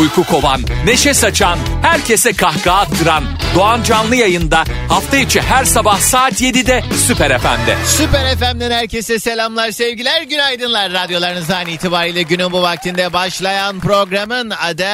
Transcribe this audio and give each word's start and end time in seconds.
Uyku 0.00 0.24
kovan, 0.24 0.60
neşe 0.84 1.14
saçan, 1.14 1.58
herkese 1.82 2.32
kahkaha 2.32 2.80
attıran 2.80 3.24
Doğan 3.54 3.82
Canlı 3.82 4.16
yayında 4.16 4.64
hafta 4.88 5.16
içi 5.16 5.40
her 5.42 5.64
sabah 5.64 5.98
saat 5.98 6.32
7'de 6.32 6.84
Süper 7.06 7.38
FM'de. 7.38 7.76
Süper 7.86 8.36
FM'den 8.36 8.70
herkese 8.70 9.18
selamlar, 9.18 9.70
sevgiler, 9.70 10.22
günaydınlar. 10.22 10.92
Radyolarınızdan 10.92 11.66
itibariyle 11.66 12.22
günün 12.22 12.52
bu 12.52 12.62
vaktinde 12.62 13.12
başlayan 13.12 13.80
programın 13.80 14.50
adı... 14.50 14.84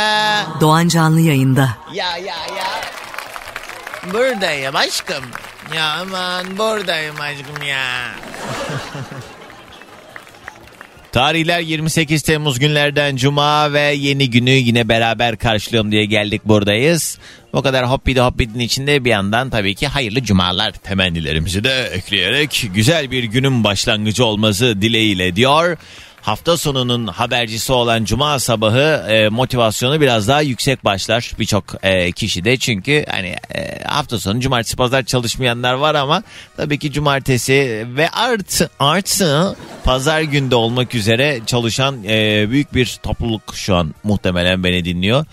Doğan 0.60 0.88
Canlı 0.88 1.20
yayında. 1.20 1.68
Ya 1.92 2.16
ya 2.16 2.36
ya. 2.56 2.70
Buradayım 4.12 4.76
aşkım. 4.76 5.24
Ya 5.76 5.96
aman 6.00 6.58
buradayım 6.58 7.20
aşkım 7.20 7.62
ya. 7.66 8.10
Tarihler 11.14 11.60
28 11.60 12.22
Temmuz 12.22 12.58
günlerden 12.58 13.16
Cuma 13.16 13.72
ve 13.72 13.80
yeni 13.80 14.30
günü 14.30 14.50
yine 14.50 14.88
beraber 14.88 15.36
karşılıyorum 15.36 15.92
diye 15.92 16.04
geldik 16.04 16.42
buradayız. 16.44 17.18
O 17.52 17.62
kadar 17.62 17.90
hoppidi 17.90 18.20
hoppidin 18.20 18.58
içinde 18.58 19.04
bir 19.04 19.10
yandan 19.10 19.50
tabii 19.50 19.74
ki 19.74 19.86
hayırlı 19.86 20.22
cumalar 20.22 20.72
temennilerimizi 20.72 21.64
de 21.64 21.90
ekleyerek 21.92 22.66
güzel 22.74 23.10
bir 23.10 23.24
günün 23.24 23.64
başlangıcı 23.64 24.24
olması 24.24 24.82
dileğiyle 24.82 25.36
diyor. 25.36 25.76
Hafta 26.24 26.56
sonunun 26.56 27.06
habercisi 27.06 27.72
olan 27.72 28.04
cuma 28.04 28.38
sabahı 28.38 29.06
e, 29.08 29.28
motivasyonu 29.28 30.00
biraz 30.00 30.28
daha 30.28 30.40
yüksek 30.40 30.84
başlar 30.84 31.32
birçok 31.38 31.64
e, 31.82 32.12
kişide. 32.12 32.56
Çünkü 32.56 33.04
hani 33.10 33.36
e, 33.54 33.84
hafta 33.84 34.18
sonu 34.18 34.40
cumartesi 34.40 34.76
pazar 34.76 35.02
çalışmayanlar 35.02 35.74
var 35.74 35.94
ama 35.94 36.22
tabii 36.56 36.78
ki 36.78 36.92
cumartesi 36.92 37.86
ve 37.96 38.08
artı 38.08 38.70
artı 38.78 39.56
pazar 39.84 40.22
günde 40.22 40.54
olmak 40.54 40.94
üzere 40.94 41.40
çalışan 41.46 42.04
e, 42.04 42.46
büyük 42.50 42.74
bir 42.74 42.98
topluluk 43.02 43.54
şu 43.54 43.74
an 43.74 43.94
muhtemelen 44.04 44.64
beni 44.64 44.84
dinliyor. 44.84 45.26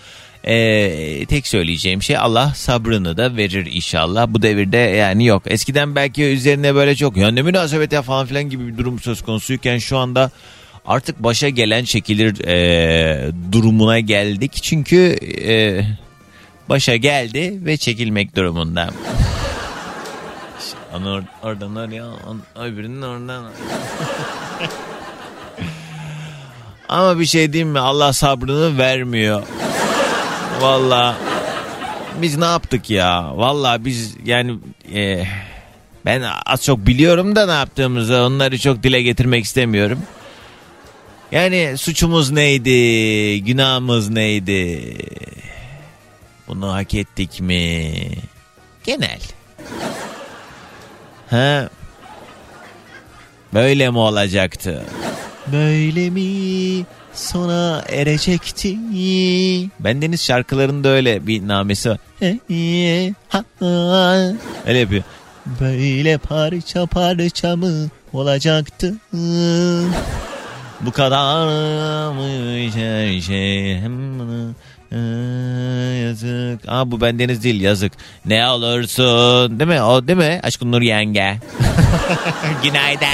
Ee, 0.43 1.25
tek 1.25 1.47
söyleyeceğim 1.47 2.03
şey 2.03 2.17
Allah 2.17 2.53
sabrını 2.55 3.17
da 3.17 3.37
verir 3.37 3.67
inşallah. 3.71 4.27
Bu 4.27 4.41
devirde 4.41 4.77
yani 4.77 5.25
yok. 5.25 5.43
Eskiden 5.45 5.95
belki 5.95 6.23
üzerine 6.23 6.75
böyle 6.75 6.95
çok 6.95 7.17
yönlü 7.17 7.43
münasebete 7.43 8.01
falan 8.01 8.25
filan 8.25 8.43
gibi 8.43 8.67
bir 8.67 8.77
durum 8.77 8.99
söz 8.99 9.21
konusuyken 9.21 9.77
şu 9.77 9.97
anda 9.97 10.31
artık 10.85 11.23
başa 11.23 11.49
gelen 11.49 11.83
çekilir 11.83 12.47
e, 12.47 13.31
durumuna 13.51 13.99
geldik. 13.99 14.59
Çünkü 14.63 15.17
e, 15.47 15.81
başa 16.69 16.95
geldi 16.95 17.65
ve 17.65 17.77
çekilmek 17.77 18.35
durumunda. 18.35 18.89
Onu 20.95 21.07
or- 21.07 21.23
oradan 21.43 21.75
oraya, 21.75 22.05
on- 22.07 22.61
öbürünün 22.63 23.01
oradan. 23.01 23.45
Ama 26.89 27.19
bir 27.19 27.25
şey 27.25 27.53
diyeyim 27.53 27.69
mi? 27.69 27.79
Allah 27.79 28.13
sabrını 28.13 28.77
vermiyor. 28.77 29.43
Valla 30.61 31.15
biz 32.21 32.37
ne 32.37 32.45
yaptık 32.45 32.89
ya? 32.89 33.37
Valla 33.37 33.85
biz 33.85 34.15
yani 34.25 34.55
e, 34.95 35.23
ben 36.05 36.23
az 36.45 36.63
çok 36.63 36.87
biliyorum 36.87 37.35
da 37.35 37.45
ne 37.45 37.51
yaptığımızı 37.51 38.17
onları 38.17 38.59
çok 38.59 38.83
dile 38.83 39.01
getirmek 39.01 39.43
istemiyorum. 39.45 39.99
Yani 41.31 41.77
suçumuz 41.77 42.31
neydi? 42.31 43.43
Günahımız 43.43 44.09
neydi? 44.09 44.95
Bunu 46.47 46.73
hak 46.73 46.93
ettik 46.93 47.41
mi? 47.41 47.93
Genel. 48.83 49.19
Ha? 51.29 51.69
Böyle 53.53 53.89
mi 53.89 53.97
olacaktı? 53.97 54.85
Böyle 55.51 56.09
mi 56.09 56.85
sona 57.13 57.83
erecekti? 57.89 58.77
Bendeniz 59.79 60.23
şarkılarında 60.23 60.89
öyle 60.89 61.27
bir 61.27 61.47
namesi 61.47 61.89
var. 61.89 61.97
Öyle 64.67 64.79
yapıyor. 64.79 65.03
Böyle 65.61 66.17
parça 66.17 66.85
parça 66.85 67.55
mı 67.55 67.89
olacaktı? 68.13 68.93
Bu 70.85 70.91
kadar 70.91 71.47
mı 72.11 72.71
şey, 72.73 73.21
şey 73.21 73.77
hem 73.79 74.19
bana 74.19 74.53
yazık. 75.95 76.61
Aa 76.67 76.91
bu 76.91 77.01
bendeniz 77.01 77.43
değil 77.43 77.61
yazık. 77.61 77.91
Ne 78.25 78.47
olursun 78.47 79.59
değil 79.59 79.69
mi? 79.69 79.81
O 79.81 80.07
değil 80.07 80.17
mi? 80.17 80.39
Aşkın 80.43 80.71
Nur 80.71 80.81
yenge. 80.81 81.37
Günaydın. 82.63 83.07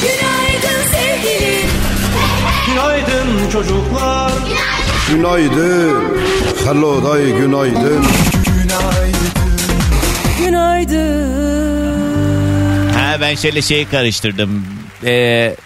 Günaydın 0.00 0.82
sevgilim. 0.92 1.70
Günaydın 2.66 3.50
çocuklar. 3.52 4.32
Günaydın. 5.10 6.04
Hello 6.64 7.04
day 7.04 7.24
günaydın. 7.32 8.04
Günaydın. 10.38 11.30
Ha 12.92 13.16
ben 13.20 13.34
şöyle 13.34 13.62
şeyi 13.62 13.88
karıştırdım. 13.88 14.66
Ee, 15.04 15.56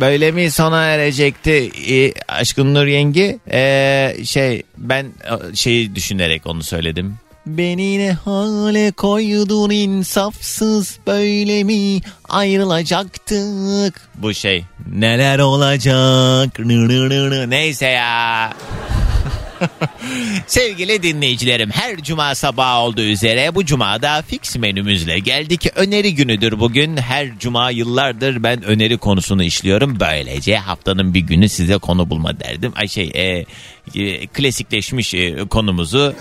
böyle 0.00 0.30
mi 0.30 0.50
sona 0.50 0.84
erecekti 0.84 1.70
ee, 1.90 2.12
Aşkın 2.28 2.74
Nur 2.74 2.86
yenge? 2.86 3.38
Ee, 3.52 4.16
şey 4.24 4.62
ben 4.78 5.04
e, 5.04 5.56
şeyi 5.56 5.94
düşünerek 5.94 6.46
onu 6.46 6.62
söyledim. 6.62 7.16
Beni 7.46 7.98
ne 7.98 8.12
hale 8.12 8.92
koydun 8.92 9.70
insafsız 9.70 10.98
böyle 11.06 11.64
mi 11.64 12.00
ayrılacaktık? 12.28 14.00
Bu 14.14 14.34
şey 14.34 14.64
neler 14.92 15.38
olacak 15.38 16.58
neyse 17.48 17.86
ya. 17.86 18.52
Sevgili 20.46 21.02
dinleyicilerim 21.02 21.70
her 21.70 21.96
cuma 21.96 22.34
sabahı 22.34 22.80
olduğu 22.80 23.02
üzere 23.02 23.54
bu 23.54 23.64
cumada 23.64 24.22
fix 24.22 24.56
menümüzle 24.56 25.18
geldik. 25.18 25.66
Öneri 25.74 26.14
günüdür 26.14 26.60
bugün. 26.60 26.96
Her 26.96 27.38
cuma 27.38 27.70
yıllardır 27.70 28.42
ben 28.42 28.62
öneri 28.62 28.98
konusunu 28.98 29.42
işliyorum. 29.42 30.00
Böylece 30.00 30.56
haftanın 30.56 31.14
bir 31.14 31.20
günü 31.20 31.48
size 31.48 31.78
konu 31.78 32.10
bulma 32.10 32.40
derdim. 32.40 32.72
Ay 32.76 32.88
şey 32.88 33.10
e, 33.14 33.46
e, 34.00 34.26
klasikleşmiş 34.26 35.14
e, 35.14 35.36
konumuzu 35.50 36.14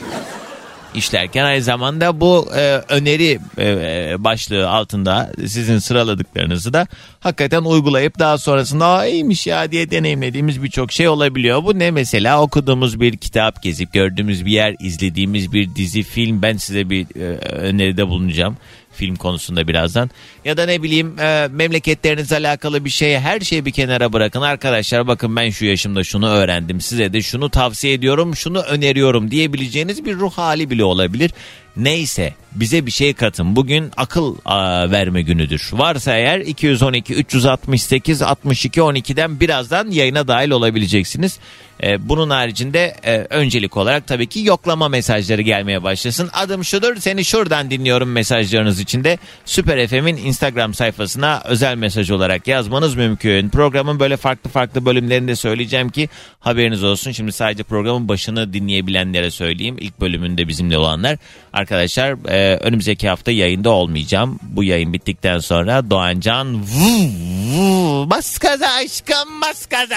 işlerken 0.95 1.45
aynı 1.45 1.61
zamanda 1.63 2.22
bu 2.22 2.47
e, 2.56 2.81
öneri 2.89 3.39
e, 3.57 4.16
başlığı 4.19 4.69
altında 4.69 5.31
sizin 5.38 5.78
sıraladıklarınızı 5.78 6.73
da 6.73 6.88
hakikaten 7.19 7.61
uygulayıp 7.61 8.19
daha 8.19 8.38
sonrasında 8.38 8.85
Aa, 8.85 9.06
iyiymiş 9.06 9.47
ya 9.47 9.72
diye 9.72 9.91
deneyimlediğimiz 9.91 10.63
birçok 10.63 10.91
şey 10.91 11.07
olabiliyor. 11.07 11.63
Bu 11.63 11.79
ne 11.79 11.91
mesela 11.91 12.41
okuduğumuz 12.41 13.00
bir 13.00 13.17
kitap 13.17 13.63
gezip 13.63 13.94
gördüğümüz 13.94 14.45
bir 14.45 14.51
yer 14.51 14.75
izlediğimiz 14.79 15.53
bir 15.53 15.75
dizi 15.75 16.03
film 16.03 16.41
ben 16.41 16.57
size 16.57 16.89
bir 16.89 17.06
e, 17.16 17.38
öneride 17.38 18.07
bulunacağım 18.07 18.57
film 18.95 19.16
konusunda 19.16 19.67
birazdan. 19.67 20.09
Ya 20.45 20.57
da 20.57 20.66
ne 20.66 20.83
bileyim 20.83 21.19
e, 21.19 21.47
memleketlerinizle 21.51 22.38
alakalı 22.38 22.85
bir 22.85 22.89
şey 22.89 23.19
her 23.19 23.39
şeyi 23.39 23.66
bir 23.66 23.72
kenara 23.72 24.13
bırakın. 24.13 24.41
Arkadaşlar 24.41 25.07
bakın 25.07 25.35
ben 25.35 25.50
şu 25.50 25.66
yaşımda 25.66 26.03
şunu 26.03 26.29
öğrendim. 26.29 26.81
Size 26.81 27.13
de 27.13 27.22
şunu 27.22 27.50
tavsiye 27.50 27.94
ediyorum, 27.94 28.35
şunu 28.35 28.59
öneriyorum 28.59 29.31
diyebileceğiniz 29.31 30.06
bir 30.06 30.16
ruh 30.16 30.33
hali 30.33 30.69
bile 30.69 30.83
olabilir. 30.83 31.31
Neyse 31.78 32.33
bize 32.56 32.85
bir 32.85 32.91
şey 32.91 33.13
katın. 33.13 33.56
Bugün 33.56 33.91
akıl 33.97 34.35
aa, 34.45 34.91
verme 34.91 35.22
günüdür. 35.22 35.69
Varsa 35.73 36.16
eğer 36.16 36.39
212 36.39 37.13
368 37.13 38.22
62 38.22 38.79
12'den 38.79 39.39
birazdan 39.39 39.91
yayına 39.91 40.27
dahil 40.27 40.50
olabileceksiniz. 40.50 41.39
Ee, 41.83 42.09
bunun 42.09 42.30
haricinde 42.30 42.95
e, 43.03 43.18
öncelik 43.18 43.77
olarak 43.77 44.07
tabii 44.07 44.27
ki 44.27 44.44
yoklama 44.44 44.89
mesajları 44.89 45.41
gelmeye 45.41 45.83
başlasın. 45.83 46.30
Adım 46.33 46.63
şudur 46.63 46.95
seni 46.95 47.25
şuradan 47.25 47.71
dinliyorum 47.71 48.12
mesajlarınız 48.12 48.80
içinde. 48.80 49.18
Süper 49.45 49.88
FM'in 49.88 50.18
Instagram 50.36 50.74
sayfasına 50.74 51.42
özel 51.46 51.76
mesaj 51.76 52.12
olarak 52.12 52.48
yazmanız 52.48 52.96
mümkün. 52.96 53.50
Programın 53.50 54.00
böyle 54.00 54.18
farklı 54.18 54.50
farklı 54.50 54.86
bölümlerinde 54.86 55.36
söyleyeceğim 55.36 55.90
ki 55.90 56.10
haberiniz 56.40 56.84
olsun. 56.84 57.12
Şimdi 57.12 57.32
sadece 57.32 57.64
programın 57.64 58.08
başını 58.08 58.54
dinleyebilenlere 58.54 59.32
söyleyeyim. 59.32 59.76
İlk 59.80 60.02
bölümünde 60.02 60.48
bizimle 60.48 60.78
olanlar. 60.78 61.18
Arkadaşlar 61.54 62.30
e, 62.30 62.58
önümüzdeki 62.58 63.10
hafta 63.10 63.32
yayında 63.32 63.70
olmayacağım. 63.70 64.40
Bu 64.42 64.64
yayın 64.64 64.94
bittikten 64.94 65.40
sonra 65.40 65.90
Doğancan 65.90 66.62
vuv, 66.62 67.10
vuv, 67.54 68.10
bas 68.10 68.38
kaza 68.38 68.68
aşkım 68.68 69.42
bas 69.42 69.66
kaza. 69.66 69.96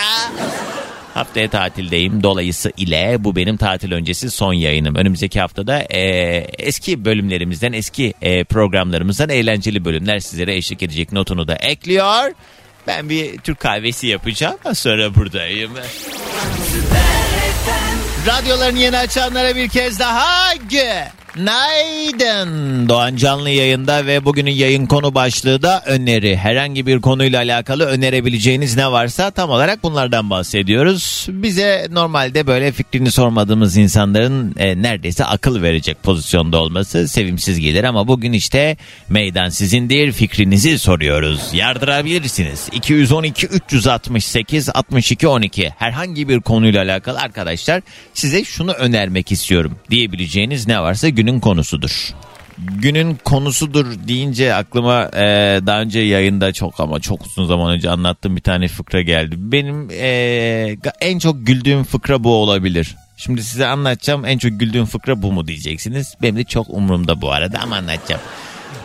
Haftaya 1.15 1.51
tatildeyim. 1.51 2.23
Dolayısı 2.23 2.73
ile 2.77 3.17
bu 3.19 3.37
benim 3.37 3.57
tatil 3.57 3.93
öncesi 3.93 4.31
son 4.31 4.53
yayınım. 4.53 4.95
Önümüzdeki 4.95 5.41
haftada 5.41 5.81
e, 5.81 6.01
eski 6.59 7.05
bölümlerimizden, 7.05 7.73
eski 7.73 8.15
e, 8.23 8.45
programlarımızdan 8.45 9.29
eğlenceli 9.29 9.85
bölümler 9.85 10.19
sizlere 10.19 10.57
eşlik 10.57 10.83
edecek 10.83 11.13
notunu 11.13 11.49
da 11.49 11.55
ekliyor. 11.55 12.33
Ben 12.87 13.09
bir 13.09 13.39
Türk 13.39 13.61
kahvesi 13.61 14.07
yapacağım. 14.07 14.59
Sonra 14.75 15.15
buradayım. 15.15 15.71
Radyolarını 18.27 18.79
yeni 18.79 18.99
açanlara 18.99 19.57
bir 19.57 19.69
kez 19.69 20.01
daha 20.01 20.55
günaydın. 20.71 21.18
Doğan 22.89 23.17
canlı 23.17 23.51
yayında 23.51 24.07
ve 24.07 24.25
bugünün 24.25 24.51
yayın 24.51 24.87
konu 24.87 25.15
başlığı 25.15 25.63
da 25.63 25.83
öneri. 25.87 26.37
Herhangi 26.37 26.87
bir 26.87 27.01
konuyla 27.01 27.39
alakalı 27.39 27.87
önerebileceğiniz 27.87 28.77
ne 28.77 28.93
varsa 28.93 29.31
tam 29.31 29.51
olarak 29.51 29.83
bunlardan 29.83 30.31
bahsediyoruz. 30.31 31.27
Bize 31.29 31.87
normalde 31.91 32.47
böyle 32.47 32.73
fikrini 32.73 33.11
sormadığımız 33.11 33.77
insanların 33.77 34.55
e, 34.59 34.83
neredeyse 34.83 35.25
akıl 35.25 35.63
verecek 35.63 36.03
pozisyonda 36.03 36.63
olması 36.63 37.09
sevimsiz 37.09 37.61
gelir 37.61 37.85
ama 37.85 38.09
bugün 38.09 38.33
işte 38.33 38.77
meydan 39.09 39.49
sizindir 39.49 40.13
fikrinizi 40.13 40.79
soruyoruz. 40.79 41.41
Yardırabilirsiniz. 41.53 42.69
212 42.73 43.47
368 43.47 44.69
62 44.69 45.29
12 45.29 45.71
herhangi 45.79 46.29
bir 46.29 46.41
konuyla 46.41 46.83
alakalı 46.83 47.19
arkadaşlar 47.19 47.83
size 48.15 48.45
şunu 48.45 48.73
önermek 48.73 49.33
istiyorum 49.33 49.77
diyebileceğiniz 49.91 50.67
ne 50.67 50.81
varsa 50.81 51.09
günün 51.09 51.28
konusudur. 51.41 52.15
Günün 52.59 53.15
konusudur 53.25 53.87
deyince 54.09 54.55
aklıma 54.55 55.11
e, 55.15 55.61
daha 55.67 55.81
önce 55.81 56.01
yayında 56.01 56.53
çok 56.53 56.81
ama 56.81 57.01
çok 57.01 57.27
uzun 57.27 57.47
zaman 57.47 57.71
önce 57.71 57.91
anlattığım 57.91 58.37
bir 58.37 58.43
tane 58.43 58.69
fıkra 58.69 59.03
geldi. 59.03 59.35
Benim 59.39 59.89
e, 59.91 60.77
en 61.01 61.19
çok 61.19 61.47
güldüğüm 61.47 61.85
fıkra 61.85 62.25
bu 62.25 62.35
olabilir. 62.35 62.97
Şimdi 63.17 63.43
size 63.43 63.67
anlatacağım 63.67 64.25
en 64.25 64.39
çok 64.39 64.61
güldüğüm 64.61 64.87
fıkra 64.87 65.23
bu 65.23 65.33
mu 65.33 65.47
diyeceksiniz. 65.49 66.15
Benim 66.23 66.37
de 66.37 66.45
çok 66.45 66.71
umurumda 66.71 67.21
bu 67.21 67.33
arada 67.33 67.59
ama 67.59 67.77
anlatacağım. 67.77 68.23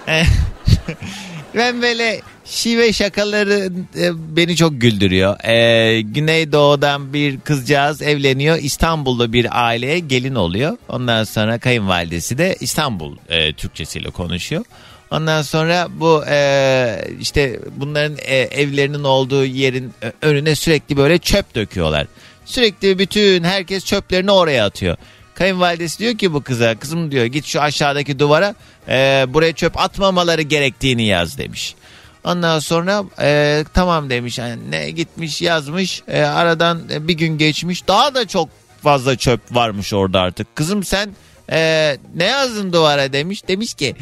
Ben 1.56 1.82
böyle 1.82 2.22
şive 2.46 2.94
şakaları 2.94 3.72
e, 3.98 4.36
beni 4.36 4.56
çok 4.56 4.82
güldürüyor. 4.82 5.44
E, 5.44 6.02
Güneydoğu'dan 6.02 7.14
bir 7.14 7.40
kızcağız 7.40 8.02
evleniyor. 8.02 8.58
İstanbul'da 8.62 9.34
bir 9.34 9.66
aileye 9.66 10.00
gelin 10.00 10.36
oluyor. 10.36 10.78
Ondan 10.90 11.24
sonra 11.24 11.60
kayınvalidesi 11.60 12.38
de 12.38 12.56
İstanbul 12.60 13.18
e, 13.30 13.54
Türkçesiyle 13.54 14.10
konuşuyor. 14.10 14.66
Ondan 15.12 15.42
sonra 15.42 15.88
bu 15.90 16.24
e, 16.30 17.08
işte 17.22 17.60
bunların 17.78 18.18
e, 18.18 18.36
evlerinin 18.38 19.04
olduğu 19.04 19.46
yerin 19.46 19.94
önüne 20.22 20.56
sürekli 20.56 20.98
böyle 20.98 21.18
çöp 21.18 21.56
döküyorlar. 21.56 22.08
Sürekli 22.46 23.00
bütün 23.00 23.44
herkes 23.44 23.86
çöplerini 23.86 24.32
oraya 24.32 24.66
atıyor. 24.66 24.98
Kayınvalidesi 25.36 26.00
diyor 26.00 26.18
ki 26.18 26.34
bu 26.34 26.44
kıza 26.44 26.76
kızım 26.76 27.12
diyor 27.12 27.26
git 27.26 27.46
şu 27.46 27.62
aşağıdaki 27.62 28.20
duvara 28.20 28.56
e, 28.88 29.26
buraya 29.28 29.54
çöp 29.54 29.80
atmamaları 29.80 30.42
gerektiğini 30.42 31.06
yaz 31.06 31.38
demiş. 31.38 31.76
Ondan 32.24 32.60
sonra 32.60 33.04
e, 33.22 33.64
tamam 33.74 34.10
demiş 34.10 34.38
yani 34.38 34.72
ne 34.72 34.92
gitmiş 34.92 35.42
yazmış 35.42 36.02
E, 36.08 36.22
aradan 36.22 36.82
e, 36.92 37.08
bir 37.08 37.14
gün 37.14 37.38
geçmiş 37.38 37.88
daha 37.88 38.16
da 38.16 38.28
çok 38.28 38.50
fazla 38.84 39.16
çöp 39.16 39.42
varmış 39.52 39.94
orada 39.94 40.20
artık. 40.22 40.56
Kızım 40.56 40.84
sen 40.84 41.10
e, 41.52 41.98
ne 42.16 42.26
yazdın 42.26 42.74
duvara 42.74 43.14
demiş 43.14 43.48
demiş 43.48 43.74
ki 43.74 43.96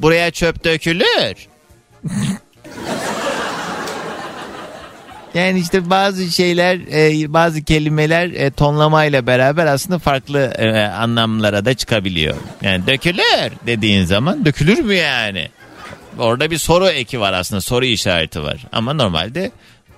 buraya 0.00 0.30
çöp 0.30 0.64
dökülür. 0.64 1.48
Yani 5.34 5.60
işte 5.60 5.90
bazı 5.90 6.32
şeyler, 6.32 6.78
e, 6.92 7.32
bazı 7.32 7.62
kelimeler 7.62 8.30
e, 8.30 8.50
tonlamayla 8.50 9.26
beraber 9.26 9.66
aslında 9.66 9.98
farklı 9.98 10.40
e, 10.40 10.80
anlamlara 10.80 11.64
da 11.64 11.74
çıkabiliyor. 11.74 12.36
Yani 12.62 12.86
dökülür 12.86 13.52
dediğin 13.66 14.04
zaman 14.04 14.44
dökülür 14.44 14.78
mü 14.78 14.94
yani? 14.94 15.48
Orada 16.18 16.50
bir 16.50 16.58
soru 16.58 16.88
eki 16.88 17.20
var 17.20 17.32
aslında, 17.32 17.60
soru 17.60 17.84
işareti 17.84 18.42
var. 18.42 18.66
Ama 18.72 18.92
normalde 18.92 19.50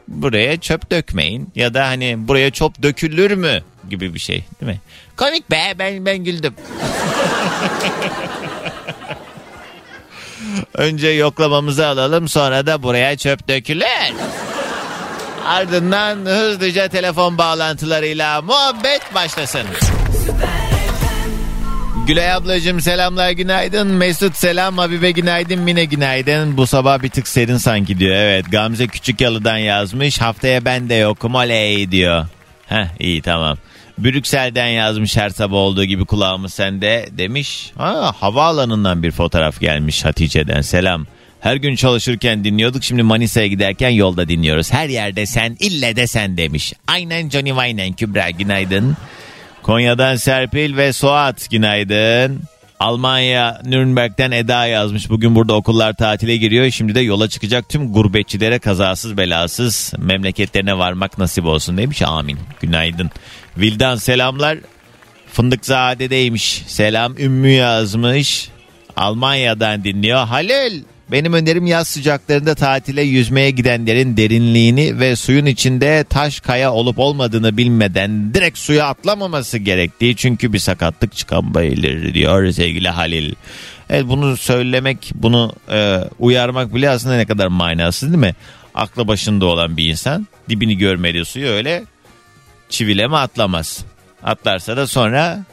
buraya 0.09 0.61
çöp 0.61 0.91
dökmeyin 0.91 1.49
ya 1.55 1.75
da 1.75 1.87
hani 1.87 2.29
buraya 2.29 2.51
çöp 2.51 2.83
dökülür 2.83 3.31
mü 3.31 3.63
gibi 3.91 4.15
bir 4.15 4.19
şey 4.19 4.45
değil 4.61 4.73
mi? 4.73 4.81
Komik 5.17 5.51
be 5.51 5.75
ben 5.79 6.07
ben 6.07 6.19
güldüm. 6.19 6.55
Önce 10.75 11.09
yoklamamızı 11.09 11.87
alalım 11.87 12.29
sonra 12.29 12.67
da 12.67 12.83
buraya 12.83 13.17
çöp 13.17 13.49
dökülür. 13.49 14.15
Ardından 15.51 16.17
hızlıca 16.17 16.89
telefon 16.89 17.39
bağlantılarıyla 17.39 18.43
muhabbet 18.43 19.15
başlasın. 19.15 19.63
Gülay 22.07 22.33
ablacığım 22.33 22.81
selamlar 22.81 23.31
günaydın. 23.31 23.87
Mesut 23.87 24.37
selam 24.37 24.79
Habibe 24.79 25.11
günaydın 25.11 25.59
Mine 25.59 25.85
günaydın. 25.85 26.57
Bu 26.57 26.67
sabah 26.67 27.03
bir 27.03 27.09
tık 27.09 27.29
serin 27.29 27.57
sanki 27.57 27.99
diyor. 27.99 28.15
Evet 28.17 28.51
Gamze 28.53 28.87
Küçük 28.87 29.21
Yalı'dan 29.21 29.57
yazmış. 29.57 30.21
Haftaya 30.21 30.65
ben 30.65 30.89
de 30.89 30.95
yokum 30.95 31.35
oley 31.35 31.91
diyor. 31.91 32.27
Heh 32.67 32.87
iyi 32.99 33.23
tamam. 33.23 33.59
Brüksel'den 33.99 34.67
yazmış 34.67 35.17
her 35.17 35.31
sabah 35.31 35.57
olduğu 35.57 35.85
gibi 35.85 36.05
kulağımız 36.05 36.55
sende 36.55 37.09
demiş. 37.11 37.73
Ha, 37.79 38.15
havaalanından 38.21 39.03
bir 39.03 39.11
fotoğraf 39.11 39.61
gelmiş 39.61 40.05
Hatice'den 40.05 40.61
selam. 40.61 41.07
Her 41.41 41.57
gün 41.57 41.77
çalışırken 41.77 42.45
dinliyorduk 42.45 42.85
şimdi 42.85 43.03
Manisa'ya 43.03 43.47
giderken 43.47 43.91
yolda 43.91 44.29
dinliyoruz. 44.29 44.73
Her 44.73 44.89
yerde 44.89 45.27
sen 45.27 45.57
ille 45.61 45.97
de 45.97 46.07
sen 46.07 46.37
demiş. 46.37 46.73
Aynen 46.87 47.31
Johnny 47.31 47.49
Wayne 47.49 47.93
Kübra 47.93 48.31
günaydın. 48.31 48.97
Konya'dan 49.63 50.17
Serpil 50.17 50.77
ve 50.77 50.93
Suat 50.93 51.51
günaydın. 51.51 52.43
Almanya 52.81 53.61
Nürnberg'den 53.65 54.31
Eda 54.31 54.67
yazmış. 54.67 55.11
Bugün 55.11 55.35
burada 55.35 55.55
okullar 55.55 55.93
tatile 55.93 56.37
giriyor. 56.37 56.71
Şimdi 56.71 56.95
de 56.95 57.01
yola 57.01 57.29
çıkacak 57.29 57.69
tüm 57.69 57.93
gurbetçilere 57.93 58.59
kazasız 58.59 59.17
belasız 59.17 59.93
memleketlerine 59.99 60.79
varmak 60.79 61.19
nasip 61.19 61.45
olsun 61.45 61.77
demiş. 61.77 62.03
Amin. 62.03 62.39
Günaydın. 62.61 63.11
Vildan 63.57 63.97
selamlar. 63.97 64.59
Fındıkzade'deymiş. 65.33 66.63
Selam 66.67 67.19
Ümmü 67.19 67.49
yazmış. 67.49 68.49
Almanya'dan 68.97 69.85
dinliyor. 69.85 70.27
Halil 70.27 70.83
benim 71.13 71.33
önerim 71.33 71.67
yaz 71.67 71.89
sıcaklarında 71.89 72.55
tatile 72.55 73.03
yüzmeye 73.03 73.51
gidenlerin 73.51 74.17
derinliğini 74.17 74.99
ve 74.99 75.17
suyun 75.17 75.47
içinde 75.47 76.05
taş 76.05 76.41
kaya 76.41 76.73
olup 76.73 76.99
olmadığını 76.99 77.57
bilmeden 77.57 78.35
direkt 78.35 78.59
suya 78.59 78.87
atlamaması 78.87 79.59
gerektiği 79.59 80.17
çünkü 80.17 80.53
bir 80.53 80.59
sakatlık 80.59 81.17
çıkabilir 81.17 82.15
diyor 82.15 82.51
sevgili 82.51 82.89
Halil. 82.89 83.35
Evet 83.91 84.05
bunu 84.09 84.37
söylemek, 84.37 85.13
bunu 85.15 85.53
e, 85.71 85.99
uyarmak 86.19 86.75
bile 86.75 86.91
aslında 86.91 87.17
ne 87.17 87.27
kadar 87.27 87.47
manasız 87.47 88.09
değil 88.09 88.21
mi? 88.21 88.35
Aklı 88.75 89.09
başında 89.09 89.47
olan 89.47 89.77
bir 89.77 89.85
insan 89.85 90.27
dibini 90.49 90.79
görmediği 90.79 91.25
suyu 91.25 91.49
öyle 91.49 91.85
çivileme 92.69 93.17
atlamaz. 93.17 93.85
Atlarsa 94.23 94.77
da 94.77 94.87
sonra 94.87 95.45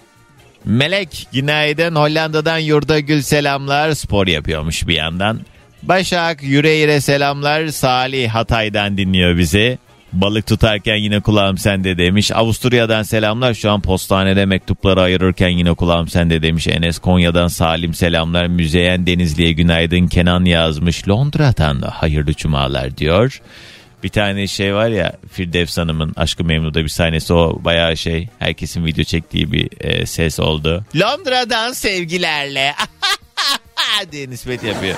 Melek 0.67 1.27
günaydın 1.33 1.95
Hollanda'dan 1.95 2.57
Yurda 2.57 2.99
Gül 2.99 3.21
selamlar 3.21 3.91
spor 3.91 4.27
yapıyormuş 4.27 4.87
bir 4.87 4.95
yandan. 4.95 5.39
Başak 5.83 6.43
Yüreğir'e 6.43 7.01
selamlar 7.01 7.67
Salih 7.67 8.29
Hatay'dan 8.29 8.97
dinliyor 8.97 9.37
bizi. 9.37 9.77
Balık 10.13 10.47
tutarken 10.47 10.95
yine 10.95 11.19
kulağım 11.19 11.57
sende 11.57 11.97
demiş. 11.97 12.31
Avusturya'dan 12.31 13.03
selamlar. 13.03 13.53
Şu 13.53 13.71
an 13.71 13.81
postanede 13.81 14.45
mektupları 14.45 15.01
ayırırken 15.01 15.49
yine 15.49 15.73
kulağım 15.73 16.07
sende 16.07 16.41
demiş. 16.41 16.67
Enes 16.67 16.99
Konya'dan 16.99 17.47
Salim 17.47 17.93
selamlar. 17.93 18.47
Müzeyen 18.47 19.07
Denizli'ye 19.07 19.51
günaydın. 19.51 20.07
Kenan 20.07 20.45
yazmış. 20.45 21.09
Londra'dan 21.09 21.81
da 21.81 21.89
hayırlı 21.89 22.33
cumalar 22.33 22.97
diyor. 22.97 23.41
Bir 24.07 24.11
tane 24.11 24.47
şey 24.47 24.75
var 24.75 24.87
ya 24.87 25.13
Firdevs 25.31 25.77
Hanım'ın 25.77 26.13
Aşkı 26.15 26.43
Memnu'da 26.43 26.83
bir 26.83 26.89
sahnesi 26.89 27.33
o 27.33 27.59
bayağı 27.63 27.97
şey 27.97 28.27
herkesin 28.39 28.85
video 28.85 29.03
çektiği 29.03 29.51
bir 29.51 29.69
e, 29.79 30.05
ses 30.05 30.39
oldu. 30.39 30.85
Londra'dan 30.95 31.73
sevgilerle 31.73 32.73
diye 34.11 34.29
nispet 34.29 34.63
yapıyor. 34.63 34.95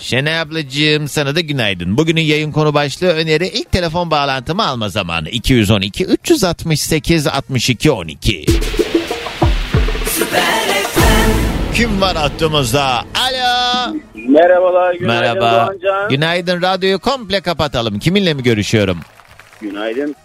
Şenay 0.00 0.40
ablacığım 0.40 1.08
sana 1.08 1.34
da 1.34 1.40
günaydın. 1.40 1.96
Bugünün 1.96 2.20
yayın 2.20 2.52
konu 2.52 2.74
başlığı 2.74 3.08
öneri 3.08 3.48
ilk 3.48 3.72
telefon 3.72 4.10
bağlantımı 4.10 4.66
alma 4.66 4.88
zamanı. 4.88 5.28
212 5.28 6.04
368 6.04 7.26
62 7.26 7.90
12. 7.90 8.46
Kim 11.74 12.00
var 12.00 12.16
hattımızda? 12.16 13.04
Alo. 13.14 13.57
Merhabalar, 14.28 14.94
günaydın 14.94 15.22
Merhaba. 15.40 15.66
Doğancan. 15.66 16.08
Günaydın. 16.08 16.62
Radyoyu 16.62 16.98
komple 16.98 17.40
kapatalım. 17.40 17.98
Kiminle 17.98 18.34
mi 18.34 18.42
görüşüyorum? 18.42 18.98
Günaydın. 19.60 20.16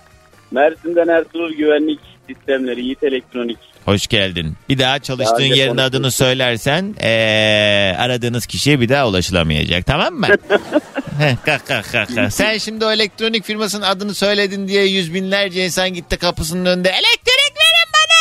Mersin'den 0.51 1.07
Ertuğrul 1.07 1.53
Güvenlik 1.53 1.99
Sistemleri, 2.29 2.81
Yiğit 2.81 3.03
Elektronik. 3.03 3.57
Hoş 3.85 4.07
geldin. 4.07 4.53
Bir 4.69 4.79
daha 4.79 4.99
çalıştığın 4.99 5.35
Daha 5.35 5.43
yerin 5.45 5.69
konuştuk. 5.69 5.89
adını 5.89 6.11
söylersen 6.11 6.95
ee, 7.01 7.95
aradığınız 7.99 8.45
kişiye 8.45 8.79
bir 8.79 8.89
daha 8.89 9.07
ulaşılamayacak. 9.07 9.85
Tamam 9.85 10.13
mı? 10.13 10.27
Kalk, 11.45 11.67
kalk, 11.67 11.91
kalk. 11.91 12.09
Sen 12.33 12.57
şimdi 12.57 12.85
o 12.85 12.91
elektronik 12.91 13.43
firmasının 13.45 13.85
adını 13.85 14.13
söyledin 14.13 14.67
diye 14.67 14.85
yüz 14.85 15.13
binlerce 15.13 15.65
insan 15.65 15.89
gitti 15.93 16.17
kapısının 16.17 16.65
önünde 16.65 16.89
elektrik 16.89 17.53
verin 17.55 17.89
bana. 17.93 18.13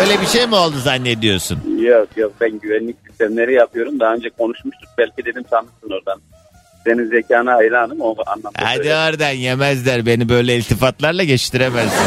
Öyle 0.00 0.20
bir 0.20 0.26
şey 0.26 0.46
mi 0.46 0.54
oldu 0.54 0.76
zannediyorsun? 0.78 1.62
Yok 1.78 2.08
yok 2.16 2.32
ben 2.40 2.58
güvenlik 2.58 2.96
sistemleri 3.08 3.54
yapıyorum. 3.54 4.00
Daha 4.00 4.14
önce 4.14 4.30
konuşmuştuk. 4.30 4.88
Belki 4.98 5.24
dedim 5.24 5.42
tanırsın 5.42 5.90
oradan. 5.90 6.20
senin 6.84 7.04
zekana 7.04 7.54
hayranım 7.54 8.00
o 8.00 8.14
anlamda. 8.26 8.50
Hadi 8.56 8.76
söyledim. 8.76 8.96
oradan 8.96 9.30
yemezler 9.30 10.06
beni 10.06 10.28
böyle 10.28 10.56
iltifatlarla 10.56 11.24
geçiştiremezsin. 11.24 12.02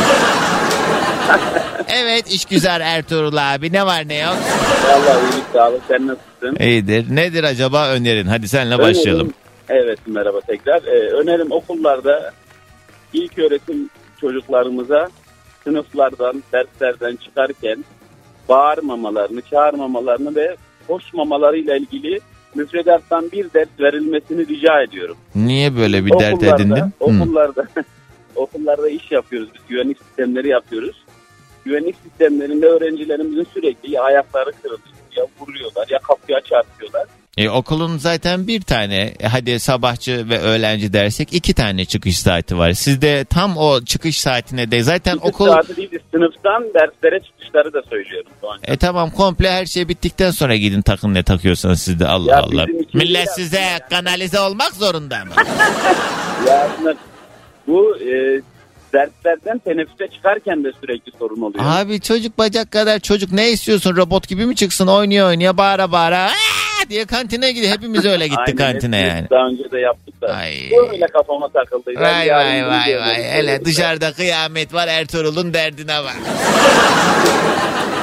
evet 1.87 2.31
işgüzar 2.31 2.81
Ertuğrul 2.81 3.37
abi 3.37 3.73
ne 3.73 3.85
var 3.85 4.07
ne 4.07 4.17
yok? 4.17 4.37
Vallahi 4.87 5.23
iyilik 5.23 5.45
sağlık 5.53 5.81
sen 5.87 6.07
nasılsın? 6.07 6.63
İyidir. 6.65 7.15
Nedir 7.15 7.43
acaba 7.43 7.89
önerin? 7.89 8.27
Hadi 8.27 8.47
senle 8.47 8.75
Önerim- 8.75 8.89
başlayalım. 8.89 9.33
Evet 9.69 9.99
merhaba 10.07 10.41
tekrar. 10.41 10.83
Ee, 10.83 11.09
önerim 11.11 11.51
okullarda 11.51 12.31
ilk 13.13 13.39
öğretim 13.39 13.89
çocuklarımıza 14.21 15.09
sınıflardan, 15.63 16.43
derslerden 16.53 17.15
çıkarken 17.15 17.85
bağırmamalarını, 18.49 19.41
çağırmamalarını 19.41 20.35
ve 20.35 20.55
koşmamalarıyla 20.87 21.75
ilgili 21.75 22.19
müfredattan 22.55 23.31
bir 23.31 23.53
ders 23.53 23.67
verilmesini 23.79 24.47
rica 24.47 24.81
ediyorum. 24.81 25.17
Niye 25.35 25.75
böyle 25.75 26.05
bir 26.05 26.11
dert 26.19 26.33
okullarda, 26.33 26.63
edindin? 26.63 26.81
Hı. 26.81 26.91
Okullarda, 26.99 27.67
okullarda 28.35 28.89
iş 28.89 29.11
yapıyoruz 29.11 29.49
biz. 29.53 29.61
Güvenlik 29.69 29.97
sistemleri 29.97 30.49
yapıyoruz. 30.49 31.03
Güvenlik 31.65 31.95
sistemlerinde 32.03 32.65
öğrencilerimizin 32.65 33.47
sürekli 33.53 33.91
ya 33.91 34.03
ayakları 34.03 34.51
kırılıyor, 34.51 34.95
ya 35.15 35.25
vuruyorlar, 35.39 35.87
ya 35.89 35.99
kapıya 35.99 36.41
çarpıyorlar. 36.41 37.07
E, 37.37 37.49
okulun 37.49 37.97
zaten 37.97 38.47
bir 38.47 38.61
tane 38.61 39.13
e, 39.19 39.27
hadi 39.27 39.59
sabahçı 39.59 40.29
ve 40.29 40.39
öğlenci 40.39 40.93
dersek 40.93 41.33
iki 41.33 41.53
tane 41.53 41.85
çıkış 41.85 42.17
saati 42.17 42.57
var. 42.57 42.73
Sizde 42.73 43.25
tam 43.25 43.57
o 43.57 43.81
çıkış 43.81 44.19
saatine 44.19 44.71
de 44.71 44.83
zaten 44.83 45.13
Çıkış 45.13 45.29
okul 45.29 45.47
saati 45.47 45.75
değil, 45.77 45.89
sınıftan 46.11 46.63
derslere 46.73 47.19
çıkışları 47.19 47.73
da 47.73 47.81
söylüyorum. 47.89 48.31
E 48.63 48.77
tamam 48.77 49.09
komple 49.11 49.51
her 49.51 49.65
şey 49.65 49.87
bittikten 49.89 50.31
sonra 50.31 50.55
gidin 50.55 50.81
takın 50.81 51.13
ne 51.13 51.23
takıyorsanız 51.23 51.81
siz 51.81 51.99
de 51.99 52.07
Allah 52.07 52.31
Ya 52.31 52.39
Allah. 52.39 52.65
Millet 52.93 53.31
size 53.35 53.61
aslında. 53.65 53.87
kanalize 53.89 54.39
olmak 54.39 54.73
zorunda 54.73 55.25
mı? 55.25 55.31
Ya 56.47 56.69
aslında 56.73 56.95
bu 57.67 57.97
e, 57.97 58.41
derslerden 58.93 59.59
teneffüse 59.59 60.07
çıkarken 60.07 60.63
de 60.63 60.71
sürekli 60.81 61.11
sorun 61.19 61.41
oluyor. 61.41 61.65
Abi 61.67 62.01
çocuk 62.01 62.37
bacak 62.37 62.71
kadar 62.71 62.99
çocuk 62.99 63.31
ne 63.31 63.49
istiyorsun 63.51 63.95
robot 63.95 64.27
gibi 64.27 64.45
mi 64.45 64.55
çıksın 64.55 64.87
oynuyor 64.87 65.27
oynuyor 65.27 65.57
bağıra 65.57 65.91
bağıra 65.91 66.17
"Aa!" 66.25 66.89
diye 66.89 67.05
kantine 67.05 67.51
gidiyor. 67.51 67.73
Hepimiz 67.73 68.05
öyle 68.05 68.27
gittik 68.27 68.59
Aynen, 68.59 68.71
kantine 68.73 68.97
yani. 69.01 69.27
Daha 69.29 69.47
önce 69.47 69.71
de 69.71 69.79
yaptık 69.79 70.21
da. 70.21 70.27
Ay. 70.33 70.53
Böyle 70.71 71.05
kafama 71.05 71.47
takıldı. 71.49 71.91
Vay 71.95 72.29
vay 72.29 72.67
vay 72.67 72.85
diyorum, 72.85 73.07
vay. 73.07 73.23
Hele 73.23 73.65
dışarıda 73.65 74.13
kıyamet 74.13 74.73
var 74.73 74.87
Ertuğrul'un 74.87 75.53
derdine 75.53 76.03
bak. 76.03 76.15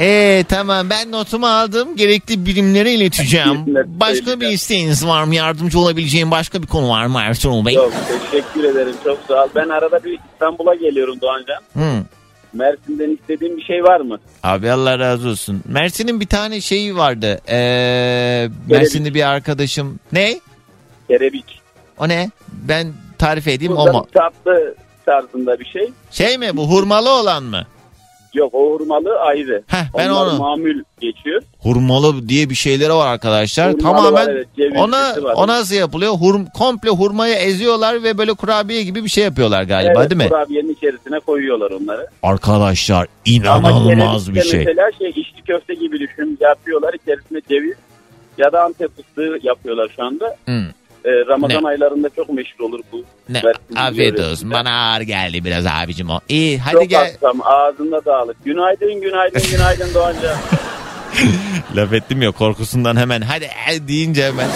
Eee 0.00 0.44
tamam 0.48 0.90
ben 0.90 1.12
notumu 1.12 1.46
aldım. 1.46 1.96
Gerekli 1.96 2.46
birimlere 2.46 2.92
ileteceğim. 2.92 3.64
Başka 3.86 4.40
bir 4.40 4.48
isteğiniz 4.48 5.06
var 5.06 5.24
mı? 5.24 5.34
Yardımcı 5.34 5.78
olabileceğim 5.78 6.30
başka 6.30 6.62
bir 6.62 6.66
konu 6.66 6.88
var 6.88 7.06
mı 7.06 7.18
Ertuğrul 7.22 7.64
Bey? 7.66 7.74
Yok 7.74 7.92
teşekkür 8.08 8.64
ederim 8.64 8.94
çok 9.04 9.18
sağ 9.28 9.44
ol. 9.44 9.48
Ben 9.54 9.68
arada 9.68 10.04
bir 10.04 10.18
İstanbul'a 10.32 10.74
geliyorum 10.74 11.20
Doğancan. 11.20 11.62
Hı. 11.74 12.02
Mersin'den 12.52 13.10
istediğin 13.10 13.56
bir 13.56 13.62
şey 13.62 13.84
var 13.84 14.00
mı? 14.00 14.18
Abi 14.42 14.70
Allah 14.70 14.98
razı 14.98 15.28
olsun. 15.28 15.62
Mersin'in 15.68 16.20
bir 16.20 16.26
tane 16.26 16.60
şeyi 16.60 16.96
vardı. 16.96 17.40
Ee, 17.48 18.48
Mersin'de 18.70 19.14
bir 19.14 19.28
arkadaşım. 19.28 20.00
Ne? 20.12 20.40
Kerebik. 21.08 21.60
O 21.98 22.08
ne? 22.08 22.30
Ben 22.48 22.92
tarif 23.18 23.48
edeyim 23.48 23.72
o 23.72 23.76
Burada 23.76 23.92
mu? 23.92 24.06
tatlı 24.14 24.74
tarzında 25.06 25.60
bir 25.60 25.64
şey. 25.64 25.92
Şey 26.10 26.38
mi 26.38 26.56
bu 26.56 26.70
hurmalı 26.70 27.10
olan 27.10 27.42
mı? 27.44 27.66
Yok 28.34 28.54
o 28.54 28.72
hurmalı 28.72 29.18
ayrı. 29.18 29.62
Heh, 29.66 29.84
ben 29.98 30.08
Onlar 30.08 30.26
onu- 30.26 30.38
mamül 30.38 30.82
geçiyor. 31.00 31.42
Hurmalı 31.58 32.28
diye 32.28 32.50
bir 32.50 32.54
şeyleri 32.54 32.92
var 32.94 33.12
arkadaşlar. 33.12 33.72
Hurmalı 33.72 33.82
Tamamen 33.82 34.12
var, 34.12 34.28
evet, 34.58 34.72
ona 34.76 35.22
var. 35.22 35.34
o 35.36 35.46
nasıl 35.46 35.74
yapılıyor? 35.74 36.12
Hurm, 36.12 36.46
komple 36.46 36.90
hurmayı 36.90 37.34
eziyorlar 37.34 38.02
ve 38.02 38.18
böyle 38.18 38.32
kurabiye 38.34 38.82
gibi 38.82 39.04
bir 39.04 39.08
şey 39.08 39.24
yapıyorlar 39.24 39.62
galiba 39.62 40.00
evet, 40.00 40.10
değil 40.10 40.22
mi? 40.22 40.28
kurabiyenin 40.28 40.72
içerisine 40.74 41.20
koyuyorlar 41.20 41.70
onları. 41.70 42.06
Arkadaşlar 42.22 43.06
inanılmaz 43.24 44.34
bir 44.34 44.42
şey. 44.42 44.58
Mesela 44.64 44.90
şey 44.98 45.08
içli 45.08 45.42
köfte 45.46 45.74
gibi 45.74 46.00
düşün. 46.00 46.38
Yapıyorlar 46.40 46.94
içerisine 46.94 47.40
ceviz 47.48 47.76
ya 48.38 48.52
da 48.52 48.64
antep 48.64 48.96
fıstığı 48.96 49.38
yapıyorlar 49.42 49.90
şu 49.96 50.04
anda. 50.04 50.36
Hı. 50.46 50.60
Ee, 51.04 51.10
Ramazan 51.28 51.62
Ne? 51.64 51.68
aylarında 51.68 52.08
çok 52.16 52.32
meşhur 52.32 52.64
olur 52.64 52.80
bu. 52.92 53.04
Ne? 53.28 53.42
Afiyet 53.76 54.20
olsun. 54.20 54.50
Bana 54.50 54.70
ağır 54.92 55.00
geldi 55.00 55.44
biraz 55.44 55.66
abicim 55.66 56.10
o. 56.10 56.20
İyi 56.28 56.58
hadi 56.58 56.72
Çok 56.74 56.88
gel. 56.90 57.12
hassam 57.12 57.40
ağzında 57.44 58.04
dağılık. 58.04 58.44
Günaydın 58.44 59.00
günaydın 59.00 59.42
günaydın 59.50 59.94
Doğancan. 59.94 60.36
Laf 61.76 61.92
ettim 61.92 62.22
ya 62.22 62.30
korkusundan 62.30 62.96
hemen 62.96 63.20
hadi 63.20 63.48
el 63.68 63.88
deyince 63.88 64.24
hemen. 64.26 64.48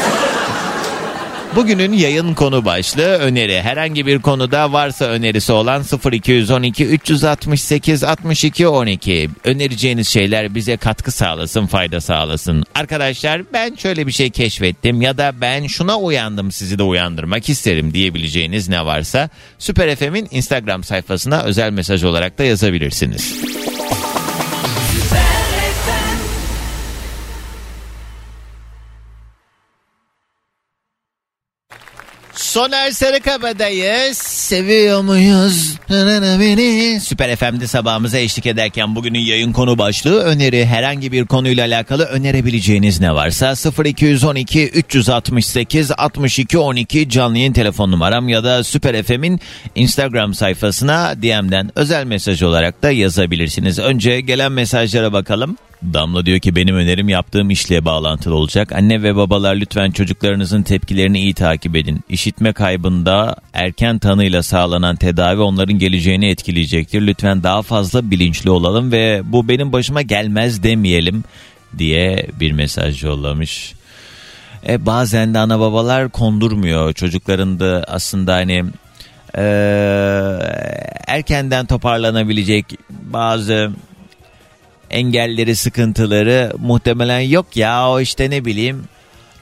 Bugünün 1.57 1.93
yayın 1.93 2.35
konu 2.35 2.65
başlığı 2.65 3.19
öneri. 3.19 3.63
Herhangi 3.63 4.07
bir 4.07 4.19
konuda 4.19 4.73
varsa 4.73 5.05
önerisi 5.05 5.53
olan 5.53 5.85
0212 6.13 6.87
368 6.87 8.05
62 8.05 8.69
12. 8.69 9.31
Önereceğiniz 9.45 10.09
şeyler 10.09 10.55
bize 10.55 10.77
katkı 10.77 11.13
sağlasın, 11.13 11.67
fayda 11.67 12.01
sağlasın. 12.01 12.65
Arkadaşlar 12.75 13.43
ben 13.53 13.75
şöyle 13.75 14.07
bir 14.07 14.13
şey 14.13 14.31
keşfettim 14.31 15.03
ya 15.03 15.19
da 15.19 15.33
ben 15.41 15.67
şuna 15.67 15.99
uyandım 15.99 16.53
sizi 16.53 16.79
de 16.79 16.83
uyandırmak 16.83 17.49
isterim 17.49 17.95
diyebileceğiniz 17.95 18.69
ne 18.69 18.85
varsa 18.85 19.29
Süper 19.59 19.97
FM'in 19.97 20.29
Instagram 20.31 20.85
sayfasına 20.85 21.43
özel 21.43 21.71
mesaj 21.71 22.05
olarak 22.05 22.39
da 22.39 22.45
yazabilirsiniz. 22.45 23.35
Soner 32.55 32.91
Sarıkabadayız. 32.91 34.19
Seviyor 34.19 35.01
muyuz? 35.01 35.75
Süper 37.01 37.37
FM'de 37.37 37.67
sabahımıza 37.67 38.19
eşlik 38.19 38.47
ederken 38.47 38.95
bugünün 38.95 39.19
yayın 39.19 39.53
konu 39.53 39.79
başlığı 39.79 40.21
öneri. 40.21 40.67
Herhangi 40.67 41.13
bir 41.13 41.25
konuyla 41.25 41.65
alakalı 41.67 42.05
önerebileceğiniz 42.05 43.01
ne 43.01 43.15
varsa 43.15 43.55
0212 43.85 44.69
368 44.69 45.91
62 45.99 46.59
12 46.59 47.09
canlı 47.09 47.39
yayın 47.39 47.53
telefon 47.53 47.91
numaram 47.91 48.29
ya 48.29 48.45
da 48.45 48.65
Süper 48.65 49.03
FM'in 49.03 49.41
Instagram 49.75 50.35
sayfasına 50.35 51.15
DM'den 51.23 51.71
özel 51.75 52.05
mesaj 52.05 52.43
olarak 52.43 52.83
da 52.83 52.91
yazabilirsiniz. 52.91 53.79
Önce 53.79 54.21
gelen 54.21 54.53
mesajlara 54.53 55.13
bakalım. 55.13 55.57
Damla 55.93 56.27
diyor 56.27 56.39
ki 56.39 56.57
benim 56.57 56.77
önerim 56.77 57.09
yaptığım 57.09 57.51
işle 57.51 57.85
bağlantılı 57.85 58.35
olacak. 58.35 58.73
Anne 58.73 59.03
ve 59.03 59.17
babalar 59.17 59.57
lütfen 59.57 59.91
çocuklarınızın 59.91 60.63
tepkilerini 60.63 61.21
iyi 61.21 61.35
takip 61.35 61.77
edin. 61.77 62.01
İşitme 62.09 62.53
kaybında 62.53 63.37
erken 63.53 63.99
tanıyla 63.99 64.43
sağlanan 64.43 64.97
tedavi 64.97 65.41
onların 65.41 65.79
geleceğini 65.79 66.27
etkileyecektir. 66.31 67.07
Lütfen 67.07 67.43
daha 67.43 67.63
fazla 67.63 68.11
bilinçli 68.11 68.51
olalım 68.51 68.93
ve 68.93 69.23
bu 69.25 69.49
benim 69.49 69.73
başıma 69.73 70.03
gelmez 70.03 70.63
demeyelim 70.63 71.25
diye 71.79 72.27
bir 72.41 72.53
mesaj 72.53 73.05
yollamış. 73.05 73.75
E, 74.69 74.87
bazen 74.87 75.35
de 75.35 75.39
ana 75.39 75.61
babalar 75.61 76.09
kondurmuyor 76.09 76.93
çocukların 76.93 77.61
da 77.61 77.85
aslında 77.89 78.35
hani 78.35 78.65
e, 79.39 79.45
erkenden 81.07 81.67
toparlanabilecek 81.67 82.67
bazı 82.91 83.71
engelleri, 84.91 85.57
sıkıntıları 85.57 86.53
muhtemelen 86.59 87.21
yok 87.21 87.57
ya 87.57 87.89
o 87.91 88.01
işte 88.01 88.31
ne 88.31 88.45
bileyim 88.45 88.85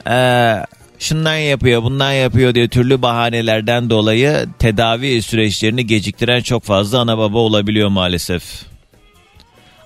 eee, 0.07 0.65
şundan 0.99 1.35
yapıyor 1.35 1.83
bundan 1.83 2.11
yapıyor 2.11 2.55
diye 2.55 2.67
türlü 2.67 3.01
bahanelerden 3.01 3.89
dolayı 3.89 4.45
tedavi 4.59 5.21
süreçlerini 5.21 5.87
geciktiren 5.87 6.41
çok 6.41 6.63
fazla 6.63 6.99
ana 6.99 7.17
baba 7.17 7.37
olabiliyor 7.37 7.89
maalesef. 7.89 8.43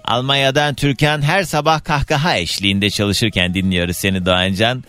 Almanya'dan 0.06 0.76
Türkan 0.76 1.22
her 1.22 1.44
sabah 1.44 1.84
kahkaha 1.84 2.38
eşliğinde 2.38 2.90
çalışırken 2.90 3.54
dinliyoruz 3.54 3.98
seni 3.98 4.26
Doğancan. 4.26 4.84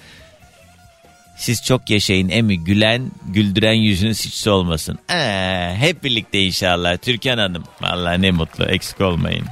Siz 1.38 1.64
çok 1.64 1.90
yaşayın 1.90 2.28
emi 2.28 2.64
gülen 2.64 3.10
güldüren 3.28 3.72
yüzünüz 3.72 4.26
hiç 4.26 4.46
olmasın. 4.46 4.98
Ee, 5.10 5.74
hep 5.78 6.04
birlikte 6.04 6.40
inşallah 6.40 6.96
Türkan 6.96 7.38
Hanım. 7.38 7.64
Vallahi 7.80 8.22
ne 8.22 8.30
mutlu 8.30 8.64
eksik 8.64 9.00
olmayın. 9.00 9.44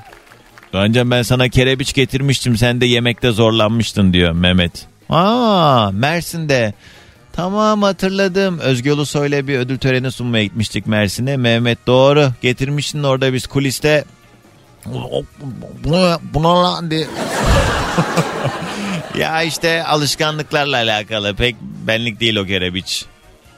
Doğancan 0.72 1.10
ben 1.10 1.22
sana 1.22 1.48
kerebiç 1.48 1.92
getirmiştim 1.92 2.56
sen 2.56 2.80
de 2.80 2.86
yemekte 2.86 3.30
zorlanmıştın 3.30 4.12
diyor 4.12 4.32
Mehmet. 4.32 4.86
Aa 5.10 5.90
Mersin'de. 5.92 6.74
Tamam 7.32 7.82
hatırladım. 7.82 8.58
Özgür 8.58 8.92
Ulusoy'la 8.92 9.48
bir 9.48 9.58
ödül 9.58 9.78
töreni 9.78 10.12
sunmaya 10.12 10.44
gitmiştik 10.44 10.86
Mersin'e. 10.86 11.36
Mehmet 11.36 11.86
doğru 11.86 12.32
getirmiştin 12.42 13.02
orada 13.02 13.32
biz 13.32 13.46
kuliste. 13.46 14.04
Buna, 15.84 16.18
buna 16.34 16.62
lan 16.62 16.90
ya 19.18 19.42
işte 19.42 19.84
alışkanlıklarla 19.84 20.76
alakalı 20.76 21.34
pek 21.34 21.56
benlik 21.60 22.20
değil 22.20 22.36
o 22.36 22.46
kerebiç. 22.46 23.04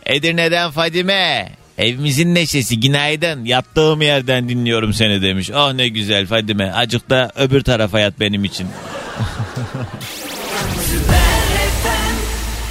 Edirne'den 0.07 0.71
Fadime. 0.71 1.49
Evimizin 1.79 2.35
neşesi 2.35 2.81
günaydın. 2.81 3.45
Yattığım 3.45 4.03
yerden 4.03 4.49
dinliyorum 4.49 4.95
seni 4.95 5.23
demiş. 5.23 5.51
Oh 5.51 5.73
ne 5.73 5.89
güzel 5.89 6.27
Fadime. 6.27 6.73
Acık 6.73 7.11
da 7.11 7.33
öbür 7.37 7.63
tarafa 7.63 8.01
yat 8.01 8.21
benim 8.21 8.45
için. 8.45 8.67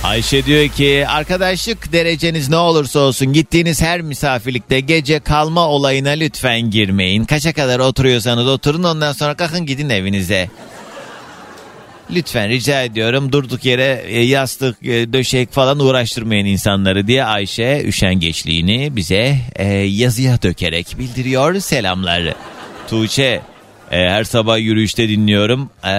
Ayşe 0.03 0.45
diyor 0.45 0.67
ki 0.67 1.05
arkadaşlık 1.07 1.93
dereceniz 1.93 2.49
ne 2.49 2.55
olursa 2.57 2.99
olsun 2.99 3.33
gittiğiniz 3.33 3.81
her 3.81 4.01
misafirlikte 4.01 4.79
gece 4.79 5.19
kalma 5.19 5.67
olayına 5.67 6.09
lütfen 6.09 6.61
girmeyin. 6.61 7.25
Kaça 7.25 7.53
kadar 7.53 7.79
oturuyorsanız 7.79 8.47
oturun 8.47 8.83
ondan 8.83 9.11
sonra 9.11 9.33
kalkın 9.33 9.65
gidin 9.65 9.89
evinize. 9.89 10.49
Lütfen 12.11 12.49
rica 12.49 12.81
ediyorum 12.83 13.31
durduk 13.31 13.65
yere 13.65 14.03
e, 14.07 14.21
yastık, 14.21 14.85
e, 14.85 15.13
döşek 15.13 15.51
falan 15.51 15.79
uğraştırmayın 15.79 16.45
insanları 16.45 17.07
diye 17.07 17.23
Ayşe 17.23 17.83
üşengeçliğini 17.85 18.95
bize 18.95 19.35
e, 19.55 19.67
yazıya 19.73 20.41
dökerek 20.41 20.95
bildiriyor. 20.99 21.59
Selamlar. 21.59 22.33
Tuğçe 22.89 23.41
e, 23.91 23.97
her 24.09 24.23
sabah 24.23 24.59
yürüyüşte 24.59 25.09
dinliyorum 25.09 25.69
E, 25.83 25.91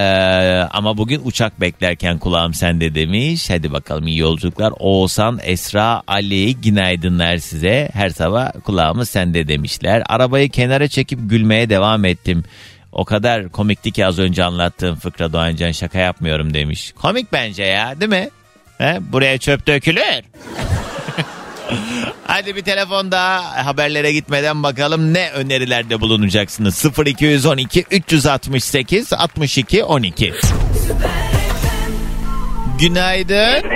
ama 0.71 0.97
bugün 0.97 1.21
uçak 1.23 1.61
beklerken 1.61 2.17
kulağım 2.17 2.53
sende 2.53 2.95
demiş. 2.95 3.49
Hadi 3.49 3.71
bakalım 3.71 4.07
iyi 4.07 4.17
yolculuklar. 4.17 4.73
Oğuzhan, 4.79 5.39
Esra, 5.43 6.03
Ali 6.07 6.55
günaydınlar 6.55 7.37
size. 7.37 7.89
Her 7.93 8.09
sabah 8.09 8.51
kulağımız 8.63 9.09
sende 9.09 9.47
demişler. 9.47 10.03
Arabayı 10.05 10.49
kenara 10.49 10.87
çekip 10.87 11.19
gülmeye 11.23 11.69
devam 11.69 12.05
ettim. 12.05 12.43
O 12.91 13.05
kadar 13.05 13.49
komikti 13.49 13.91
ki 13.91 14.05
az 14.05 14.19
önce 14.19 14.43
anlattığım 14.43 14.95
fıkra 14.95 15.33
Doğancan 15.33 15.71
şaka 15.71 15.99
yapmıyorum 15.99 16.53
demiş. 16.53 16.93
Komik 17.01 17.31
bence 17.33 17.63
ya 17.63 17.99
değil 18.01 18.09
mi? 18.11 18.29
He? 18.77 18.97
Buraya 19.11 19.37
çöp 19.37 19.67
dökülür. 19.67 20.03
Hadi 22.27 22.55
bir 22.55 22.61
telefon 22.63 23.11
daha 23.11 23.65
haberlere 23.65 24.11
gitmeden 24.11 24.63
bakalım 24.63 25.13
ne 25.13 25.29
önerilerde 25.31 26.01
bulunacaksınız. 26.01 26.85
0212 27.05 27.85
368 27.91 29.13
62 29.13 29.83
12. 29.83 30.33
Günaydın. 32.79 33.69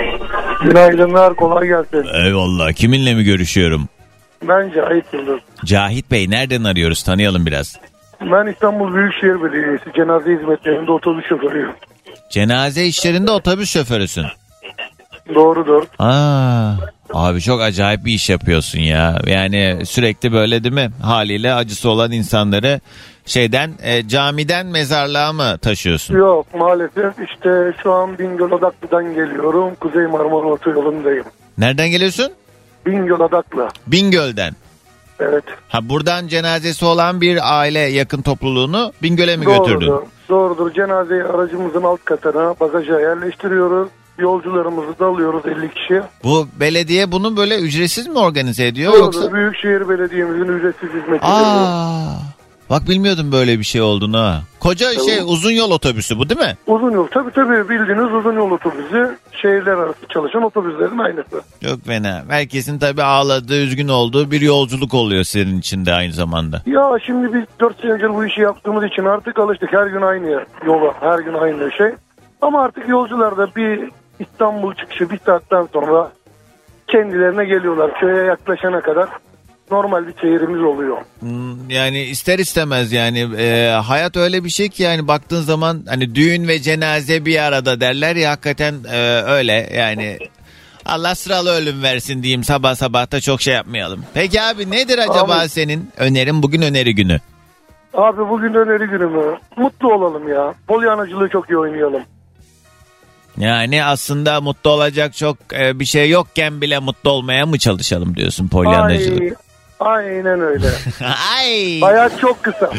Günaydınlar, 0.64 1.36
kolay 1.36 1.68
gelsin. 1.68 2.24
Eyvallah. 2.24 2.72
Kiminle 2.72 3.14
mi 3.14 3.24
görüşüyorum? 3.24 3.88
Ben 4.42 4.72
Cahit 4.74 5.04
Yıldız. 5.12 5.40
Cahit 5.64 6.10
Bey 6.10 6.30
nereden 6.30 6.64
arıyoruz? 6.64 7.02
Tanıyalım 7.02 7.46
biraz. 7.46 7.76
Ben 8.32 8.46
İstanbul 8.46 8.94
Büyükşehir 8.94 9.42
Belediyesi 9.42 9.84
cenaze 9.96 10.32
hizmetlerinde 10.32 10.92
otobüs 10.92 11.24
şoförüyüm. 11.28 11.70
Cenaze 12.30 12.84
işlerinde 12.84 13.30
otobüs 13.30 13.70
şoförüsün. 13.70 14.24
Doğrudur. 15.34 15.82
Aa, 15.98 16.72
abi 17.14 17.40
çok 17.40 17.60
acayip 17.62 18.04
bir 18.04 18.12
iş 18.12 18.30
yapıyorsun 18.30 18.78
ya. 18.78 19.18
Yani 19.26 19.86
sürekli 19.86 20.32
böyle 20.32 20.64
değil 20.64 20.74
mi? 20.74 20.90
Haliyle 21.02 21.54
acısı 21.54 21.90
olan 21.90 22.12
insanları 22.12 22.80
şeyden 23.26 23.70
e, 23.82 24.08
camiden 24.08 24.66
mezarlığa 24.66 25.32
mı 25.32 25.58
taşıyorsun? 25.58 26.14
Yok 26.16 26.46
maalesef 26.54 27.14
işte 27.30 27.72
şu 27.82 27.92
an 27.92 28.18
Bingöl 28.18 28.52
Adaklı'dan 28.52 29.04
geliyorum. 29.14 29.74
Kuzey 29.80 30.06
Marmara 30.06 30.46
Otoyolu'ndayım. 30.46 31.24
Nereden 31.58 31.90
geliyorsun? 31.90 32.32
Bingöl 32.86 33.20
Adaklı. 33.20 33.68
Bingöl'den. 33.86 34.52
Evet. 35.20 35.44
Ha 35.68 35.88
buradan 35.88 36.28
cenazesi 36.28 36.84
olan 36.84 37.20
bir 37.20 37.58
aile 37.60 37.78
yakın 37.78 38.22
topluluğunu 38.22 38.92
Bingöl'e 39.02 39.36
mi 39.36 39.44
götürdün? 39.44 39.86
Doğrudur. 39.86 40.06
Doğrudur. 40.28 40.72
Cenazeyi 40.74 41.24
aracımızın 41.24 41.82
alt 41.82 42.04
katına 42.04 42.54
bagaja 42.60 43.00
yerleştiriyoruz. 43.00 43.88
Yolcularımızı 44.18 44.98
da 44.98 45.06
alıyoruz 45.06 45.42
50 45.46 45.74
kişi. 45.74 46.02
Bu 46.24 46.46
belediye 46.60 47.12
bunu 47.12 47.36
böyle 47.36 47.58
ücretsiz 47.60 48.06
mi 48.06 48.18
organize 48.18 48.66
ediyor 48.66 48.92
Doğrudur. 48.92 49.04
yoksa? 49.04 49.32
Büyükşehir 49.32 49.88
Belediye'mizin 49.88 50.48
ücretsiz 50.58 50.88
hizmeti. 50.88 51.24
Aa, 51.26 52.14
bak 52.70 52.88
bilmiyordum 52.88 53.32
böyle 53.32 53.58
bir 53.58 53.64
şey 53.64 53.82
olduğunu 53.82 54.18
ha. 54.18 54.42
Koca 54.60 54.92
şey 54.92 55.18
uzun 55.26 55.50
yol 55.50 55.70
otobüsü 55.70 56.18
bu 56.18 56.28
değil 56.28 56.40
mi? 56.40 56.56
Uzun 56.66 56.90
yol. 56.90 57.06
Tabii 57.06 57.30
tabii 57.30 57.68
bildiğiniz 57.68 58.12
uzun 58.14 58.32
yol 58.32 58.50
otobüsü. 58.50 59.18
Şehirler 59.32 59.72
arası 59.72 59.98
çalışan 60.08 60.42
otobüslerin 60.42 60.98
aynısı. 60.98 61.42
Çok 61.64 61.84
fena. 61.84 62.22
Herkesin 62.28 62.78
tabii 62.78 63.02
ağladığı, 63.02 63.62
üzgün 63.62 63.88
olduğu 63.88 64.30
bir 64.30 64.40
yolculuk 64.40 64.94
oluyor 64.94 65.24
senin 65.24 65.58
için 65.58 65.86
de 65.86 65.92
aynı 65.92 66.12
zamanda. 66.12 66.62
Ya 66.66 66.90
şimdi 67.06 67.34
biz 67.34 67.42
4 67.60 67.80
senedir 67.80 68.14
bu 68.14 68.24
işi 68.26 68.40
yaptığımız 68.40 68.84
için 68.84 69.04
artık 69.04 69.38
alıştık. 69.38 69.72
Her 69.72 69.86
gün 69.86 70.02
aynı 70.02 70.44
yola, 70.66 70.94
her 71.00 71.18
gün 71.18 71.34
aynı 71.34 71.72
şey. 71.72 71.90
Ama 72.42 72.62
artık 72.62 72.88
yolcular 72.88 73.36
da 73.36 73.54
bir 73.56 73.90
İstanbul 74.20 74.74
çıkışı 74.74 75.10
bir 75.10 75.18
saatten 75.18 75.68
sonra 75.72 76.12
kendilerine 76.88 77.44
geliyorlar. 77.44 78.00
Köye 78.00 78.24
yaklaşana 78.24 78.80
kadar 78.80 79.08
normal 79.70 80.06
bir 80.06 80.14
seyrimiz 80.20 80.62
oluyor. 80.62 80.96
Hmm, 81.20 81.70
Yani 81.70 82.02
ister 82.02 82.38
istemez 82.38 82.92
yani 82.92 83.28
e, 83.38 83.68
hayat 83.84 84.16
öyle 84.16 84.44
bir 84.44 84.50
şey 84.50 84.68
ki 84.68 84.82
yani 84.82 85.08
baktığın 85.08 85.40
zaman 85.42 85.82
hani 85.88 86.14
düğün 86.14 86.48
ve 86.48 86.60
cenaze 86.60 87.24
bir 87.24 87.42
arada 87.42 87.80
derler 87.80 88.16
ya 88.16 88.30
hakikaten 88.30 88.74
e, 88.92 89.22
öyle 89.22 89.70
yani 89.74 90.18
Allah 90.86 91.14
sıralı 91.14 91.50
ölüm 91.54 91.82
versin 91.82 92.22
diyeyim 92.22 92.44
sabah 92.44 92.74
sabah 92.74 93.12
da 93.12 93.20
çok 93.20 93.42
şey 93.42 93.54
yapmayalım. 93.54 94.04
Peki 94.14 94.42
abi 94.42 94.70
nedir 94.70 94.98
acaba 94.98 95.40
Abi- 95.40 95.48
senin 95.48 95.90
önerin 95.96 96.42
bugün 96.42 96.62
öneri 96.62 96.94
günü? 96.94 97.20
Abi 97.94 98.28
bugün 98.28 98.54
öneri 98.54 98.86
günü 98.90 99.06
mü? 99.06 99.38
Mutlu 99.56 99.94
olalım 99.94 100.28
ya. 100.28 100.54
Polyanacılığı 100.68 101.28
çok 101.28 101.50
iyi 101.50 101.58
oynayalım. 101.58 102.02
Yani 103.38 103.84
aslında 103.84 104.40
mutlu 104.40 104.70
olacak 104.70 105.14
çok 105.16 105.36
e, 105.52 105.80
bir 105.80 105.84
şey 105.84 106.10
yokken 106.10 106.60
bile 106.60 106.78
mutlu 106.78 107.10
olmaya 107.10 107.46
mı 107.46 107.58
çalışalım 107.58 108.16
diyorsun 108.16 108.48
polyanacılık? 108.48 109.22
Ay, 109.22 109.34
aynen 109.80 110.40
öyle. 110.40 110.66
Ay. 111.38 111.80
Hayat 111.80 112.20
çok 112.20 112.42
kısa. 112.42 112.70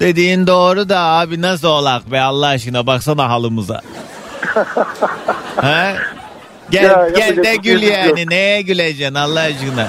Dediğin 0.00 0.46
doğru 0.46 0.88
da 0.88 0.98
abi 1.00 1.42
nasıl 1.42 1.68
olak 1.68 2.12
be 2.12 2.20
Allah 2.20 2.46
aşkına 2.46 2.86
baksana 2.86 3.28
halımıza. 3.28 3.80
ha? 5.56 5.92
Gel 6.70 6.84
Ya, 6.84 7.08
gel 7.16 7.36
de 7.44 7.56
gül 7.56 7.80
şey 7.80 7.88
yani 7.88 8.20
yok. 8.20 8.30
neye 8.30 8.62
güleceksin 8.62 9.14
Allah 9.14 9.40
aşkına. 9.40 9.88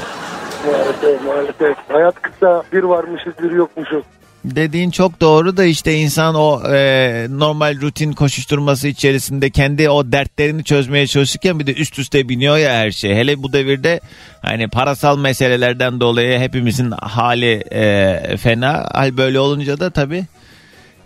Maalesef 0.66 1.22
maalesef. 1.26 1.78
Hayat 1.92 2.16
kısa. 2.22 2.64
Bir 2.74 2.84
varmışız 2.84 3.34
bir 3.44 3.52
yokmuşuz. 3.52 4.04
Dediğin 4.46 4.92
çok 4.92 5.22
doğru 5.22 5.58
da 5.58 5.64
işte 5.64 5.96
insan 5.96 6.36
o 6.36 6.74
e, 6.74 7.28
normal 7.30 7.82
rutin 7.82 8.14
koşuşturması 8.14 8.88
içerisinde 8.88 9.50
kendi 9.50 9.90
o 9.90 10.12
dertlerini 10.12 10.64
çözmeye 10.64 11.08
çalışırken 11.08 11.60
bir 11.60 11.68
de 11.68 11.74
üst 11.74 12.00
üste 12.00 12.30
biniyor 12.30 12.58
ya 12.58 12.74
her 12.74 12.92
şey. 12.92 13.16
Hele 13.16 13.44
bu 13.44 13.54
devirde 13.54 14.00
hani 14.42 14.68
parasal 14.68 15.18
meselelerden 15.18 16.00
dolayı 16.00 16.40
hepimizin 16.40 16.92
hali 16.92 17.64
e, 17.72 18.38
fena. 18.38 18.90
Hal 18.94 19.18
böyle 19.18 19.40
olunca 19.40 19.80
da 19.80 19.90
tabii 19.90 20.26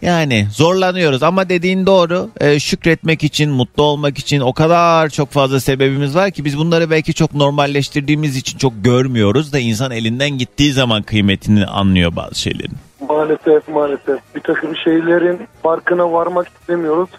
yani 0.04 0.48
zorlanıyoruz 0.52 1.24
ama 1.24 1.50
dediğin 1.50 1.86
doğru. 1.86 2.30
E, 2.42 2.60
şükretmek 2.60 3.24
için, 3.24 3.52
mutlu 3.52 3.84
olmak 3.84 4.18
için 4.18 4.40
o 4.40 4.54
kadar 4.54 5.10
çok 5.10 5.32
fazla 5.32 5.60
sebebimiz 5.60 6.16
var 6.16 6.32
ki 6.32 6.46
biz 6.46 6.58
bunları 6.58 6.90
belki 6.90 7.14
çok 7.14 7.34
normalleştirdiğimiz 7.34 8.38
için 8.38 8.58
çok 8.58 8.74
görmüyoruz 8.84 9.54
da 9.54 9.60
insan 9.60 9.92
elinden 9.92 10.30
gittiği 10.30 10.74
zaman 10.74 11.04
kıymetini 11.04 11.66
anlıyor 11.66 12.16
bazı 12.16 12.40
şeylerin. 12.40 12.78
Maalesef 13.14 13.68
maalesef. 13.68 14.20
Bir 14.36 14.40
takım 14.42 14.76
şeylerin 14.76 15.48
farkına 15.64 16.12
varmak 16.14 16.48
istemiyoruz. 16.48 17.10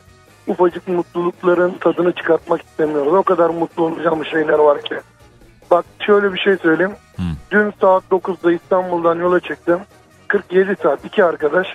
Ufacık 0.47 0.89
mutlulukların 0.89 1.73
tadını 1.81 2.13
çıkartmak 2.13 2.63
istemiyoruz. 2.63 3.13
O 3.13 3.23
kadar 3.23 3.51
mutlu 3.51 3.85
olacağımız 3.85 4.27
şeyler 4.27 4.59
var 4.59 4.83
ki. 4.83 4.95
Bak 5.71 5.85
şöyle 6.07 6.33
bir 6.33 6.39
şey 6.39 6.57
söyleyeyim. 6.57 6.93
Dün 7.51 7.73
saat 7.81 8.05
9'da 8.11 8.53
İstanbul'dan 8.53 9.19
yola 9.19 9.41
çıktım. 9.41 9.81
47 10.29 10.77
saat 10.83 11.05
iki 11.05 11.25
arkadaş. 11.25 11.67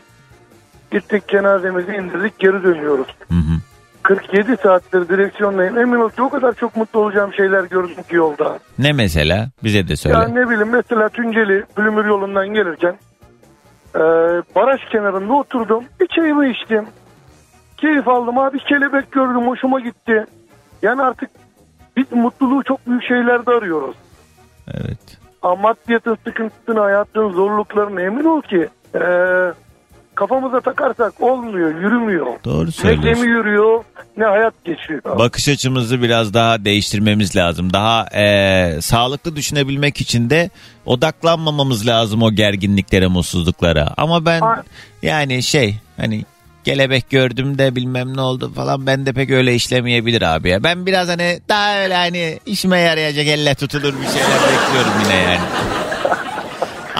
Gittik 0.91 1.27
cenazemizi 1.27 1.91
indirdik 1.91 2.39
geri 2.39 2.63
dönüyoruz. 2.63 3.07
Hı 3.29 3.35
hı. 3.35 3.59
47 4.03 4.57
saattir 4.63 5.09
direksiyondayım. 5.09 5.77
Emin 5.77 5.99
ol 5.99 6.09
ki 6.09 6.21
o 6.21 6.29
kadar 6.29 6.53
çok 6.53 6.75
mutlu 6.75 6.99
olacağım 6.99 7.33
şeyler 7.33 7.63
gördüm 7.63 8.03
ki 8.09 8.15
yolda. 8.15 8.59
Ne 8.79 8.93
mesela? 8.93 9.49
Bize 9.63 9.87
de 9.87 9.95
söyle. 9.95 10.17
Ya 10.17 10.27
ne 10.27 10.49
bileyim 10.49 10.69
mesela 10.69 11.09
Tunceli 11.09 11.63
Bülümür 11.77 12.05
yolundan 12.05 12.47
gelirken 12.47 12.95
e, 13.95 13.99
baraj 14.55 14.81
kenarında 14.91 15.33
oturdum. 15.33 15.83
Bir 15.99 16.07
çayımı 16.07 16.47
içtim. 16.47 16.87
Keyif 17.77 18.07
aldım 18.07 18.37
abi 18.37 18.59
kelebek 18.59 19.11
gördüm 19.11 19.47
hoşuma 19.47 19.79
gitti. 19.79 20.25
Yani 20.81 21.01
artık 21.01 21.29
biz 21.97 22.11
mutluluğu 22.11 22.63
çok 22.63 22.87
büyük 22.87 23.03
şeylerde 23.03 23.51
arıyoruz. 23.51 23.95
Evet. 24.67 25.17
Ama 25.41 25.55
maddiyatın 25.55 26.17
sıkıntısını 26.23 26.79
hayatın 26.79 27.29
zorluklarını 27.29 28.01
emin 28.01 28.23
ol 28.23 28.41
ki 28.41 28.69
e, 28.95 29.01
kafamıza 30.19 30.61
takarsak 30.61 31.21
olmuyor 31.21 31.75
yürümüyor. 31.81 32.27
Doğru 32.45 32.67
Ne 32.67 32.71
söylüyorsun. 32.71 33.23
gemi 33.23 33.27
yürüyor 33.37 33.83
ne 34.17 34.25
hayat 34.25 34.53
geçiyor. 34.65 35.01
Bakış 35.05 35.47
açımızı 35.49 36.01
biraz 36.01 36.33
daha 36.33 36.65
değiştirmemiz 36.65 37.35
lazım. 37.35 37.73
Daha 37.73 38.05
eee, 38.13 38.77
sağlıklı 38.81 39.35
düşünebilmek 39.35 40.01
için 40.01 40.29
de 40.29 40.49
odaklanmamamız 40.85 41.87
lazım 41.87 42.23
o 42.23 42.31
gerginliklere, 42.31 43.07
mutsuzluklara. 43.07 43.93
Ama 43.97 44.25
ben 44.25 44.41
A- 44.41 44.63
yani 45.01 45.43
şey 45.43 45.75
hani 45.97 46.25
kelebek 46.65 47.09
gördüm 47.09 47.57
de 47.57 47.75
bilmem 47.75 48.17
ne 48.17 48.21
oldu 48.21 48.51
falan 48.55 48.85
ben 48.87 49.05
de 49.05 49.13
pek 49.13 49.29
öyle 49.31 49.55
işlemeyebilir 49.55 50.21
abi 50.21 50.49
ya. 50.49 50.63
Ben 50.63 50.85
biraz 50.85 51.07
hani 51.09 51.39
daha 51.49 51.81
öyle 51.83 51.93
hani 51.95 52.39
işime 52.45 52.79
yarayacak 52.79 53.27
elle 53.27 53.55
tutulur 53.55 53.93
bir 53.93 54.07
şeyler 54.07 54.39
bekliyorum 54.51 54.91
yine 55.03 55.15
yani. 55.15 55.39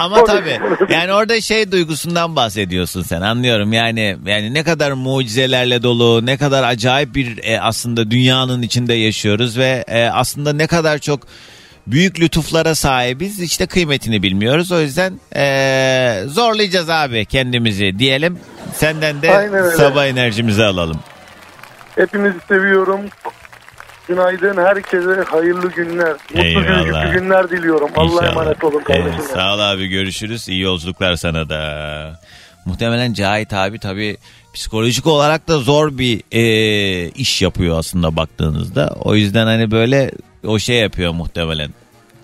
Ama 0.00 0.24
tabii 0.24 0.60
yani 0.92 1.12
orada 1.12 1.40
şey 1.40 1.72
duygusundan 1.72 2.36
bahsediyorsun 2.36 3.02
sen 3.02 3.20
anlıyorum 3.20 3.72
yani 3.72 4.16
yani 4.26 4.54
ne 4.54 4.64
kadar 4.64 4.92
mucizelerle 4.92 5.82
dolu 5.82 6.26
ne 6.26 6.36
kadar 6.36 6.64
acayip 6.64 7.14
bir 7.14 7.40
e, 7.42 7.60
aslında 7.60 8.10
dünyanın 8.10 8.62
içinde 8.62 8.94
yaşıyoruz 8.94 9.58
ve 9.58 9.84
e, 9.88 10.04
aslında 10.04 10.52
ne 10.52 10.66
kadar 10.66 10.98
çok 10.98 11.20
büyük 11.86 12.20
lütuflara 12.20 12.74
sahibiz 12.74 13.40
işte 13.40 13.66
kıymetini 13.66 14.22
bilmiyoruz 14.22 14.72
o 14.72 14.80
yüzden 14.80 15.20
e, 15.36 16.22
zorlayacağız 16.26 16.90
abi 16.90 17.26
kendimizi 17.26 17.98
diyelim 17.98 18.38
senden 18.74 19.22
de 19.22 19.50
sabah 19.76 20.06
enerjimizi 20.06 20.64
alalım. 20.64 21.00
Hepinizi 21.94 22.38
seviyorum. 22.48 23.00
Günaydın. 24.14 24.56
Herkese 24.64 25.24
hayırlı 25.30 25.70
günler. 25.70 26.12
Mutlu 26.12 26.40
Eyvallah. 26.42 27.02
gülücü 27.02 27.20
günler 27.20 27.50
diliyorum. 27.50 27.90
Allah'a 27.96 28.12
İnşallah. 28.26 28.32
emanet 28.42 28.64
olun 28.64 28.80
kardeşim. 28.84 29.12
Evet, 29.18 29.30
sağ 29.34 29.54
ol 29.54 29.58
abi 29.58 29.86
görüşürüz. 29.86 30.48
İyi 30.48 30.60
yolculuklar 30.60 31.16
sana 31.16 31.48
da. 31.48 32.20
Muhtemelen 32.66 33.12
Cahit 33.12 33.52
abi 33.52 33.78
tabii 33.78 34.16
psikolojik 34.54 35.06
olarak 35.06 35.48
da 35.48 35.58
zor 35.58 35.98
bir 35.98 36.22
e, 36.32 37.08
iş 37.08 37.42
yapıyor 37.42 37.78
aslında 37.78 38.16
baktığınızda. 38.16 38.96
O 39.00 39.14
yüzden 39.14 39.46
hani 39.46 39.70
böyle 39.70 40.10
o 40.46 40.58
şey 40.58 40.76
yapıyor 40.76 41.12
muhtemelen. 41.12 41.70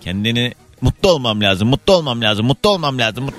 Kendini 0.01 0.53
mutlu 0.81 1.09
olmam 1.09 1.41
lazım, 1.41 1.67
mutlu 1.67 1.93
olmam 1.93 2.21
lazım, 2.21 2.45
mutlu 2.45 2.69
olmam 2.69 2.97
lazım. 2.99 3.23
mut- 3.25 3.33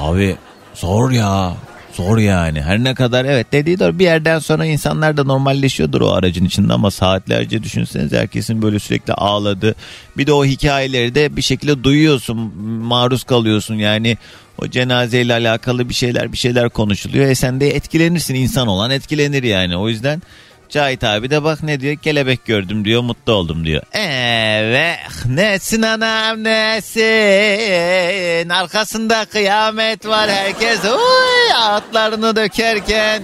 Abi 0.00 0.36
zor 0.74 1.10
ya. 1.10 1.52
Zor 1.92 2.18
yani. 2.18 2.62
Her 2.62 2.84
ne 2.84 2.94
kadar 2.94 3.24
evet 3.24 3.52
dediği 3.52 3.78
doğru 3.78 3.98
bir 3.98 4.04
yerden 4.04 4.38
sonra 4.38 4.66
insanlar 4.66 5.16
da 5.16 5.24
normalleşiyordur 5.24 6.00
o 6.00 6.12
aracın 6.12 6.44
içinde 6.44 6.72
ama 6.72 6.90
saatlerce 6.90 7.62
düşünseniz 7.62 8.12
herkesin 8.12 8.62
böyle 8.62 8.78
sürekli 8.78 9.12
ağladı. 9.12 9.74
Bir 10.16 10.26
de 10.26 10.32
o 10.32 10.44
hikayeleri 10.44 11.14
de 11.14 11.36
bir 11.36 11.42
şekilde 11.42 11.84
duyuyorsun, 11.84 12.36
maruz 12.64 13.24
kalıyorsun 13.24 13.74
yani 13.74 14.16
o 14.58 14.68
cenazeyle 14.68 15.32
alakalı 15.32 15.88
bir 15.88 15.94
şeyler 15.94 16.32
bir 16.32 16.38
şeyler 16.38 16.68
konuşuluyor. 16.68 17.26
E 17.26 17.34
sen 17.34 17.60
de 17.60 17.76
etkilenirsin 17.76 18.34
insan 18.34 18.68
olan 18.68 18.90
etkilenir 18.90 19.42
yani 19.42 19.76
o 19.76 19.88
yüzden 19.88 20.22
Cahit 20.70 21.04
abi 21.04 21.30
de 21.30 21.44
bak 21.44 21.62
ne 21.62 21.80
diyor 21.80 21.96
kelebek 21.96 22.46
gördüm 22.46 22.84
diyor 22.84 23.02
mutlu 23.02 23.32
oldum 23.32 23.66
diyor. 23.66 23.82
Evet 23.92 24.98
nesin 25.28 25.82
anam 25.82 26.44
nesin 26.44 28.48
arkasında 28.48 29.24
kıyamet 29.24 30.06
var 30.06 30.30
herkes 30.30 30.84
uy, 30.84 31.52
atlarını 31.58 32.36
dökerken. 32.36 33.22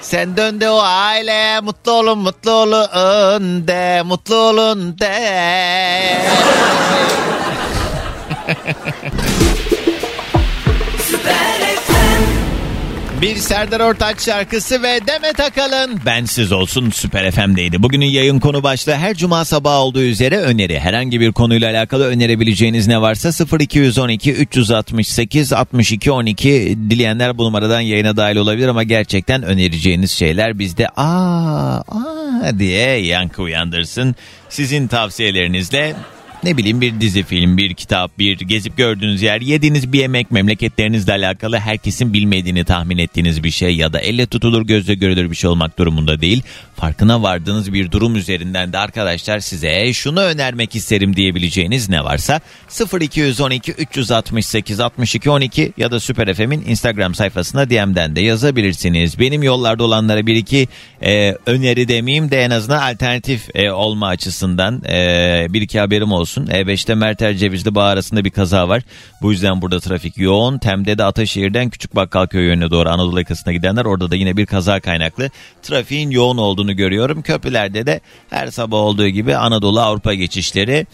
Sen 0.00 0.36
dön 0.36 0.60
de 0.60 0.70
o 0.70 0.80
aileye 0.82 1.60
mutlu 1.60 1.92
olun 1.92 2.18
mutlu 2.18 2.50
olun 2.50 3.68
de 3.68 4.02
mutlu 4.02 4.36
olun 4.36 4.98
de. 4.98 5.12
Bir 13.22 13.36
Serdar 13.36 13.80
Ortaç 13.80 14.24
şarkısı 14.24 14.82
ve 14.82 15.00
Demet 15.06 15.40
Akalın 15.40 16.00
Bensiz 16.06 16.52
Olsun 16.52 16.90
Süper 16.90 17.30
FM'deydi. 17.30 17.82
Bugünün 17.82 18.06
yayın 18.06 18.40
konu 18.40 18.62
başlığı 18.62 18.94
her 18.94 19.14
cuma 19.14 19.44
sabahı 19.44 19.78
olduğu 19.78 20.02
üzere 20.02 20.38
öneri. 20.40 20.80
Herhangi 20.80 21.20
bir 21.20 21.32
konuyla 21.32 21.70
alakalı 21.70 22.06
önerebileceğiniz 22.06 22.88
ne 22.88 23.00
varsa 23.00 23.58
0212 23.60 24.32
368 24.32 25.52
62 25.52 26.12
12 26.12 26.78
dileyenler 26.90 27.38
bu 27.38 27.44
numaradan 27.44 27.80
yayına 27.80 28.16
dahil 28.16 28.36
olabilir 28.36 28.68
ama 28.68 28.82
gerçekten 28.82 29.42
önereceğiniz 29.42 30.10
şeyler 30.10 30.58
bizde 30.58 30.88
aa, 30.88 31.76
aa 31.76 32.58
diye 32.58 33.06
yankı 33.06 33.42
uyandırsın. 33.42 34.16
Sizin 34.48 34.88
tavsiyelerinizle 34.88 35.94
ne 36.44 36.56
bileyim 36.56 36.80
bir 36.80 37.00
dizi 37.00 37.22
film, 37.22 37.56
bir 37.56 37.74
kitap, 37.74 38.18
bir 38.18 38.38
gezip 38.38 38.76
gördüğünüz 38.76 39.22
yer, 39.22 39.40
yediğiniz 39.40 39.92
bir 39.92 40.00
yemek, 40.00 40.30
memleketlerinizle 40.30 41.12
alakalı 41.12 41.58
herkesin 41.58 42.12
bilmediğini 42.12 42.64
tahmin 42.64 42.98
ettiğiniz 42.98 43.44
bir 43.44 43.50
şey 43.50 43.76
ya 43.76 43.92
da 43.92 44.00
elle 44.00 44.26
tutulur 44.26 44.66
gözle 44.66 44.94
görülür 44.94 45.30
bir 45.30 45.36
şey 45.36 45.50
olmak 45.50 45.78
durumunda 45.78 46.20
değil. 46.20 46.42
Farkına 46.76 47.22
vardığınız 47.22 47.72
bir 47.72 47.90
durum 47.90 48.16
üzerinden 48.16 48.72
de 48.72 48.78
arkadaşlar 48.78 49.40
size 49.40 49.92
şunu 49.92 50.20
önermek 50.20 50.76
isterim 50.76 51.16
diyebileceğiniz 51.16 51.88
ne 51.88 52.04
varsa 52.04 52.40
0212 53.00 53.72
368 53.72 54.80
62 54.80 55.30
12 55.30 55.72
ya 55.76 55.90
da 55.90 56.00
Süper 56.00 56.34
FM'in 56.34 56.64
Instagram 56.66 57.14
sayfasına 57.14 57.70
DM'den 57.70 58.16
de 58.16 58.20
yazabilirsiniz. 58.20 59.18
Benim 59.18 59.42
yollarda 59.42 59.84
olanlara 59.84 60.26
bir 60.26 60.36
iki 60.36 60.68
e, 61.02 61.32
öneri 61.46 61.88
demeyeyim 61.88 62.30
de 62.30 62.40
en 62.40 62.50
azından 62.50 62.92
alternatif 62.92 63.48
e, 63.54 63.70
olma 63.70 64.06
açısından 64.08 64.82
e, 64.84 65.46
bir 65.50 65.62
iki 65.62 65.80
haberim 65.80 66.12
olsun. 66.12 66.31
E5'te 66.40 66.94
Merter 66.94 67.34
Cevizli 67.34 67.74
Bağ 67.74 67.84
arasında 67.84 68.24
bir 68.24 68.30
kaza 68.30 68.68
var. 68.68 68.82
Bu 69.22 69.32
yüzden 69.32 69.62
burada 69.62 69.80
trafik 69.80 70.18
yoğun. 70.18 70.58
Tem'de 70.58 70.98
de 70.98 71.04
Ataşehir'den 71.04 71.70
Küçük 71.70 71.96
Bakkalköy 71.96 72.46
yönüne 72.46 72.70
doğru 72.70 72.88
Anadolu 72.88 73.18
yakasına 73.18 73.52
gidenler 73.52 73.84
orada 73.84 74.10
da 74.10 74.16
yine 74.16 74.36
bir 74.36 74.46
kaza 74.46 74.80
kaynaklı 74.80 75.30
trafiğin 75.62 76.10
yoğun 76.10 76.36
olduğunu 76.36 76.76
görüyorum. 76.76 77.22
Köprülerde 77.22 77.86
de 77.86 78.00
her 78.30 78.50
sabah 78.50 78.78
olduğu 78.78 79.08
gibi 79.08 79.36
Anadolu 79.36 79.80
Avrupa 79.80 80.14
geçişleri 80.14 80.86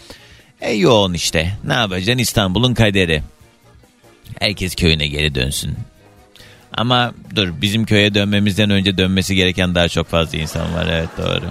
e, 0.60 0.72
yoğun 0.72 1.14
işte. 1.14 1.52
Ne 1.64 1.74
yapacaksın 1.74 2.18
İstanbul'un 2.18 2.74
kaderi. 2.74 3.22
Herkes 4.40 4.74
köyüne 4.74 5.06
geri 5.06 5.34
dönsün. 5.34 5.76
Ama 6.72 7.14
dur 7.36 7.48
bizim 7.62 7.84
köye 7.84 8.14
dönmemizden 8.14 8.70
önce 8.70 8.98
dönmesi 8.98 9.34
gereken 9.34 9.74
daha 9.74 9.88
çok 9.88 10.06
fazla 10.06 10.38
insan 10.38 10.74
var. 10.74 10.86
Evet 10.90 11.08
doğru. 11.18 11.44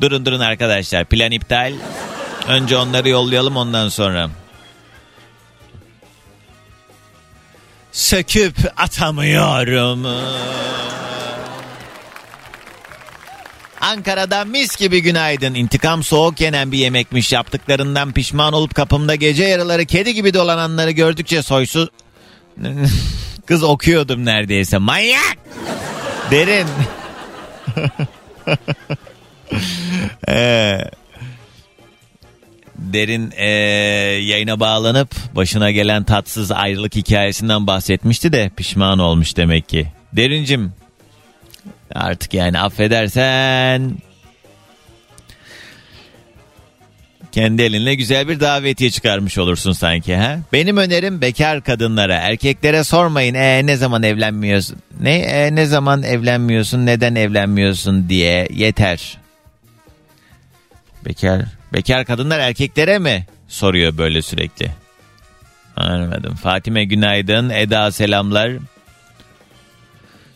Durun 0.00 0.26
durun 0.26 0.40
arkadaşlar 0.40 1.04
plan 1.04 1.30
iptal. 1.30 1.72
Önce 2.48 2.76
onları 2.76 3.08
yollayalım 3.08 3.56
ondan 3.56 3.88
sonra. 3.88 4.30
Söküp 7.92 8.56
atamıyorum. 8.76 10.06
Ankara'da 13.80 14.44
mis 14.44 14.76
gibi 14.76 15.02
günaydın. 15.02 15.54
İntikam 15.54 16.02
soğuk 16.02 16.40
yenen 16.40 16.72
bir 16.72 16.78
yemekmiş. 16.78 17.32
Yaptıklarından 17.32 18.12
pişman 18.12 18.52
olup 18.52 18.74
kapımda 18.74 19.14
gece 19.14 19.44
yarıları 19.44 19.84
kedi 19.84 20.14
gibi 20.14 20.34
dolananları 20.34 20.90
gördükçe 20.90 21.42
soysuz... 21.42 21.88
Kız 23.46 23.62
okuyordum 23.62 24.24
neredeyse. 24.24 24.78
Manyak! 24.78 25.36
Derin. 26.30 26.66
Ee, 30.28 30.78
derin 32.80 33.32
ee, 33.36 33.48
yayına 34.22 34.60
bağlanıp 34.60 35.10
başına 35.36 35.70
gelen 35.70 36.04
tatsız 36.04 36.52
ayrılık 36.52 36.96
hikayesinden 36.96 37.66
bahsetmişti 37.66 38.32
de 38.32 38.50
pişman 38.56 38.98
olmuş 38.98 39.36
demek 39.36 39.68
ki. 39.68 39.86
Derincim 40.12 40.72
artık 41.94 42.34
yani 42.34 42.60
affedersen 42.60 43.92
kendi 47.32 47.62
elinle 47.62 47.94
güzel 47.94 48.28
bir 48.28 48.40
davetiye 48.40 48.90
çıkarmış 48.90 49.38
olursun 49.38 49.72
sanki 49.72 50.16
ha. 50.16 50.38
Benim 50.52 50.76
önerim 50.76 51.20
bekar 51.20 51.62
kadınlara, 51.62 52.14
erkeklere 52.14 52.84
sormayın 52.84 53.34
e 53.34 53.66
ne 53.66 53.76
zaman 53.76 54.02
evlenmiyorsun? 54.02 54.76
Ne 55.00 55.14
e, 55.14 55.54
ne 55.54 55.66
zaman 55.66 56.02
evlenmiyorsun? 56.02 56.86
Neden 56.86 57.14
evlenmiyorsun 57.14 58.08
diye 58.08 58.48
yeter. 58.50 59.18
Bekar 61.04 61.59
bekar 61.72 62.04
kadınlar 62.04 62.38
erkeklere 62.38 62.98
mi 62.98 63.26
soruyor 63.48 63.98
böyle 63.98 64.22
sürekli? 64.22 64.70
Anlamadım. 65.76 66.34
Fatime 66.34 66.84
günaydın. 66.84 67.50
Eda 67.50 67.92
selamlar. 67.92 68.52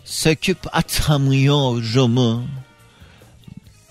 Söküp 0.05 0.59
atamıyorum. 0.73 2.49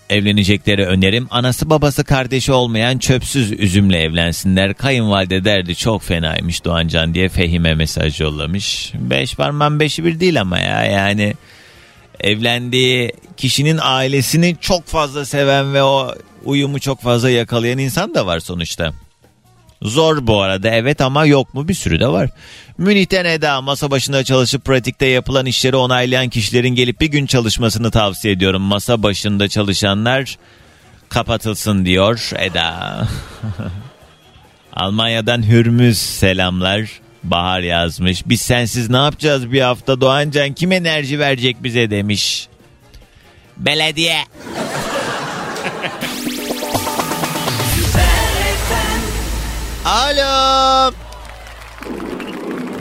Evlenecekleri 0.09 0.85
önerim 0.85 1.27
anası 1.31 1.69
babası 1.69 2.03
kardeşi 2.03 2.51
olmayan 2.51 2.97
çöpsüz 2.97 3.51
üzümle 3.51 3.99
evlensinler. 4.01 4.73
Kayınvalide 4.73 5.45
derdi 5.45 5.75
çok 5.75 6.03
fenaymış 6.03 6.65
Doğancan 6.65 7.13
diye 7.13 7.29
Fehime 7.29 7.75
mesaj 7.75 8.21
yollamış. 8.21 8.91
Beş 8.95 9.35
parmağın 9.35 9.79
beşi 9.79 10.05
bir 10.05 10.19
değil 10.19 10.41
ama 10.41 10.59
ya 10.59 10.83
yani 10.83 11.33
evlendiği 12.23 13.11
kişinin 13.37 13.79
ailesini 13.81 14.55
çok 14.61 14.87
fazla 14.87 15.25
seven 15.25 15.73
ve 15.73 15.83
o 15.83 16.15
uyumu 16.45 16.79
çok 16.79 17.01
fazla 17.01 17.29
yakalayan 17.29 17.77
insan 17.77 18.13
da 18.15 18.25
var 18.25 18.39
sonuçta. 18.39 18.93
Zor 19.81 20.27
bu 20.27 20.41
arada 20.41 20.69
evet 20.69 21.01
ama 21.01 21.25
yok 21.25 21.53
mu 21.53 21.67
bir 21.67 21.73
sürü 21.73 21.99
de 21.99 22.07
var. 22.07 22.29
Münih'ten 22.77 23.25
Eda 23.25 23.61
masa 23.61 23.91
başında 23.91 24.23
çalışıp 24.23 24.65
pratikte 24.65 25.05
yapılan 25.05 25.45
işleri 25.45 25.75
onaylayan 25.75 26.29
kişilerin 26.29 26.75
gelip 26.75 27.01
bir 27.01 27.07
gün 27.07 27.25
çalışmasını 27.25 27.91
tavsiye 27.91 28.33
ediyorum. 28.33 28.61
Masa 28.61 29.03
başında 29.03 29.47
çalışanlar 29.47 30.37
kapatılsın 31.09 31.85
diyor 31.85 32.31
Eda. 32.37 33.07
Almanya'dan 34.73 35.47
Hürmüz 35.47 35.97
selamlar. 35.97 37.02
Bahar 37.23 37.59
yazmış. 37.59 38.23
Biz 38.25 38.41
sensiz 38.41 38.89
ne 38.89 38.97
yapacağız 38.97 39.51
bir 39.51 39.61
hafta 39.61 40.01
Doğancan 40.01 40.53
kim 40.53 40.71
enerji 40.71 41.19
verecek 41.19 41.63
bize 41.63 41.89
demiş. 41.89 42.47
Belediye. 43.57 44.17
Alo. 49.85 50.91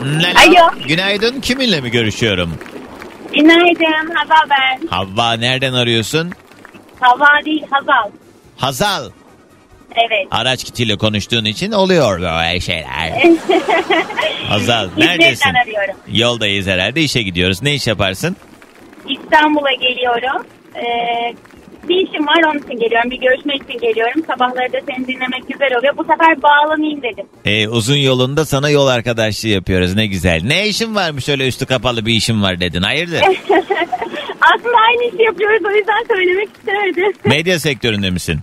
Alo. 0.03 0.63
Alo. 0.63 0.87
Günaydın. 0.87 1.41
Kiminle 1.41 1.81
mi 1.81 1.91
görüşüyorum? 1.91 2.53
Günaydın 3.33 4.15
Hazal 4.15 4.49
ben. 4.49 4.87
Havva 4.87 5.33
nereden 5.33 5.73
arıyorsun? 5.73 6.31
Hava 6.99 7.27
değil 7.45 7.63
Hazal. 7.69 8.11
Hazal. 8.57 9.09
Evet. 9.95 10.27
Araç 10.31 10.63
kitiyle 10.63 10.97
konuştuğun 10.97 11.45
için 11.45 11.71
oluyor 11.71 12.21
böyle 12.21 12.59
şeyler. 12.59 13.11
İzmir'den 14.57 14.89
neredesin? 14.97 15.49
arıyorum. 15.49 15.95
Yoldayız 16.11 16.67
herhalde 16.67 17.01
işe 17.01 17.21
gidiyoruz. 17.21 17.61
Ne 17.63 17.73
iş 17.73 17.87
yaparsın? 17.87 18.35
İstanbul'a 19.09 19.71
geliyorum. 19.73 20.45
Ee, 20.75 21.33
bir 21.89 21.95
işim 22.07 22.27
var 22.27 22.43
onun 22.51 22.59
için 22.59 22.79
geliyorum. 22.79 23.11
Bir 23.11 23.17
görüşme 23.19 23.55
için 23.55 23.79
geliyorum. 23.79 24.23
Sabahları 24.27 24.73
da 24.73 24.77
seni 24.87 25.07
dinlemek 25.07 25.47
güzel 25.47 25.77
oluyor. 25.77 25.97
Bu 25.97 26.03
sefer 26.03 26.41
bağlanayım 26.41 27.01
dedim. 27.01 27.25
Ee, 27.45 27.67
uzun 27.67 27.95
yolunda 27.95 28.45
sana 28.45 28.69
yol 28.69 28.87
arkadaşlığı 28.87 29.49
yapıyoruz 29.49 29.95
ne 29.95 30.07
güzel. 30.07 30.41
Ne 30.43 30.67
işin 30.67 30.95
varmış 30.95 31.29
öyle 31.29 31.47
üstü 31.47 31.65
kapalı 31.65 32.05
bir 32.05 32.13
işin 32.13 32.43
var 32.43 32.59
dedin 32.59 32.81
hayırdır? 32.81 33.21
Aslında 34.41 34.77
aynı 34.89 35.03
işi 35.13 35.23
yapıyoruz 35.23 35.61
o 35.65 35.71
yüzden 35.71 36.05
söylemek 36.15 36.49
istemedim. 36.57 37.13
Medya 37.25 37.59
sektöründe 37.59 38.09
misin? 38.09 38.39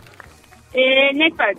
Ee, 0.75 1.19
network. 1.19 1.57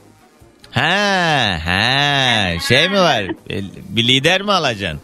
Ha 0.72 1.58
ha 1.66 2.60
şey 2.68 2.90
mi 2.90 2.98
var? 3.00 3.22
E, 3.50 3.62
Bir 3.90 4.08
lider 4.08 4.42
mi 4.42 4.52
alacaksın? 4.52 5.02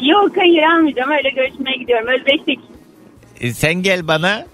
Yok 0.00 0.36
hayır 0.36 0.62
almayacağım. 0.62 1.10
Öyle 1.10 1.30
görüşmeye 1.30 1.76
gidiyorum. 1.76 2.06
Özleştik. 2.08 2.60
E, 3.40 3.52
sen 3.52 3.74
gel 3.74 4.08
bana. 4.08 4.46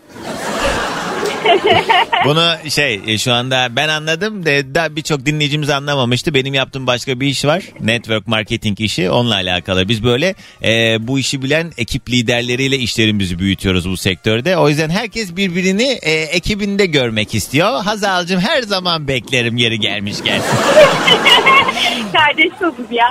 Bunu 2.25 2.71
şey 2.71 3.01
e, 3.07 3.19
şu 3.19 3.33
anda 3.33 3.69
ben 3.77 3.89
anladım 3.89 4.47
de 4.47 4.75
da 4.75 4.97
birçok 4.97 5.27
dinleyicimiz 5.27 5.71
anlamamıştı. 5.71 6.35
Benim 6.35 6.55
yaptığım 6.55 6.87
başka 6.87 7.21
bir 7.21 7.27
iş 7.27 7.45
var. 7.45 7.63
Network 7.81 8.29
marketing 8.29 8.81
işi 8.81 9.11
onunla 9.11 9.35
alakalı. 9.35 9.89
Biz 9.89 10.05
böyle 10.05 10.35
e, 10.63 10.97
bu 11.07 11.19
işi 11.19 11.43
bilen 11.43 11.73
ekip 11.79 12.11
liderleriyle 12.11 12.77
işlerimizi 12.77 13.39
büyütüyoruz 13.39 13.91
bu 13.91 13.97
sektörde. 13.97 14.57
O 14.57 14.69
yüzden 14.69 14.91
herkes 14.91 15.37
birbirini 15.37 15.99
e, 16.03 16.13
ekibinde 16.13 16.87
görmek 16.87 17.35
istiyor. 17.35 17.83
Hazal'cığım 17.85 18.41
her 18.41 18.63
zaman 18.63 19.09
beklerim 19.09 19.57
yeri 19.57 19.81
gelmişken. 19.81 20.41
Kardeş 22.13 22.63
olduk 22.63 22.87
ya. 22.91 23.09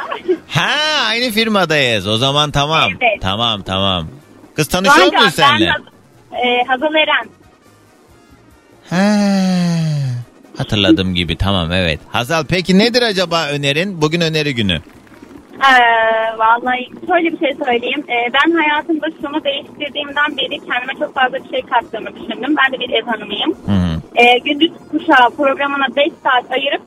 Ha 0.48 0.72
aynı 1.08 1.32
firmadayız. 1.32 2.08
O 2.08 2.18
zaman 2.18 2.52
tamam. 2.52 2.92
Evet. 2.92 3.22
Tamam 3.22 3.62
tamam. 3.64 4.08
Kız 4.56 4.68
tanışıyor 4.68 5.14
muyuz 5.14 5.34
seninle? 5.36 5.66
Ben 5.66 5.72
Haz- 5.72 5.96
ee, 6.46 6.64
Hazal 6.68 6.96
Eren. 6.96 7.30
Ha, 8.90 8.98
hatırladığım 10.58 11.16
gibi 11.16 11.36
tamam 11.36 11.72
evet. 11.72 12.00
Hazal 12.10 12.44
peki 12.50 12.80
nedir 12.80 13.02
acaba 13.02 13.48
önerin? 13.52 14.02
Bugün 14.02 14.22
öneri 14.22 14.56
günü. 14.56 14.82
Ee, 15.56 16.38
vallahi 16.38 16.90
şöyle 17.08 17.32
bir 17.32 17.40
şey 17.40 17.54
söyleyeyim. 17.66 18.04
Ee, 18.10 18.34
ben 18.34 18.52
hayatımda 18.52 19.08
şunu 19.22 19.44
değiştirdiğimden 19.44 20.38
beri 20.38 20.60
kendime 20.60 20.94
çok 21.00 21.14
fazla 21.16 21.38
bir 21.44 21.50
şey 21.50 21.62
kattığımı 21.62 22.10
düşündüm. 22.16 22.56
Ben 22.60 22.74
de 22.74 22.80
bir 22.80 22.90
ev 22.90 23.06
hanımıyım. 23.06 23.52
Hı. 23.52 24.02
Ee, 24.16 24.38
gündüz 24.38 24.72
kuşağı 24.92 25.30
programına 25.38 25.96
5 25.96 26.06
saat 26.24 26.52
ayırıp 26.52 26.82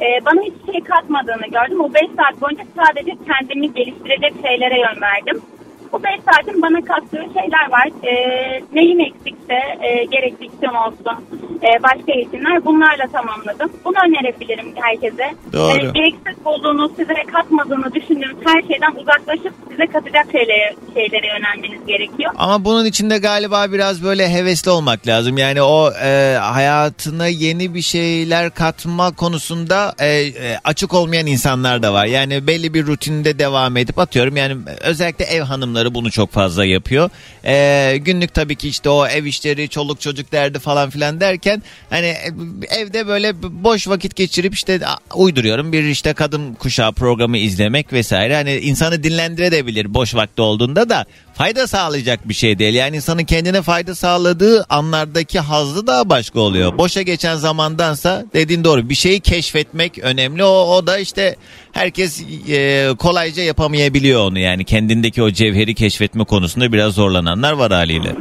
e, 0.00 0.24
bana 0.26 0.40
hiçbir 0.42 0.72
şey 0.72 0.80
katmadığını 0.82 1.46
gördüm. 1.46 1.80
O 1.80 1.94
5 1.94 2.02
saat 2.16 2.40
boyunca 2.40 2.64
sadece 2.76 3.12
kendimi 3.26 3.74
geliştirecek 3.74 4.34
şeylere 4.46 4.78
yön 4.78 5.00
verdim. 5.00 5.42
Bu 5.92 6.02
5 6.02 6.10
saatin 6.24 6.62
bana 6.62 6.80
kattığı 6.84 7.40
şeyler 7.40 7.70
var. 7.70 7.88
Ee, 8.02 8.62
neyim 8.72 9.00
eksikse 9.00 9.58
e, 9.82 10.04
gerek 10.04 10.40
diksiyon 10.40 10.74
olsun, 10.74 11.24
e, 11.62 11.82
başka 11.82 12.12
eğitimler 12.12 12.64
bunlarla 12.64 13.06
tamamladım. 13.12 13.70
Bunu 13.84 13.96
önerebilirim 14.08 14.74
herkese. 14.76 15.34
Doğru. 15.52 15.76
Ee, 15.76 15.90
gereksiz 15.94 16.44
bulduğunuz, 16.44 16.90
size 16.96 17.14
katmadığını 17.32 17.94
düşündüğünüz 17.94 18.36
her 18.44 18.62
şeyden 18.62 19.00
uzaklaşıp 19.00 19.54
size 19.70 19.86
katacak 19.86 20.26
şeylere, 20.32 20.74
şeylere 20.94 21.26
yönelmeniz 21.26 21.86
gerekiyor. 21.86 22.32
Ama 22.36 22.64
bunun 22.64 22.84
içinde 22.84 23.18
galiba 23.18 23.72
biraz 23.72 24.02
böyle 24.04 24.28
hevesli 24.28 24.70
olmak 24.70 25.06
lazım. 25.06 25.38
Yani 25.38 25.62
o 25.62 25.92
e, 26.04 26.36
hayatına 26.40 27.26
yeni 27.26 27.74
bir 27.74 27.82
şeyler 27.82 28.50
katma 28.50 29.14
konusunda 29.14 29.94
e, 29.98 30.06
e, 30.08 30.58
açık 30.64 30.94
olmayan 30.94 31.26
insanlar 31.26 31.82
da 31.82 31.92
var. 31.92 32.06
Yani 32.06 32.46
belli 32.46 32.74
bir 32.74 32.86
rutinde 32.86 33.38
devam 33.38 33.76
edip 33.76 33.98
atıyorum. 33.98 34.36
Yani 34.36 34.56
özellikle 34.80 35.24
ev 35.24 35.42
hanımları 35.42 35.77
bunu 35.94 36.10
çok 36.10 36.32
fazla 36.32 36.64
yapıyor. 36.64 37.10
E, 37.44 37.96
günlük 37.98 38.34
tabii 38.34 38.56
ki 38.56 38.68
işte 38.68 38.90
o 38.90 39.06
ev 39.06 39.24
işleri, 39.24 39.68
çoluk 39.68 40.00
çocuk 40.00 40.32
derdi 40.32 40.58
falan 40.58 40.90
filan 40.90 41.20
derken 41.20 41.62
hani 41.90 42.06
e, 42.06 42.30
evde 42.70 43.06
böyle 43.06 43.42
boş 43.42 43.88
vakit 43.88 44.16
geçirip 44.16 44.54
işte 44.54 44.80
uyduruyorum 45.14 45.72
bir 45.72 45.84
işte 45.84 46.12
kadın 46.12 46.54
kuşağı 46.54 46.92
programı 46.92 47.38
izlemek 47.38 47.92
vesaire. 47.92 48.34
Hani 48.34 48.56
insanı 48.56 49.02
dinlendirebilir 49.02 49.94
boş 49.94 50.14
vakti 50.14 50.42
olduğunda 50.42 50.88
da 50.88 51.06
fayda 51.38 51.66
sağlayacak 51.66 52.28
bir 52.28 52.34
şey 52.34 52.58
değil. 52.58 52.74
Yani 52.74 52.96
insanın 52.96 53.24
kendine 53.24 53.62
fayda 53.62 53.94
sağladığı 53.94 54.66
anlardaki 54.68 55.38
hazzı 55.38 55.86
daha 55.86 56.08
başka 56.08 56.40
oluyor. 56.40 56.78
Boşa 56.78 57.02
geçen 57.02 57.36
zamandansa 57.36 58.24
dediğin 58.34 58.64
doğru 58.64 58.88
bir 58.88 58.94
şeyi 58.94 59.20
keşfetmek 59.20 59.98
önemli. 59.98 60.44
O, 60.44 60.76
o 60.76 60.86
da 60.86 60.98
işte 60.98 61.36
herkes 61.72 62.24
e, 62.48 62.88
kolayca 62.98 63.42
yapamayabiliyor 63.42 64.20
onu 64.20 64.38
yani 64.38 64.64
kendindeki 64.64 65.22
o 65.22 65.30
cevheri 65.30 65.74
keşfetme 65.74 66.24
konusunda 66.24 66.72
biraz 66.72 66.94
zorlananlar 66.94 67.52
var 67.52 67.72
haliyle. 67.72 68.14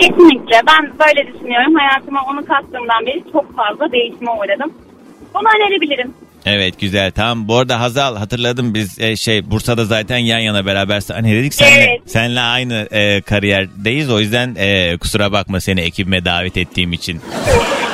Kesinlikle. 0.00 0.60
Ben 0.66 0.92
böyle 1.06 1.32
düşünüyorum. 1.32 1.74
Hayatıma 1.74 2.20
onu 2.30 2.46
kattığımdan 2.46 3.06
beri 3.06 3.24
çok 3.32 3.56
fazla 3.56 3.92
değişime 3.92 4.30
uğradım. 4.30 4.72
Bunu 5.34 5.48
önerebilirim. 5.56 6.14
Evet 6.46 6.80
güzel 6.80 7.10
tamam 7.10 7.48
bu 7.48 7.56
arada 7.56 7.80
Hazal 7.80 8.16
hatırladım 8.16 8.74
biz 8.74 8.98
e, 9.00 9.16
şey 9.16 9.50
Bursa'da 9.50 9.84
zaten 9.84 10.18
yan 10.18 10.38
yana 10.38 10.66
beraber 10.66 11.02
hani 11.12 11.34
dedik 11.34 11.54
senle, 11.54 11.80
Evet. 11.80 12.00
senle 12.06 12.40
aynı 12.40 12.88
e, 12.92 13.20
kariyerdeyiz 13.20 14.10
o 14.10 14.20
yüzden 14.20 14.54
e, 14.58 14.96
kusura 15.00 15.32
bakma 15.32 15.60
seni 15.60 15.80
ekibime 15.80 16.24
davet 16.24 16.56
ettiğim 16.56 16.92
için. 16.92 17.20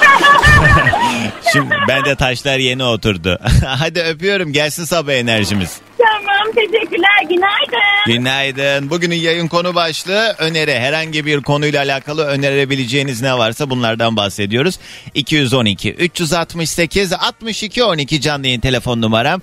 Şimdi 1.53 1.75
ben 1.89 2.05
de 2.05 2.17
taşlar 2.17 2.59
yeni 2.59 2.85
oturdu. 2.85 3.39
Hadi 3.67 4.01
öpüyorum 4.01 4.53
gelsin 4.53 4.85
sabah 4.85 5.13
enerjimiz. 5.13 5.81
Tamam 5.99 6.53
teşekkürler. 6.55 7.23
Günaydın. 7.29 7.79
Günaydın. 8.07 8.91
Bugünün 8.91 9.15
yayın 9.17 9.49
konu 9.49 9.75
başlığı 9.75 10.35
öneri. 10.39 10.75
Herhangi 10.75 11.27
bir 11.27 11.43
konuyla 11.43 11.83
alakalı 11.83 12.27
önerebileceğiniz 12.27 13.23
ne 13.23 13.39
varsa 13.39 13.71
bunlardan 13.71 14.17
bahsediyoruz. 14.17 14.79
212 15.15 15.93
368 15.93 17.13
62 17.13 17.85
12 17.85 18.21
canlı 18.21 18.47
yayın 18.47 18.61
telefon 18.61 19.01
numaram. 19.03 19.43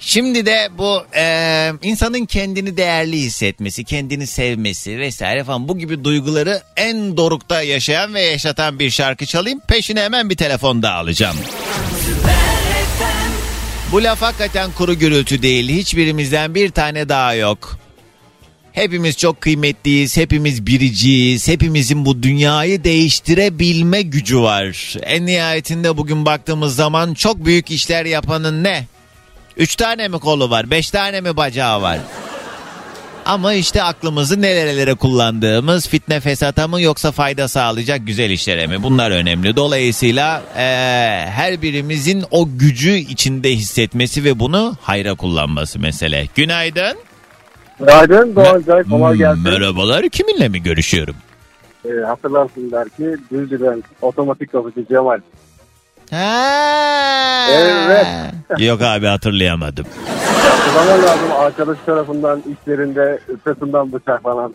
Şimdi 0.00 0.46
de 0.46 0.68
bu 0.78 1.02
e, 1.16 1.72
insanın 1.82 2.26
kendini 2.26 2.76
değerli 2.76 3.16
hissetmesi, 3.16 3.84
kendini 3.84 4.26
sevmesi 4.26 4.98
vesaire 4.98 5.44
falan 5.44 5.68
bu 5.68 5.78
gibi 5.78 6.04
duyguları 6.04 6.62
en 6.76 7.16
dorukta 7.16 7.62
yaşayan 7.62 8.14
ve 8.14 8.20
yaşatan 8.22 8.78
bir 8.78 8.90
şarkı 8.90 9.26
çalayım. 9.26 9.60
Peşine 9.68 10.00
hemen 10.02 10.30
bir 10.30 10.36
telefon 10.36 10.82
daha 10.82 10.94
alacağım. 10.94 11.36
Bu 13.92 14.04
laf 14.04 14.22
hakikaten 14.22 14.70
kuru 14.72 14.94
gürültü 14.94 15.42
değil. 15.42 15.68
Hiçbirimizden 15.68 16.54
bir 16.54 16.70
tane 16.70 17.08
daha 17.08 17.34
yok. 17.34 17.78
Hepimiz 18.72 19.16
çok 19.18 19.40
kıymetliyiz, 19.40 20.16
hepimiz 20.16 20.66
biriciyiz, 20.66 21.48
hepimizin 21.48 22.04
bu 22.04 22.22
dünyayı 22.22 22.84
değiştirebilme 22.84 24.02
gücü 24.02 24.40
var. 24.40 24.94
En 25.02 25.26
nihayetinde 25.26 25.96
bugün 25.96 26.24
baktığımız 26.26 26.76
zaman 26.76 27.14
çok 27.14 27.44
büyük 27.44 27.70
işler 27.70 28.04
yapanın 28.04 28.64
ne? 28.64 28.84
Üç 29.58 29.76
tane 29.76 30.08
mi 30.08 30.18
kolu 30.18 30.50
var, 30.50 30.70
beş 30.70 30.90
tane 30.90 31.20
mi 31.20 31.36
bacağı 31.36 31.82
var? 31.82 31.98
Ama 33.26 33.52
işte 33.52 33.82
aklımızı 33.82 34.42
nerelere 34.42 34.94
kullandığımız 34.94 35.88
fitne 35.88 36.20
fesata 36.20 36.68
mı 36.68 36.80
yoksa 36.80 37.12
fayda 37.12 37.48
sağlayacak 37.48 38.06
güzel 38.06 38.30
işlere 38.30 38.66
mi? 38.66 38.82
Bunlar 38.82 39.10
önemli. 39.10 39.56
Dolayısıyla 39.56 40.42
eee, 40.56 41.26
her 41.30 41.62
birimizin 41.62 42.24
o 42.30 42.48
gücü 42.58 42.90
içinde 42.90 43.50
hissetmesi 43.50 44.24
ve 44.24 44.38
bunu 44.38 44.76
hayra 44.82 45.14
kullanması 45.14 45.78
mesele. 45.78 46.26
Günaydın. 46.34 46.96
Günaydın 47.78 48.36
Doğan 48.36 48.62
Cay 48.66 48.82
kolay 48.82 49.12
Hmm, 49.12 49.18
gelsin. 49.18 49.42
Merhabalar. 49.42 50.08
Kiminle 50.08 50.48
mi 50.48 50.62
görüşüyorum? 50.62 51.16
Ee, 51.84 51.88
hatırlarsın 52.06 52.72
belki 52.72 53.16
Düzce'den 53.32 53.82
otomatik 54.02 54.52
kapıcı 54.52 54.86
Cemal. 54.88 55.20
Ha. 56.10 57.46
Evet. 57.50 58.06
Yok 58.58 58.82
abi 58.82 59.06
hatırlayamadım. 59.06 59.86
Hatırlaman 60.42 61.02
lazım 61.06 61.32
arkadaş 61.38 61.78
tarafından 61.86 62.42
işlerinde 62.60 63.18
sırtından 63.44 63.92
bıçaklanan. 63.92 64.54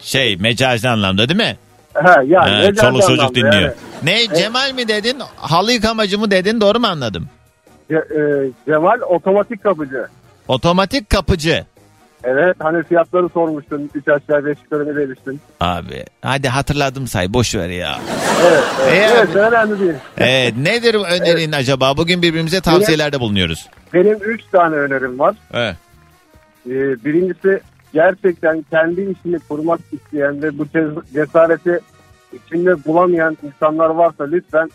Şey 0.00 0.36
mecazi 0.36 0.88
anlamda 0.88 1.28
değil 1.28 1.40
mi? 1.40 1.56
He 1.94 2.08
yani. 2.26 2.50
Ha, 2.50 2.58
mecaz 2.66 2.84
çoluk 2.90 3.02
çocuk 3.02 3.34
dinliyor. 3.34 3.52
yani. 3.54 3.72
Ne 4.02 4.34
Cemal 4.36 4.72
mi 4.72 4.88
dedin? 4.88 5.18
Halı 5.36 5.72
yıkamacı 5.72 6.18
mı 6.18 6.30
dedin? 6.30 6.60
Doğru 6.60 6.80
mu 6.80 6.86
anladım? 6.86 7.28
Ce- 7.90 8.46
e, 8.48 8.50
Cemal 8.66 9.00
otomatik 9.00 9.62
kapıcı. 9.62 10.06
Otomatik 10.48 11.10
kapıcı. 11.10 11.64
Evet 12.24 12.56
hani 12.58 12.82
fiyatları 12.82 13.28
sormuştun. 13.28 13.90
3 13.94 14.08
aşağı 14.08 14.44
5 14.44 14.58
yukarı 14.64 14.96
demiştin? 14.96 15.40
Abi 15.60 16.04
hadi 16.22 16.48
hatırladım 16.48 17.06
say 17.06 17.32
boş 17.32 17.54
ver 17.54 17.68
ya. 17.68 17.98
Evet. 18.46 18.62
Evet, 18.88 18.92
Ee, 18.92 19.16
evet 19.18 19.36
önemli 19.36 19.80
değil. 19.80 19.92
Evet, 20.18 20.54
nedir 20.56 20.94
önerin 20.94 21.52
acaba? 21.52 21.96
Bugün 21.96 22.22
birbirimize 22.22 22.60
tavsiyelerde 22.60 23.20
bulunuyoruz. 23.20 23.68
Benim 23.94 24.18
3 24.22 24.40
tane 24.52 24.76
önerim 24.76 25.18
var. 25.18 25.36
Evet. 25.54 25.76
Ee, 26.66 26.70
birincisi 27.04 27.60
gerçekten 27.92 28.64
kendi 28.70 29.00
işini 29.00 29.38
kurmak 29.48 29.80
isteyen 29.92 30.42
ve 30.42 30.58
bu 30.58 30.66
cesareti 31.14 31.80
içinde 32.32 32.84
bulamayan 32.84 33.38
insanlar 33.42 33.88
varsa 33.90 34.24
lütfen 34.24 34.70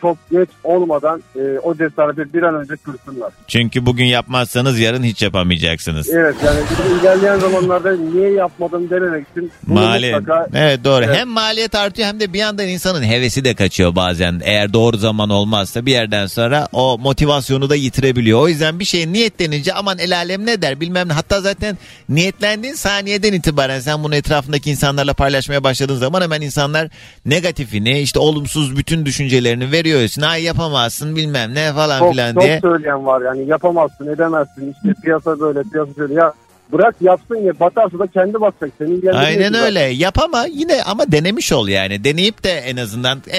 çok 0.00 0.18
geç 0.30 0.48
olmadan 0.64 1.22
e, 1.36 1.58
o 1.62 1.74
cesareti 1.76 2.34
bir 2.34 2.42
an 2.42 2.54
önce 2.54 2.74
kırsınlar. 2.76 3.32
Çünkü 3.48 3.86
bugün 3.86 4.04
yapmazsanız 4.04 4.78
yarın 4.78 5.02
hiç 5.02 5.22
yapamayacaksınız. 5.22 6.10
Evet 6.10 6.36
yani 6.44 6.60
ilerleyen 7.00 7.38
zamanlarda 7.38 7.96
niye 7.96 8.30
yapmadım 8.30 8.90
denemek 8.90 9.26
için 9.30 9.52
Maliyet. 9.66 10.20
mutlaka 10.20 10.46
Evet 10.54 10.84
doğru. 10.84 11.04
Evet. 11.04 11.16
Hem 11.16 11.28
maliyet 11.28 11.74
artıyor 11.74 12.08
hem 12.08 12.20
de 12.20 12.32
bir 12.32 12.38
yandan 12.38 12.68
insanın 12.68 13.02
hevesi 13.02 13.44
de 13.44 13.54
kaçıyor 13.54 13.94
bazen. 13.94 14.40
Eğer 14.44 14.72
doğru 14.72 14.96
zaman 14.96 15.30
olmazsa 15.30 15.86
bir 15.86 15.92
yerden 15.92 16.26
sonra 16.26 16.68
o 16.72 16.98
motivasyonu 16.98 17.70
da 17.70 17.76
yitirebiliyor. 17.76 18.40
O 18.40 18.48
yüzden 18.48 18.80
bir 18.80 18.84
şey 18.84 19.12
niyetlenince 19.12 19.72
aman 19.72 19.98
el 19.98 20.16
alem 20.16 20.46
ne 20.46 20.62
der 20.62 20.80
bilmem 20.80 21.08
ne. 21.08 21.12
Hatta 21.12 21.40
zaten 21.40 21.78
niyetlendiğin 22.08 22.74
saniyeden 22.74 23.32
itibaren 23.32 23.80
sen 23.80 24.04
bunu 24.04 24.14
etrafındaki 24.14 24.70
insanlarla 24.70 25.14
paylaşmaya 25.14 25.64
başladığın 25.64 25.96
zaman 25.96 26.22
hemen 26.22 26.40
insanlar 26.40 26.88
negatifini 27.26 28.00
işte 28.00 28.18
olumsuz 28.18 28.76
bütün 28.76 29.06
düşüncelerini 29.06 29.72
veriyor 29.72 29.87
üstüne. 29.96 30.26
Ay 30.26 30.42
yapamazsın 30.42 31.16
bilmem 31.16 31.54
ne 31.54 31.72
falan 31.72 31.98
çok, 31.98 32.10
filan 32.12 32.34
çok 32.34 32.42
diye. 32.42 32.60
söyleyen 32.60 33.06
var 33.06 33.22
yani 33.22 33.46
yapamazsın 33.46 34.06
edemezsin 34.06 34.74
işte 34.76 35.00
piyasa 35.04 35.40
böyle 35.40 35.62
piyasa 35.62 35.94
şöyle 35.94 36.14
ya 36.14 36.32
bırak 36.72 36.94
yapsın 37.00 37.36
ya 37.36 37.60
batarsa 37.60 37.98
da 37.98 38.06
kendi 38.06 38.40
batacak 38.40 38.70
seni 38.78 38.88
ilgilendirmiyor 38.90 39.26
Aynen 39.26 39.54
öyle. 39.54 39.80
Yap 39.80 40.18
ama 40.24 40.46
yine 40.46 40.82
ama 40.82 41.12
denemiş 41.12 41.52
ol 41.52 41.68
yani. 41.68 42.04
Deneyip 42.04 42.44
de 42.44 42.50
en 42.50 42.76
azından 42.76 43.22
ee, 43.26 43.38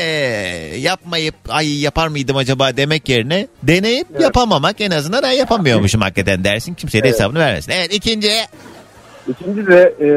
yapmayıp 0.79 1.35
ay 1.49 1.81
yapar 1.81 2.07
mıydım 2.07 2.37
acaba 2.37 2.77
demek 2.77 3.09
yerine 3.09 3.47
deneyip 3.63 4.07
Evet. 4.11 4.21
yapamamak 4.21 4.81
en 4.81 4.91
azından 4.91 5.23
ay 5.23 5.37
yapamıyormuşum 5.37 6.01
hakikaten 6.01 6.43
dersin. 6.43 6.73
Kimseye 6.73 7.03
de 7.03 7.07
Evet. 7.07 7.19
hesabını 7.19 7.39
vermesin. 7.39 7.71
Evet 7.71 7.93
ikinci. 7.93 8.31
İkinci 9.27 9.67
de 9.67 9.95
e, 10.01 10.09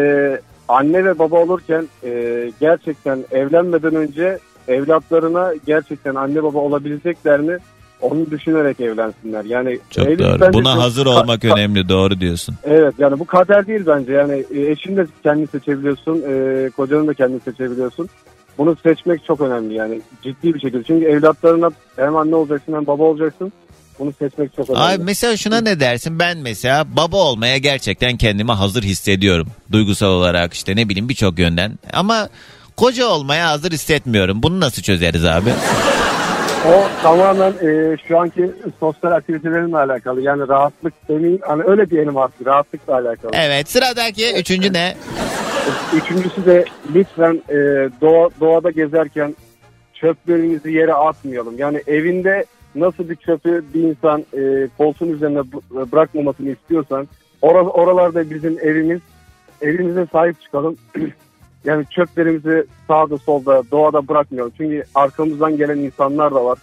anne 0.69 1.05
ve 1.05 1.19
baba 1.19 1.37
olurken 1.37 1.89
e, 2.05 2.11
gerçekten 2.61 3.25
evlenmeden 3.31 3.95
önce 3.95 4.39
evlatlarına 4.69 5.53
gerçekten 5.67 6.15
anne 6.15 6.43
baba 6.43 6.59
olabilecekler 6.59 7.41
mi 7.41 7.59
onu 8.01 8.31
düşünerek 8.31 8.81
evlensinler. 8.81 9.45
Yani 9.45 9.79
Çok 9.91 10.07
doğru. 10.19 10.53
Buna 10.53 10.73
çok- 10.75 10.83
hazır 10.83 11.07
olmak 11.07 11.45
önemli. 11.45 11.89
Doğru 11.89 12.21
diyorsun. 12.21 12.55
Evet 12.65 12.95
yani 12.99 13.19
bu 13.19 13.25
kader 13.25 13.67
değil 13.67 13.83
bence. 13.87 14.13
Yani 14.13 14.45
e, 14.55 14.71
eşini 14.71 14.97
de 14.97 15.07
kendini 15.23 15.47
seçebiliyorsun. 15.47 16.23
E, 16.29 16.71
kocanı 16.71 17.07
da 17.07 17.15
kendini 17.15 17.41
seçebiliyorsun. 17.41 18.09
Bunu 18.59 18.77
seçmek 18.83 19.25
çok 19.25 19.41
önemli 19.41 19.75
yani 19.75 20.01
ciddi 20.23 20.55
bir 20.55 20.61
şekilde. 20.61 20.83
Çünkü 20.83 21.07
evlatlarına 21.07 21.71
hem 21.97 22.17
anne 22.17 22.35
olacaksın 22.35 22.73
hem 22.73 22.87
baba 22.87 23.03
olacaksın. 23.03 23.53
Bunu 23.99 24.13
seçmek 24.19 24.57
çok 24.57 24.71
önemli. 24.71 24.85
Ay 24.85 24.99
mesela 24.99 25.37
şuna 25.37 25.61
ne 25.61 25.81
dersin? 25.81 26.19
Ben 26.19 26.39
mesela 26.39 26.97
baba 26.97 27.17
olmaya 27.17 27.59
gerçekten 27.59 28.17
kendimi 28.17 28.53
hazır 28.53 28.83
hissediyorum. 28.83 29.47
Duygusal 29.73 30.09
olarak 30.09 30.55
işte 30.55 30.77
ne 30.77 30.89
bileyim 30.89 31.09
birçok 31.09 31.39
yönden. 31.39 31.79
Ama 31.93 32.29
koca 32.77 33.07
olmaya 33.07 33.51
hazır 33.51 33.73
hissetmiyorum. 33.73 34.43
Bunu 34.43 34.61
nasıl 34.61 34.83
çözeriz 34.83 35.25
abi? 35.25 35.51
O 36.69 37.03
tamamen 37.03 37.51
e, 37.53 37.97
şu 38.09 38.19
anki 38.19 38.51
sosyal 38.81 39.13
aktivitelerimle 39.13 39.77
alakalı. 39.77 40.21
Yani 40.21 40.49
rahatlık 40.49 41.09
demeyeyim. 41.09 41.41
Hani 41.47 41.63
öyle 41.63 41.91
diyelim 41.91 42.17
artık. 42.17 42.47
Rahatlıkla 42.47 42.95
alakalı. 42.95 43.31
Evet 43.35 43.71
sıradaki 43.71 44.33
üçüncü 44.35 44.73
ne? 44.73 44.95
Üçüncüsü 45.97 46.47
de 46.47 46.65
lütfen 46.95 47.43
e, 47.49 47.55
doğa, 48.01 48.29
doğada 48.41 48.71
gezerken 48.71 49.37
çöplerimizi 49.95 50.73
yere 50.73 50.95
atmayalım. 50.95 51.59
Yani 51.59 51.83
evinde 51.87 52.45
nasıl 52.75 53.09
bir 53.11 53.17
çöpü 53.17 53.65
bir 53.75 53.83
insan 53.83 54.21
e, 54.21 54.69
koltuğun 54.79 55.09
üzerine 55.09 55.39
bırakmamasını 55.93 56.51
istiyorsan 56.51 57.09
ora- 57.43 57.63
oralarda 57.71 58.31
bizim 58.31 58.59
evimiz 58.63 59.01
evimize 59.63 60.07
sahip 60.13 60.43
çıkalım. 60.43 60.77
yani 61.65 61.85
çöplerimizi 61.91 62.67
sağda 62.89 63.19
solda 63.19 63.63
doğada 63.71 64.09
bırakmayalım. 64.09 64.53
Çünkü 64.57 64.85
arkamızdan 64.95 65.57
gelen 65.57 65.79
insanlar 65.79 66.35
da 66.35 66.45
var. 66.45 66.59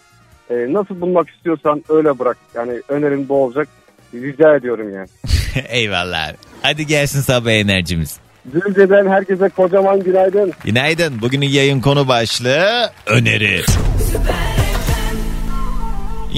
E, 0.50 0.54
nasıl 0.74 1.02
bulmak 1.02 1.30
istiyorsan 1.30 1.84
öyle 1.90 2.20
bırak. 2.20 2.38
Yani 2.56 2.82
önerim 2.90 3.30
bu 3.30 3.44
olacak. 3.44 3.68
Rica 4.14 4.56
ediyorum 4.56 4.94
yani. 4.94 5.08
Eyvallah 5.70 6.28
abi. 6.28 6.38
Hadi 6.62 6.88
gelsin 6.88 7.22
sabah 7.22 7.52
enerjimiz. 7.52 8.20
Düzce'den 8.54 9.08
herkese 9.08 9.50
kocaman 9.50 10.00
günaydın. 10.00 10.52
Günaydın. 10.64 11.22
Bugünün 11.22 11.50
yayın 11.50 11.82
konu 11.82 12.08
başlığı 12.08 12.92
öneri. 13.06 13.62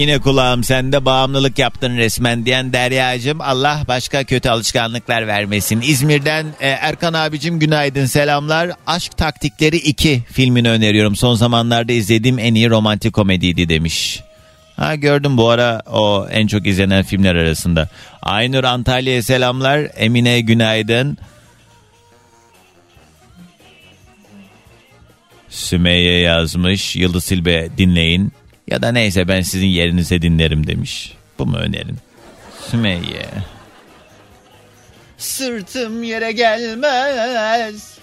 Yine 0.01 0.19
kulağım 0.19 0.63
sende 0.63 1.05
bağımlılık 1.05 1.59
yaptın 1.59 1.97
resmen 1.97 2.45
diyen 2.45 2.73
Derya'cığım 2.73 3.41
Allah 3.41 3.83
başka 3.87 4.23
kötü 4.23 4.49
alışkanlıklar 4.49 5.27
vermesin. 5.27 5.81
İzmir'den 5.81 6.45
e, 6.59 6.67
Erkan 6.67 7.13
abicim 7.13 7.59
günaydın 7.59 8.05
selamlar. 8.05 8.71
Aşk 8.87 9.17
Taktikleri 9.17 9.77
2 9.77 10.23
filmini 10.31 10.69
öneriyorum. 10.69 11.15
Son 11.15 11.35
zamanlarda 11.35 11.93
izlediğim 11.93 12.39
en 12.39 12.55
iyi 12.55 12.69
romantik 12.69 13.13
komediydi 13.13 13.69
demiş. 13.69 14.19
Ha 14.75 14.95
gördüm 14.95 15.37
bu 15.37 15.49
ara 15.49 15.81
o 15.91 16.27
en 16.31 16.47
çok 16.47 16.67
izlenen 16.67 17.03
filmler 17.03 17.35
arasında. 17.35 17.89
Aynur 18.21 18.63
Antalya'ya 18.63 19.23
selamlar. 19.23 19.87
Emine 19.97 20.41
günaydın. 20.41 21.17
Sümeyye 25.49 26.19
yazmış. 26.19 26.95
Yıldız 26.95 27.23
Silbe 27.23 27.69
dinleyin. 27.77 28.31
Ya 28.71 28.81
da 28.81 28.91
neyse 28.91 29.27
ben 29.27 29.41
sizin 29.41 29.67
yerinize 29.67 30.21
dinlerim 30.21 30.67
demiş. 30.67 31.13
Bu 31.39 31.45
mu 31.45 31.57
önerin? 31.57 31.97
Sümeyye. 32.69 33.25
Sırtım 35.17 36.03
yere 36.03 36.31
gelmez. 36.31 37.97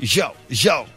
Yo, 0.00 0.26
yo. 0.64 0.95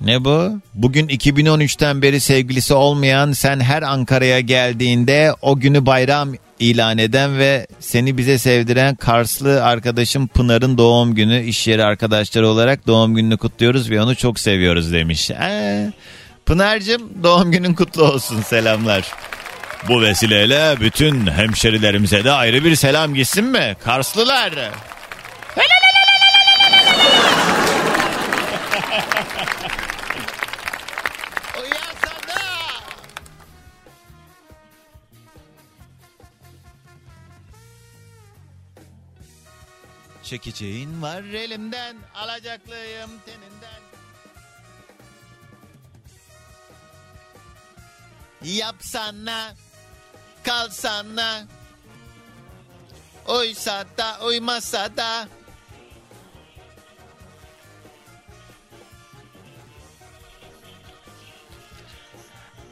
Ne 0.00 0.24
bu? 0.24 0.60
Bugün 0.74 1.08
2013'ten 1.08 2.02
beri 2.02 2.20
sevgilisi 2.20 2.74
olmayan 2.74 3.32
sen 3.32 3.60
her 3.60 3.82
Ankara'ya 3.82 4.40
geldiğinde 4.40 5.34
o 5.42 5.60
günü 5.60 5.86
bayram 5.86 6.32
ilan 6.58 6.98
eden 6.98 7.38
ve 7.38 7.66
seni 7.80 8.18
bize 8.18 8.38
sevdiren 8.38 8.94
Karslı 8.94 9.64
arkadaşım 9.64 10.28
Pınar'ın 10.28 10.78
doğum 10.78 11.14
günü 11.14 11.42
iş 11.42 11.68
yeri 11.68 11.84
arkadaşları 11.84 12.48
olarak 12.48 12.86
doğum 12.86 13.14
gününü 13.14 13.36
kutluyoruz 13.36 13.90
ve 13.90 14.02
onu 14.02 14.16
çok 14.16 14.40
seviyoruz 14.40 14.92
demiş. 14.92 15.30
Ee, 15.30 15.92
Pınar'cığım 16.46 17.02
doğum 17.22 17.52
günün 17.52 17.74
kutlu 17.74 18.04
olsun 18.04 18.42
selamlar. 18.42 19.12
Bu 19.88 20.02
vesileyle 20.02 20.74
bütün 20.80 21.26
hemşerilerimize 21.26 22.24
de 22.24 22.32
ayrı 22.32 22.64
bir 22.64 22.74
selam 22.76 23.14
gitsin 23.14 23.44
mi? 23.44 23.76
Karslılar. 23.84 24.52
Çekeceğin 40.28 41.02
var 41.02 41.22
elimden, 41.22 41.96
alacaklıyım 42.14 43.10
teninden. 43.26 43.80
Yapsana, 48.42 49.54
kalsana. 50.44 51.44
Uysa 53.28 53.84
da 53.98 54.18
uymasa 54.26 54.96
da. 54.96 55.28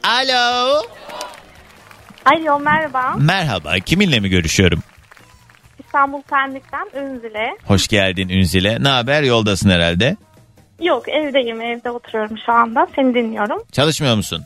Alo. 0.03 0.81
Alo 2.25 2.59
merhaba. 2.59 3.15
Merhaba, 3.17 3.79
kiminle 3.79 4.19
mi 4.19 4.29
görüşüyorum? 4.29 4.83
İstanbul 5.87 6.21
Pendik'ten 6.21 6.87
Ünzile. 7.01 7.57
Hoş 7.65 7.87
geldin 7.87 8.29
Ünzile. 8.29 8.83
Ne 8.83 8.89
haber? 8.89 9.23
Yoldasın 9.23 9.69
herhalde. 9.69 10.17
Yok 10.81 11.09
evdeyim 11.09 11.61
evde 11.61 11.91
oturuyorum 11.91 12.37
şu 12.45 12.51
anda 12.51 12.87
seni 12.95 13.13
dinliyorum. 13.13 13.63
Çalışmıyor 13.71 14.15
musun? 14.15 14.43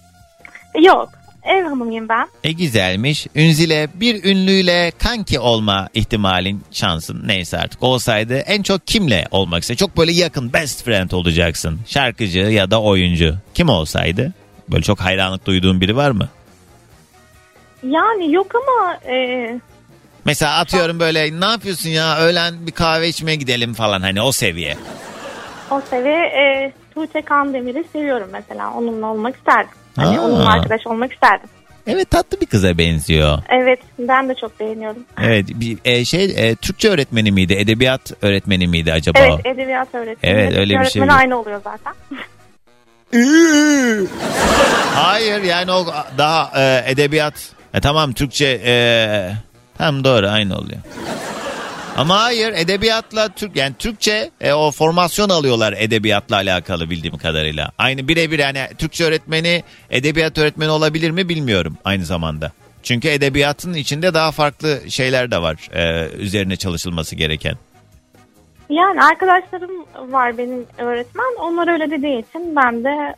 Yok 0.81 1.09
ev 1.43 1.63
hanımıyım 1.63 2.09
ben. 2.09 2.27
E 2.43 2.51
güzelmiş. 2.51 3.27
Ünzile 3.35 3.87
bir 3.93 4.23
ünlüyle 4.23 4.91
kanki 4.97 5.39
olma 5.39 5.89
ihtimalin 5.93 6.63
şansın 6.71 7.27
neyse 7.27 7.57
artık 7.57 7.83
olsaydı 7.83 8.37
en 8.37 8.63
çok 8.63 8.87
kimle 8.87 9.25
olmak 9.31 9.61
ister? 9.61 9.75
Çok 9.75 9.97
böyle 9.97 10.11
yakın 10.11 10.53
best 10.53 10.83
friend 10.85 11.11
olacaksın. 11.11 11.79
Şarkıcı 11.87 12.39
ya 12.39 12.71
da 12.71 12.81
oyuncu. 12.81 13.35
Kim 13.53 13.69
olsaydı? 13.69 14.33
Böyle 14.69 14.83
çok 14.83 14.99
hayranlık 14.99 15.45
duyduğun 15.45 15.81
biri 15.81 15.95
var 15.95 16.11
mı? 16.11 16.29
Yani 17.83 18.33
yok 18.33 18.51
ama 18.55 18.95
e, 19.13 19.59
Mesela 20.25 20.57
atıyorum 20.59 20.99
böyle 20.99 21.39
ne 21.39 21.45
yapıyorsun 21.45 21.89
ya 21.89 22.17
öğlen 22.19 22.67
bir 22.67 22.71
kahve 22.71 23.07
içmeye 23.07 23.35
gidelim 23.35 23.73
falan 23.73 24.01
hani 24.01 24.21
o 24.21 24.31
seviye. 24.31 24.77
o 25.71 25.81
seviye 25.89 26.15
e, 26.25 26.73
Tuğçe 26.93 27.21
Kandemir'i 27.21 27.83
seviyorum 27.93 28.29
mesela 28.31 28.73
onunla 28.73 29.07
olmak 29.07 29.35
isterdim. 29.35 29.71
Hani 29.95 30.19
Aa. 30.19 30.23
onunla 30.25 30.51
arkadaş 30.51 30.87
olmak 30.87 31.13
isterdim. 31.13 31.49
Evet 31.87 32.09
tatlı 32.09 32.41
bir 32.41 32.45
kıza 32.45 32.77
benziyor. 32.77 33.37
Evet 33.49 33.79
ben 33.99 34.29
de 34.29 34.35
çok 34.35 34.59
beğeniyorum. 34.59 35.03
Evet 35.21 35.45
bir 35.49 35.77
e, 35.85 36.05
şey 36.05 36.23
e, 36.37 36.55
Türkçe 36.55 36.89
öğretmeni 36.89 37.31
miydi? 37.31 37.53
Edebiyat 37.53 38.11
öğretmeni 38.21 38.67
miydi 38.67 38.93
acaba? 38.93 39.19
Evet 39.19 39.45
edebiyat 39.45 39.95
öğretmeni. 39.95 40.33
Evet, 40.33 40.53
öyle 40.57 40.79
bir 40.79 40.85
şey 40.85 41.01
Öğretmeni 41.01 41.09
yok. 41.09 41.19
aynı 41.19 41.39
oluyor 41.39 41.61
zaten. 41.63 41.93
Hayır 44.95 45.43
yani 45.43 45.71
o 45.71 45.85
daha 46.17 46.51
e, 46.61 46.83
edebiyat. 46.91 47.33
E, 47.73 47.81
tamam 47.81 48.13
Türkçe 48.13 48.61
e, 48.65 48.73
tam 49.81 50.03
doğru 50.03 50.27
aynı 50.27 50.57
oluyor. 50.57 50.79
Ama 51.97 52.23
hayır 52.23 52.53
edebiyatla 52.53 53.29
Türk 53.29 53.55
yani 53.55 53.73
Türkçe 53.79 54.31
e, 54.41 54.53
o 54.53 54.71
formasyon 54.71 55.29
alıyorlar 55.29 55.73
edebiyatla 55.77 56.35
alakalı 56.35 56.89
bildiğim 56.89 57.17
kadarıyla. 57.17 57.71
Aynı 57.77 58.07
birebir 58.07 58.39
yani 58.39 58.59
Türkçe 58.77 59.03
öğretmeni 59.03 59.63
edebiyat 59.89 60.37
öğretmeni 60.37 60.69
olabilir 60.69 61.11
mi 61.11 61.29
bilmiyorum 61.29 61.77
aynı 61.85 62.05
zamanda. 62.05 62.51
Çünkü 62.83 63.07
edebiyatın 63.07 63.73
içinde 63.73 64.13
daha 64.13 64.31
farklı 64.31 64.79
şeyler 64.89 65.31
de 65.31 65.41
var 65.41 65.69
e, 65.73 66.09
üzerine 66.17 66.55
çalışılması 66.55 67.15
gereken. 67.15 67.55
Yani 68.69 69.03
arkadaşlarım 69.03 69.85
var 69.97 70.37
benim 70.37 70.65
öğretmen. 70.77 71.35
Onlar 71.39 71.67
öyle 71.73 71.91
dediği 71.91 72.25
için 72.29 72.55
ben 72.55 72.83
de 72.83 73.15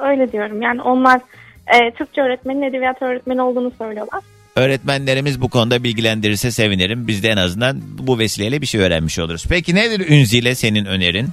öyle 0.00 0.32
diyorum. 0.32 0.62
Yani 0.62 0.82
onlar 0.82 1.20
e, 1.66 1.90
Türkçe 1.90 2.22
öğretmenin 2.22 2.62
edebiyat 2.62 3.02
öğretmeni 3.02 3.42
olduğunu 3.42 3.70
söylüyorlar. 3.78 4.20
Öğretmenlerimiz 4.56 5.40
bu 5.40 5.48
konuda 5.48 5.84
bilgilendirirse 5.84 6.50
sevinirim. 6.50 7.06
Biz 7.06 7.22
de 7.22 7.28
en 7.28 7.36
azından 7.36 7.80
bu 7.98 8.18
vesileyle 8.18 8.60
bir 8.60 8.66
şey 8.66 8.80
öğrenmiş 8.80 9.18
oluruz. 9.18 9.44
Peki 9.48 9.74
nedir 9.74 10.10
Ünzile 10.10 10.54
senin 10.54 10.84
önerin? 10.84 11.28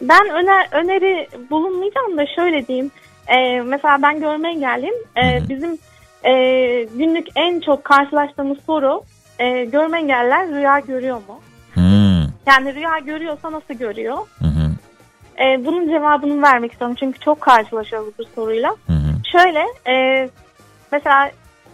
Ben 0.00 0.28
öner, 0.30 0.68
öneri 0.72 1.28
bulunmayacağım 1.50 2.18
da 2.18 2.26
şöyle 2.36 2.66
diyeyim. 2.66 2.90
E, 3.26 3.60
mesela 3.60 4.02
ben 4.02 4.20
görme 4.20 4.50
engelliyim. 4.50 4.94
E, 5.16 5.48
bizim 5.48 5.78
e, 6.24 6.32
günlük 6.94 7.26
en 7.36 7.60
çok 7.60 7.84
karşılaştığımız 7.84 8.58
soru 8.66 9.02
e, 9.38 9.64
görme 9.64 9.98
engelliler 9.98 10.48
rüya 10.48 10.78
görüyor 10.78 11.16
mu? 11.16 11.40
Hmm. 11.74 12.20
Yani 12.46 12.74
rüya 12.74 12.98
görüyorsa 12.98 13.52
nasıl 13.52 13.74
görüyor? 13.74 14.18
Hı 14.38 14.44
hı. 14.44 14.70
E, 15.44 15.64
bunun 15.66 15.88
cevabını 15.88 16.42
vermek 16.42 16.72
istiyorum 16.72 16.96
çünkü 17.00 17.20
çok 17.20 17.40
karşılaşıyoruz 17.40 18.14
bu 18.18 18.24
soruyla. 18.34 18.76
Hı 18.86 18.92
hı. 18.92 19.08
Şöyle 19.32 19.64
e, 19.88 20.28
mesela 20.92 21.30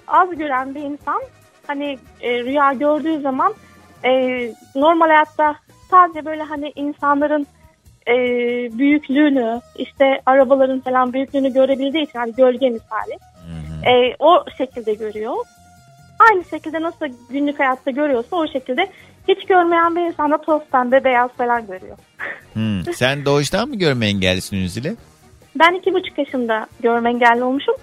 az 0.08 0.38
gören 0.38 0.74
bir 0.74 0.80
insan 0.80 1.22
hani 1.66 1.98
e, 2.20 2.44
rüya 2.44 2.72
gördüğü 2.72 3.20
zaman 3.20 3.54
e, 4.04 4.10
normal 4.74 5.06
hayatta 5.06 5.56
sadece 5.90 6.24
böyle 6.24 6.42
hani 6.42 6.72
insanların 6.76 7.46
e, 8.08 8.14
büyüklüğünü 8.78 9.60
işte 9.76 10.20
arabaların 10.26 10.80
falan 10.80 11.12
büyüklüğünü 11.12 11.52
görebildiği 11.52 12.04
için 12.04 12.18
hani 12.18 12.34
gölge 12.34 12.70
misali 12.70 13.18
e, 13.86 14.14
o 14.18 14.44
şekilde 14.58 14.94
görüyor. 14.94 15.34
Aynı 16.18 16.44
şekilde 16.44 16.82
nasıl 16.82 17.06
günlük 17.30 17.58
hayatta 17.58 17.90
görüyorsa 17.90 18.36
o 18.36 18.48
şekilde 18.48 18.86
hiç 19.28 19.46
görmeyen 19.46 19.96
bir 19.96 20.00
insan 20.00 20.30
da 20.30 20.40
toz 20.40 20.62
pembe 20.72 21.04
beyaz 21.04 21.30
falan 21.30 21.66
görüyor. 21.66 21.96
Hmm. 22.52 22.94
Sen 22.94 23.24
doğuştan 23.24 23.68
mı 23.68 23.76
görme 23.76 24.06
engellisin 24.06 24.56
Ünzile? 24.56 24.94
Ben 25.56 25.74
iki 25.74 25.94
buçuk 25.94 26.18
yaşında 26.18 26.66
görme 26.80 27.10
engelli 27.10 27.44
olmuşum. 27.44 27.74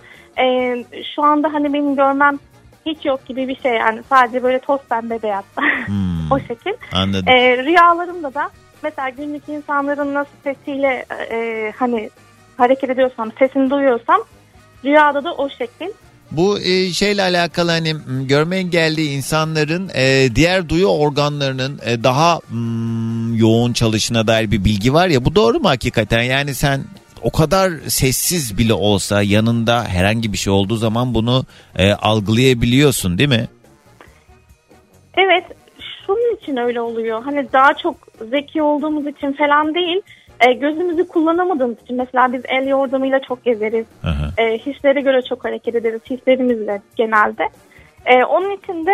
Ee, 0.41 0.85
şu 1.15 1.23
anda 1.23 1.53
hani 1.53 1.73
benim 1.73 1.95
görmem 1.95 2.39
hiç 2.85 3.05
yok 3.05 3.25
gibi 3.25 3.47
bir 3.47 3.61
şey 3.61 3.71
yani 3.71 4.01
sadece 4.09 4.43
böyle 4.43 4.59
toz 4.59 4.79
pembe 4.89 5.21
beyaz 5.23 5.43
Hmm. 5.85 6.31
o 6.31 6.39
şekil. 6.39 6.73
Anladım. 6.91 7.27
Ee, 7.27 7.57
rüyalarımda 7.57 8.33
da 8.33 8.49
mesela 8.83 9.09
günlük 9.09 9.49
insanların 9.49 10.13
nasıl 10.13 10.31
sesiyle 10.43 11.05
e, 11.31 11.71
hani 11.77 12.09
hareket 12.57 12.89
ediyorsam 12.89 13.31
sesini 13.39 13.69
duyuyorsam 13.69 14.21
rüyada 14.85 15.23
da 15.23 15.33
o 15.33 15.49
şekil. 15.49 15.89
Bu 16.31 16.59
e, 16.59 16.93
şeyle 16.93 17.21
alakalı 17.21 17.71
hani 17.71 17.95
görme 18.27 18.57
engelli 18.57 19.03
insanların 19.03 19.91
e, 19.95 20.29
diğer 20.35 20.69
duyu 20.69 20.87
organlarının 20.87 21.79
e, 21.85 22.03
daha 22.03 22.39
mm, 22.49 23.35
yoğun 23.35 23.73
çalışına 23.73 24.27
dair 24.27 24.51
bir 24.51 24.65
bilgi 24.65 24.93
var 24.93 25.07
ya 25.07 25.25
bu 25.25 25.35
doğru 25.35 25.59
mu 25.59 25.69
hakikaten? 25.69 26.21
Yani 26.21 26.55
sen 26.55 26.81
o 27.23 27.31
kadar 27.31 27.71
sessiz 27.87 28.57
bile 28.57 28.73
olsa 28.73 29.21
yanında 29.21 29.83
herhangi 29.83 30.33
bir 30.33 30.37
şey 30.37 30.53
olduğu 30.53 30.75
zaman 30.75 31.13
bunu 31.13 31.45
e, 31.77 31.93
algılayabiliyorsun 31.93 33.17
değil 33.17 33.29
mi? 33.29 33.47
Evet 35.17 35.43
şunun 36.05 36.35
için 36.35 36.57
öyle 36.57 36.81
oluyor. 36.81 37.23
Hani 37.23 37.47
daha 37.53 37.73
çok 37.73 37.95
zeki 38.29 38.61
olduğumuz 38.61 39.07
için 39.07 39.33
falan 39.33 39.75
değil. 39.75 40.01
E, 40.47 40.53
gözümüzü 40.53 41.07
kullanamadığımız 41.07 41.81
için 41.83 41.97
mesela 41.97 42.33
biz 42.33 42.41
el 42.47 42.67
yordamıyla 42.67 43.19
çok 43.19 43.43
gezeriz. 43.43 43.85
E, 44.37 44.57
hislere 44.57 45.01
göre 45.01 45.21
çok 45.21 45.45
hareket 45.45 45.75
ederiz. 45.75 46.01
Hislerimizle 46.09 46.81
genelde. 46.95 47.49
E, 48.05 48.23
onun 48.23 48.57
için 48.57 48.85
de 48.85 48.93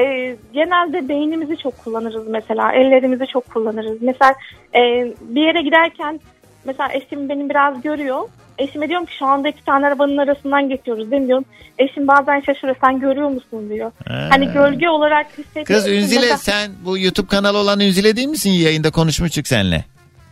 e, 0.00 0.36
genelde 0.52 1.08
beynimizi 1.08 1.56
çok 1.56 1.78
kullanırız 1.84 2.28
mesela. 2.28 2.72
Ellerimizi 2.72 3.26
çok 3.26 3.50
kullanırız. 3.50 4.02
Mesela 4.02 4.34
e, 4.74 4.80
bir 5.20 5.42
yere 5.42 5.62
giderken 5.62 6.20
mesela 6.64 6.88
eşim 6.92 7.28
beni 7.28 7.50
biraz 7.50 7.82
görüyor. 7.82 8.20
Eşime 8.58 8.88
diyorum 8.88 9.06
ki 9.06 9.16
şu 9.18 9.26
anda 9.26 9.48
iki 9.48 9.64
tane 9.64 9.86
arabanın 9.86 10.16
arasından 10.18 10.68
geçiyoruz 10.68 11.10
diyorum. 11.10 11.44
Eşim 11.78 12.08
bazen 12.08 12.40
şaşırıyor 12.40 12.76
sen 12.84 13.00
görüyor 13.00 13.28
musun 13.28 13.70
diyor. 13.70 13.92
Ha. 14.08 14.26
Hani 14.30 14.52
gölge 14.52 14.88
olarak 14.88 15.26
hissediyor. 15.38 15.66
Kız 15.66 15.88
Ünzile 15.88 16.20
Mesela- 16.20 16.36
sen 16.36 16.70
bu 16.84 16.98
YouTube 16.98 17.26
kanalı 17.26 17.58
olan 17.58 17.80
Ünzile 17.80 18.16
değil 18.16 18.28
misin? 18.28 18.50
Yayında 18.50 18.90
konuşmuştuk 18.90 19.48
seninle. 19.48 19.84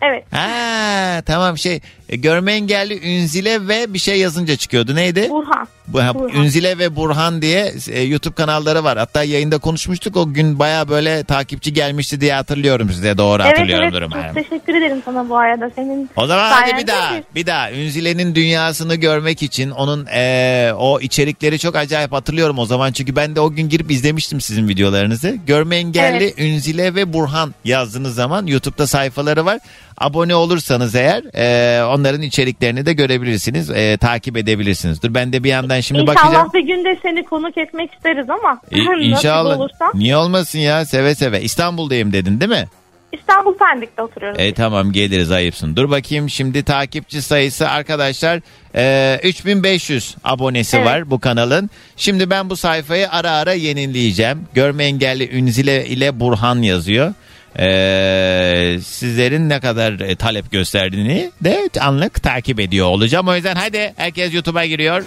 Evet. 0.02 0.24
Ha 0.30 1.22
tamam 1.26 1.58
şey 1.58 1.80
e, 2.08 2.16
görme 2.16 2.52
engelli 2.52 3.16
Ünzile 3.16 3.68
ve 3.68 3.94
bir 3.94 3.98
şey 3.98 4.18
yazınca 4.18 4.56
çıkıyordu 4.56 4.94
neydi? 4.94 5.26
Burhan. 5.30 5.68
Bu, 5.92 6.02
ha, 6.02 6.14
Burhan. 6.14 6.42
Ünzile 6.42 6.78
ve 6.78 6.96
Burhan 6.96 7.42
diye 7.42 7.72
e, 7.90 8.02
YouTube 8.02 8.34
kanalları 8.34 8.84
var. 8.84 8.98
Hatta 8.98 9.24
yayında 9.24 9.58
konuşmuştuk. 9.58 10.16
O 10.16 10.32
gün 10.32 10.58
baya 10.58 10.88
böyle 10.88 11.24
takipçi 11.24 11.72
gelmişti 11.72 12.20
diye 12.20 12.32
hatırlıyorum 12.34 12.90
size. 12.90 13.18
Doğru 13.18 13.42
Evet 13.42 13.52
hatırlıyorum. 13.52 13.84
evet 13.84 13.94
durumu. 13.94 14.14
çok 14.14 14.34
teşekkür 14.34 14.74
ederim 14.74 15.02
sana 15.04 15.28
bu 15.28 15.36
arada. 15.38 15.70
Senin 15.74 16.10
O 16.16 16.26
zaman 16.26 16.50
hadi 16.52 16.82
bir 16.82 16.86
daha 16.86 17.14
biz- 17.16 17.22
bir 17.34 17.46
daha 17.46 17.72
Ünzile'nin 17.72 18.34
dünyasını 18.34 18.94
görmek 18.94 19.42
için 19.42 19.70
onun 19.70 20.06
e, 20.14 20.72
o 20.78 21.00
içerikleri 21.00 21.58
çok 21.58 21.76
acayip 21.76 22.12
hatırlıyorum 22.12 22.58
o 22.58 22.66
zaman 22.66 22.92
çünkü 22.92 23.16
ben 23.16 23.36
de 23.36 23.40
o 23.40 23.50
gün 23.52 23.68
girip 23.68 23.90
izlemiştim 23.90 24.40
sizin 24.40 24.68
videolarınızı. 24.68 25.36
Görme 25.46 25.76
engelli 25.76 26.24
Evet. 26.24 26.38
Ünzile 26.38 26.94
ve 26.94 27.12
Burhan 27.12 27.54
yazdığınız 27.64 28.14
zaman 28.14 28.46
YouTube'da 28.46 28.86
sayfaları 28.86 29.44
var. 29.46 29.58
Abone 29.98 30.34
olursanız 30.34 30.94
eğer 30.94 31.22
e, 31.34 31.84
onların 31.84 32.22
içeriklerini 32.22 32.86
de 32.86 32.92
görebilirsiniz, 32.92 33.70
e, 33.70 33.96
takip 33.96 34.36
edebilirsiniz. 34.36 35.02
Dur 35.02 35.14
ben 35.14 35.32
de 35.32 35.44
bir 35.44 35.48
yandan 35.48 35.80
şimdi 35.80 36.00
İnşallah 36.00 36.16
bakacağım. 36.24 36.50
bir 36.54 36.60
gün 36.66 36.84
de 36.84 36.98
seni 37.02 37.24
konuk 37.24 37.58
etmek 37.58 37.92
isteriz 37.94 38.30
ama 38.30 38.60
nasıl 38.72 39.00
İnşallah. 39.00 39.56
olursa. 39.58 39.90
Niye 39.94 40.16
olmasın 40.16 40.58
ya 40.58 40.84
seve 40.84 41.14
seve. 41.14 41.42
İstanbul'dayım 41.42 42.12
dedin 42.12 42.40
değil 42.40 42.50
mi? 42.50 42.66
İstanbul 43.12 43.54
Pendik'te 43.58 44.02
oturuyoruz. 44.02 44.38
E 44.40 44.54
tamam 44.54 44.92
geliriz 44.92 45.30
ayıpsın. 45.30 45.76
Dur 45.76 45.90
bakayım 45.90 46.30
şimdi 46.30 46.62
takipçi 46.62 47.22
sayısı 47.22 47.68
arkadaşlar 47.68 48.40
e, 48.74 49.20
3500 49.22 50.16
abonesi 50.24 50.76
Evet. 50.76 50.86
var 50.86 51.10
bu 51.10 51.18
kanalın. 51.20 51.70
Şimdi 51.96 52.30
ben 52.30 52.50
bu 52.50 52.56
sayfayı 52.56 53.10
ara 53.10 53.30
ara 53.30 53.52
yenileyeceğim. 53.52 54.46
Görme 54.54 54.84
engelli 54.84 55.36
Ünzile 55.36 55.86
ile 55.86 56.20
Burhan 56.20 56.62
yazıyor. 56.62 57.14
E, 57.58 58.78
sizlerin 58.84 59.48
ne 59.48 59.60
kadar 59.60 59.92
e, 60.00 60.16
talep 60.16 60.50
gösterdiğini 60.52 61.30
de 61.44 61.68
anlık 61.80 62.22
takip 62.22 62.60
ediyor 62.60 62.86
olacağım. 62.86 63.28
O 63.28 63.34
yüzden 63.34 63.54
hadi 63.56 63.92
herkes 63.96 64.34
YouTube'a 64.34 64.66
giriyor. 64.66 65.04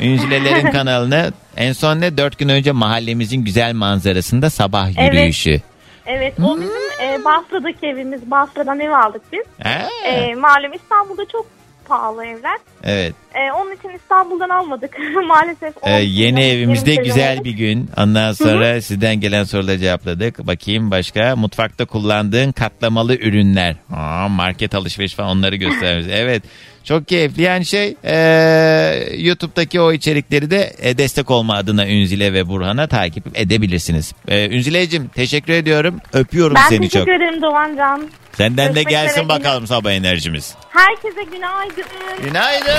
Ünzilelerin 0.00 0.70
kanalını 0.72 1.32
en 1.56 1.72
son 1.72 2.00
ne 2.00 2.16
4 2.16 2.38
gün 2.38 2.48
önce 2.48 2.72
mahallemizin 2.72 3.44
güzel 3.44 3.72
manzarasında 3.72 4.50
sabah 4.50 4.88
Evet. 4.98 5.14
yürüyüşü. 5.14 5.60
Evet 6.06 6.34
o 6.40 6.56
bizim 6.56 6.70
e, 7.02 7.24
Bafra'daki 7.24 7.86
evimiz. 7.86 8.30
Bafra'dan 8.30 8.80
ev 8.80 8.90
aldık 8.90 9.22
biz. 9.32 9.44
Ha. 9.62 9.88
E, 10.06 10.34
malum 10.34 10.72
İstanbul'da 10.74 11.22
çok 11.32 11.46
pahalı 11.88 12.26
evler. 12.26 12.58
Evet. 12.84 13.14
E, 13.34 13.52
onun 13.52 13.72
için 13.72 13.88
İstanbul'dan 13.88 14.48
almadık 14.48 14.96
maalesef. 15.26 15.74
Ee, 15.82 15.90
yeni 15.90 16.36
de 16.36 16.50
evimizde 16.52 16.94
güzel 16.94 17.44
bir 17.44 17.50
gün. 17.52 17.90
Ondan 17.96 18.32
sonra 18.32 18.80
sizden 18.80 19.20
gelen 19.20 19.44
soruları 19.44 19.78
cevapladık. 19.78 20.46
Bakayım 20.46 20.90
başka. 20.90 21.36
Mutfakta 21.36 21.84
kullandığın 21.84 22.52
katlamalı 22.52 23.14
ürünler. 23.16 23.76
Aa, 23.92 24.28
market 24.28 24.74
alışveriş 24.74 25.14
falan 25.14 25.38
onları 25.38 25.56
göstermiş. 25.56 26.06
evet. 26.10 26.42
Çok 26.84 27.08
keyifli. 27.08 27.42
Yani 27.42 27.64
şey 27.66 27.96
ee, 28.04 29.08
YouTube'daki 29.16 29.80
o 29.80 29.92
içerikleri 29.92 30.50
de 30.50 30.72
e, 30.78 30.98
destek 30.98 31.30
olma 31.30 31.54
adına 31.54 31.88
Ünzile 31.88 32.32
ve 32.32 32.48
Burhan'a 32.48 32.86
takip 32.86 33.24
edebilirsiniz. 33.34 34.12
Ee, 34.28 34.56
Ünzile'cim 34.56 35.08
teşekkür 35.08 35.52
ediyorum. 35.52 36.00
Öpüyorum 36.12 36.54
Ben 36.54 36.68
seni 36.68 36.78
teşekkür 36.88 36.98
çok. 36.98 37.08
ederim 37.08 37.42
Doğancan. 37.42 38.08
Senden 38.36 38.68
de 38.68 38.82
Görüşmek 38.82 38.88
gelsin 38.90 39.10
üzere. 39.10 39.28
bakalım 39.28 39.66
sabah 39.66 39.90
enerjimiz. 39.92 40.54
Herkese 40.70 41.22
günaydın. 41.32 41.84
Günaydın. 42.24 42.74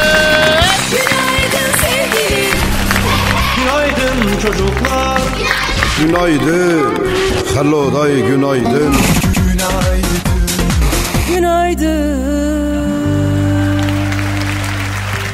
Günaydın 0.91 1.77
sevgilim. 1.77 2.57
Günaydın 3.57 4.39
çocuklar 4.41 5.21
Günaydın. 6.01 6.93
Hello 7.55 7.93
day 7.93 8.15
günaydın. 8.27 8.93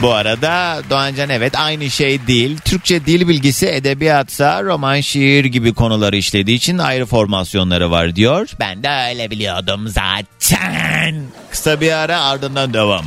Bu 0.01 0.13
arada 0.13 0.81
Doğancan 0.89 1.29
evet 1.29 1.53
aynı 1.57 1.89
şey 1.89 2.27
değil. 2.27 2.57
Türkçe 2.65 3.05
dil 3.05 3.27
bilgisi 3.27 3.67
edebiyatsa 3.67 4.63
roman 4.63 4.99
şiir 4.99 5.45
gibi 5.45 5.73
konuları 5.73 6.17
işlediği 6.17 6.57
için 6.57 6.77
ayrı 6.77 7.05
formasyonları 7.05 7.91
var 7.91 8.15
diyor. 8.15 8.49
Ben 8.59 8.83
de 8.83 8.89
öyle 9.09 9.31
biliyordum 9.31 9.87
zaten. 9.87 11.23
Kısa 11.51 11.81
bir 11.81 11.91
ara 11.91 12.21
ardından 12.21 12.73
devam. 12.73 13.05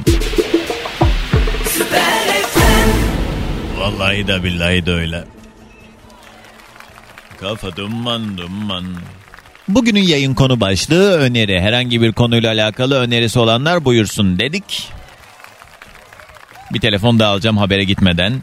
Vallahi 3.79 4.27
de 4.27 4.45
billahi 4.45 4.87
de 4.87 4.93
öyle. 4.93 5.25
Kafa 7.41 7.77
duman 7.77 8.39
duman. 8.39 8.85
Bugünün 9.69 10.03
yayın 10.03 10.35
konu 10.35 10.61
başlığı 10.61 11.13
öneri. 11.19 11.61
Herhangi 11.61 12.03
bir 12.03 12.13
konuyla 12.13 12.53
alakalı 12.53 12.99
önerisi 13.01 13.39
olanlar 13.39 13.85
buyursun 13.85 14.39
dedik. 14.39 14.89
Bir 16.75 16.81
telefon 16.81 17.19
daha 17.19 17.33
alacağım 17.33 17.57
habere 17.57 17.85
gitmeden. 17.85 18.43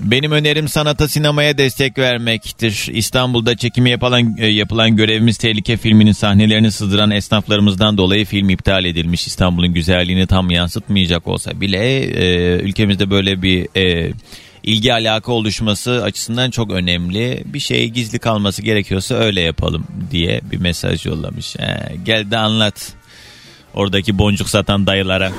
Benim 0.00 0.32
önerim 0.32 0.68
sanata 0.68 1.08
sinemaya 1.08 1.58
destek 1.58 1.98
vermektir. 1.98 2.88
İstanbul'da 2.92 3.56
çekimi 3.56 3.90
yapılan, 3.90 4.36
e, 4.38 4.46
yapılan 4.46 4.96
Görevimiz 4.96 5.38
Tehlike 5.38 5.76
filminin 5.76 6.12
sahnelerini 6.12 6.72
sızdıran 6.72 7.10
esnaflarımızdan 7.10 7.98
dolayı 7.98 8.24
film 8.24 8.48
iptal 8.50 8.84
edilmiş. 8.84 9.26
İstanbul'un 9.26 9.74
güzelliğini 9.74 10.26
tam 10.26 10.50
yansıtmayacak 10.50 11.28
olsa 11.28 11.60
bile 11.60 11.98
e, 12.00 12.56
ülkemizde 12.60 13.10
böyle 13.10 13.42
bir 13.42 13.68
e, 13.76 14.12
ilgi 14.62 14.92
alaka 14.92 15.32
oluşması 15.32 16.02
açısından 16.04 16.50
çok 16.50 16.70
önemli. 16.70 17.42
Bir 17.46 17.60
şey 17.60 17.88
gizli 17.88 18.18
kalması 18.18 18.62
gerekiyorsa 18.62 19.14
öyle 19.14 19.40
yapalım 19.40 19.86
diye 20.10 20.40
bir 20.52 20.58
mesaj 20.58 21.06
yollamış. 21.06 21.56
He, 21.58 21.96
gel 22.04 22.30
de 22.30 22.36
anlat. 22.36 22.92
Oradaki 23.74 24.18
boncuk 24.18 24.48
satan 24.48 24.86
dayılara. 24.86 25.32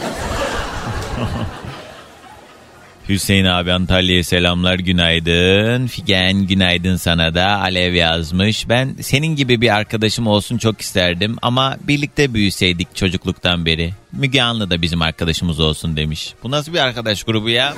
Hüseyin 3.09 3.45
abi 3.45 3.71
Antalya'ya 3.73 4.23
selamlar 4.23 4.79
günaydın. 4.79 5.87
Figen 5.87 6.47
günaydın 6.47 6.95
sana 6.95 7.35
da. 7.35 7.47
Alev 7.47 7.93
yazmış. 7.93 8.69
Ben 8.69 8.95
senin 9.01 9.35
gibi 9.35 9.61
bir 9.61 9.75
arkadaşım 9.75 10.27
olsun 10.27 10.57
çok 10.57 10.81
isterdim 10.81 11.35
ama 11.41 11.77
birlikte 11.87 12.33
büyüseydik 12.33 12.95
çocukluktan 12.95 13.65
beri. 13.65 13.93
Müge 14.11 14.41
Anlı 14.41 14.69
da 14.69 14.81
bizim 14.81 15.01
arkadaşımız 15.01 15.59
olsun 15.59 15.97
demiş. 15.97 16.33
Bu 16.43 16.51
nasıl 16.51 16.73
bir 16.73 16.79
arkadaş 16.79 17.23
grubu 17.23 17.49
ya? 17.49 17.73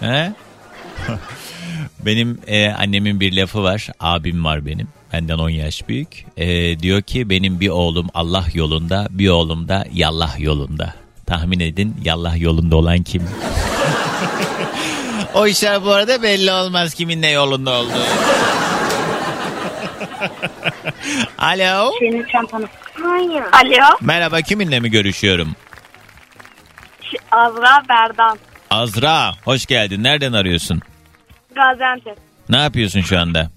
He? 0.00 0.32
Benim 2.06 2.38
e, 2.46 2.68
annemin 2.70 3.20
bir 3.20 3.36
lafı 3.36 3.62
var. 3.62 3.88
Abim 4.00 4.44
var 4.44 4.66
benim. 4.66 4.88
Benden 5.12 5.38
10 5.38 5.48
yaş 5.50 5.88
büyük. 5.88 6.24
E, 6.36 6.78
diyor 6.78 7.02
ki 7.02 7.30
benim 7.30 7.60
bir 7.60 7.68
oğlum 7.68 8.06
Allah 8.14 8.44
yolunda, 8.54 9.06
bir 9.10 9.28
oğlum 9.28 9.68
da 9.68 9.84
yallah 9.92 10.40
yolunda. 10.40 10.94
Tahmin 11.26 11.60
edin 11.60 11.96
yallah 12.04 12.40
yolunda 12.40 12.76
olan 12.76 13.02
kim? 13.02 13.22
o 15.34 15.46
işler 15.46 15.84
bu 15.84 15.90
arada 15.92 16.22
belli 16.22 16.52
olmaz 16.52 16.94
kimin 16.94 17.22
ne 17.22 17.30
yolunda 17.30 17.70
olduğu. 17.70 17.88
Alo. 21.38 21.90
Senin 22.00 22.26
çantanı. 22.32 22.66
Hayır. 23.02 23.42
Alo. 23.52 23.96
Merhaba 24.00 24.40
kiminle 24.40 24.80
mi 24.80 24.90
görüşüyorum? 24.90 25.52
Azra 27.30 27.82
Berdan. 27.88 28.38
Azra 28.70 29.32
hoş 29.44 29.66
geldin. 29.66 30.02
Nereden 30.02 30.32
arıyorsun? 30.32 30.80
Gaziantep. 31.54 32.18
Ne 32.48 32.56
yapıyorsun 32.56 33.00
şu 33.00 33.18
anda? 33.18 33.50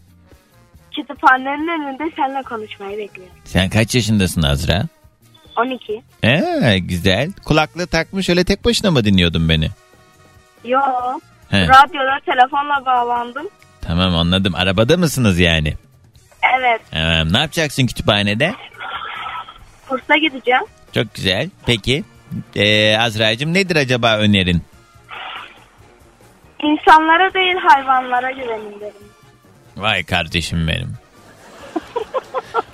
Kütüphanenin 0.96 1.68
önünde 1.68 2.04
seninle 2.16 2.42
konuşmayı 2.44 2.98
bekliyorum. 2.98 3.36
Sen 3.46 3.70
kaç 3.70 3.96
yaşındasın 3.96 4.42
Azra? 4.44 4.84
12. 5.58 6.02
Ee, 6.24 6.78
güzel. 6.80 7.32
Kulaklığı 7.46 7.88
takmış 7.88 8.30
öyle 8.30 8.44
tek 8.44 8.66
başına 8.66 8.92
mı 8.92 9.06
dinliyordun 9.06 9.50
beni? 9.50 9.70
Yo. 10.66 10.80
He. 11.50 11.62
Radyoda 11.68 12.20
telefonla 12.26 12.86
bağlandım. 12.86 13.48
Tamam 13.82 14.16
anladım. 14.16 14.56
Arabada 14.56 14.98
mısınız 14.98 15.40
yani? 15.40 15.74
Evet. 16.60 16.82
Ee, 16.94 17.34
ne 17.34 17.38
yapacaksın 17.40 17.88
kütüphanede? 17.88 18.54
Kursa 19.90 20.18
gideceğim. 20.18 20.64
Çok 20.94 21.14
güzel. 21.16 21.50
Peki. 21.66 22.04
Ee, 22.56 22.98
Azra'cığım 22.98 23.54
nedir 23.54 23.76
acaba 23.76 24.18
önerin? 24.18 24.62
İnsanlara 26.64 27.34
değil 27.34 27.56
hayvanlara 27.68 28.32
güvenin 28.32 28.80
derim. 28.80 29.09
Vay 29.80 30.04
kardeşim 30.04 30.68
benim. 30.68 30.94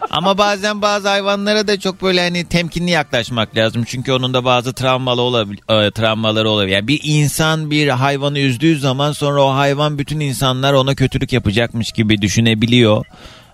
Ama 0.10 0.38
bazen 0.38 0.82
bazı 0.82 1.10
hayvanlara 1.10 1.68
da 1.68 1.80
çok 1.80 2.02
böyle 2.02 2.22
hani 2.22 2.46
temkinli 2.46 2.92
yaklaşmak 2.92 3.58
lazım. 3.58 3.84
Çünkü 3.84 4.12
onun 4.12 4.34
da 4.34 4.46
bazı 4.46 4.74
travmalı 4.74 5.22
olabil 5.22 5.58
e, 5.58 5.92
travmaları 5.92 6.50
olabilir. 6.50 6.76
Yani 6.76 6.88
bir 6.88 7.02
insan 7.04 7.72
bir 7.72 7.88
hayvanı 7.88 8.40
üzdüğü 8.40 8.80
zaman 8.80 9.12
sonra 9.12 9.42
o 9.42 9.56
hayvan 9.56 10.00
bütün 10.00 10.20
insanlar 10.20 10.74
ona 10.74 10.96
kötülük 10.96 11.34
yapacakmış 11.34 11.92
gibi 11.92 12.22
düşünebiliyor. 12.22 13.06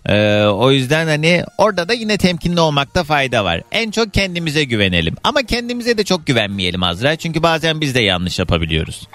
Ee, 0.05 0.43
o 0.43 0.71
yüzden 0.71 1.07
hani 1.07 1.43
orada 1.57 1.89
da 1.89 1.93
yine 1.93 2.17
temkinli 2.17 2.59
olmakta 2.59 3.03
fayda 3.03 3.45
var. 3.45 3.61
En 3.71 3.91
çok 3.91 4.13
kendimize 4.13 4.63
güvenelim. 4.63 5.15
Ama 5.23 5.43
kendimize 5.43 5.97
de 5.97 6.03
çok 6.03 6.27
güvenmeyelim 6.27 6.83
Azra. 6.83 7.15
Çünkü 7.15 7.43
bazen 7.43 7.81
biz 7.81 7.95
de 7.95 8.01
yanlış 8.01 8.39
yapabiliyoruz. 8.39 9.07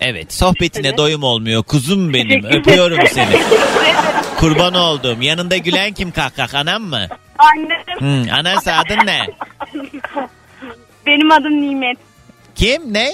Evet 0.00 0.32
sohbetine 0.34 0.86
Evet. 0.88 0.98
doyum 0.98 1.22
olmuyor. 1.22 1.62
Kuzum 1.62 2.14
benim 2.14 2.44
öpüyorum 2.44 2.98
seni. 3.10 3.40
Kurban 4.38 4.74
oldum. 4.74 5.22
Yanında 5.22 5.56
gülen 5.56 5.92
kim 5.92 6.10
kahkah 6.12 6.54
anam 6.54 6.82
mı? 6.82 7.06
Annem. 7.38 8.26
Hı, 8.28 8.32
anası 8.34 8.72
adın 8.72 9.06
ne? 9.06 9.18
Benim 11.06 11.32
adım 11.32 11.60
Nimet. 11.62 11.98
Kim 12.54 12.94
ne? 12.94 13.10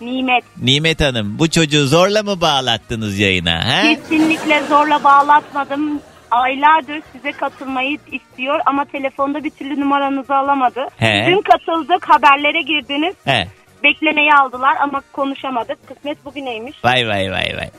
Nimet. 0.00 0.44
Nimet 0.62 1.00
Hanım 1.00 1.38
bu 1.38 1.50
çocuğu 1.50 1.86
zorla 1.86 2.22
mı 2.22 2.40
bağlattınız 2.40 3.18
yayına? 3.18 3.64
He? 3.64 3.94
Kesinlikle 3.94 4.62
zorla 4.68 5.04
bağlatmadım. 5.04 6.00
Aylardır 6.30 7.02
size 7.12 7.32
katılmayı 7.32 7.98
istiyor 8.12 8.60
ama 8.66 8.84
telefonda 8.84 9.44
bir 9.44 9.50
türlü 9.50 9.80
numaranızı 9.80 10.34
alamadı. 10.34 10.80
He. 10.96 11.24
Dün 11.30 11.40
katıldık 11.42 12.08
haberlere 12.08 12.62
girdiniz. 12.62 13.14
He. 13.24 13.48
Beklemeyi 13.82 14.34
aldılar 14.34 14.76
ama 14.80 15.02
konuşamadık. 15.12 15.88
Kısmet 15.88 16.24
bugüneymiş. 16.24 16.76
Vay 16.84 17.08
vay 17.08 17.32
vay 17.32 17.56
vay. 17.56 17.70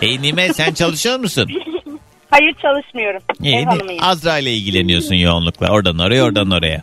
Hey 0.00 0.22
Nimet 0.22 0.56
sen 0.56 0.74
çalışıyor 0.74 1.18
musun? 1.18 1.50
Hayır 2.30 2.54
çalışmıyorum. 2.62 3.22
İyi, 3.42 3.56
Ev 3.56 3.64
hanımıyım. 3.64 4.04
Azra 4.04 4.38
ile 4.38 4.52
ilgileniyorsun 4.52 5.14
yoğunlukla. 5.14 5.70
Oradan 5.70 5.98
oraya 5.98 6.24
oradan 6.24 6.50
oraya. 6.50 6.80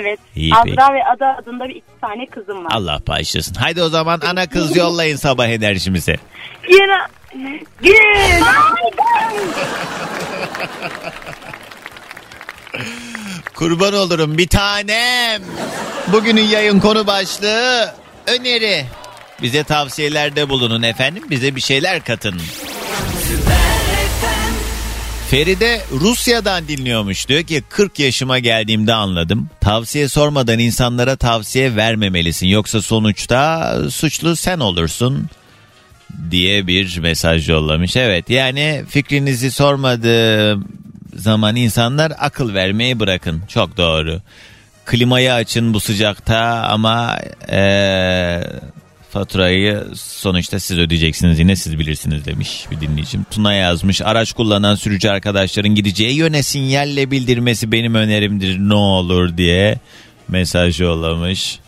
Evet. 0.00 0.18
İyi, 0.36 0.54
Azra 0.54 0.64
peki. 0.64 0.76
ve 0.76 1.04
Ada 1.04 1.36
adında 1.36 1.64
bir 1.68 1.74
iki 1.74 2.00
tane 2.00 2.26
kızım 2.26 2.64
var. 2.64 2.70
Allah 2.74 3.00
bağışlasın. 3.08 3.54
Haydi 3.54 3.82
o 3.82 3.88
zaman 3.88 4.20
ana 4.20 4.46
kız 4.48 4.76
yollayın 4.76 5.16
sabah 5.16 5.46
enerjimize. 5.46 6.16
Yine... 6.68 6.98
Gün. 7.82 7.92
Kurban 13.54 13.94
olurum 13.94 14.38
bir 14.38 14.48
tanem. 14.48 15.42
Bugünün 16.12 16.44
yayın 16.44 16.80
konu 16.80 17.06
başlığı 17.06 17.94
öneri. 18.26 18.84
Bize 19.42 19.64
tavsiyelerde 19.64 20.48
bulunun 20.48 20.82
efendim. 20.82 21.22
Bize 21.30 21.56
bir 21.56 21.60
şeyler 21.60 22.04
katın. 22.04 22.40
Feride 25.30 25.80
Rusya'dan 25.92 26.68
dinliyormuş. 26.68 27.28
Diyor 27.28 27.42
ki 27.42 27.62
40 27.68 27.98
yaşıma 27.98 28.38
geldiğimde 28.38 28.94
anladım. 28.94 29.50
Tavsiye 29.60 30.08
sormadan 30.08 30.58
insanlara 30.58 31.16
tavsiye 31.16 31.76
vermemelisin. 31.76 32.46
Yoksa 32.46 32.82
sonuçta 32.82 33.74
suçlu 33.90 34.36
sen 34.36 34.58
olursun 34.60 35.26
diye 36.30 36.66
bir 36.66 36.98
mesaj 36.98 37.48
yollamış. 37.48 37.96
Evet 37.96 38.30
yani 38.30 38.84
fikrinizi 38.88 39.50
sormadığım 39.50 40.68
zaman 41.14 41.56
insanlar 41.56 42.12
akıl 42.18 42.54
vermeyi 42.54 43.00
bırakın. 43.00 43.42
Çok 43.48 43.76
doğru. 43.76 44.20
Klimayı 44.84 45.32
açın 45.32 45.74
bu 45.74 45.80
sıcakta 45.80 46.38
ama 46.70 47.18
eee, 47.52 48.50
faturayı 49.10 49.84
sonuçta 49.94 50.60
siz 50.60 50.78
ödeyeceksiniz 50.78 51.38
yine 51.38 51.56
siz 51.56 51.78
bilirsiniz 51.78 52.24
demiş 52.24 52.64
bir 52.70 52.80
dinleyicim. 52.80 53.26
Tuna 53.30 53.54
yazmış 53.54 54.02
araç 54.02 54.32
kullanan 54.32 54.74
sürücü 54.74 55.08
arkadaşların 55.08 55.74
gideceği 55.74 56.16
yöne 56.16 56.42
sinyalle 56.42 57.10
bildirmesi 57.10 57.72
benim 57.72 57.94
önerimdir 57.94 58.58
ne 58.58 58.74
olur 58.74 59.36
diye 59.36 59.78
mesaj 60.28 60.80
yollamış. 60.80 61.58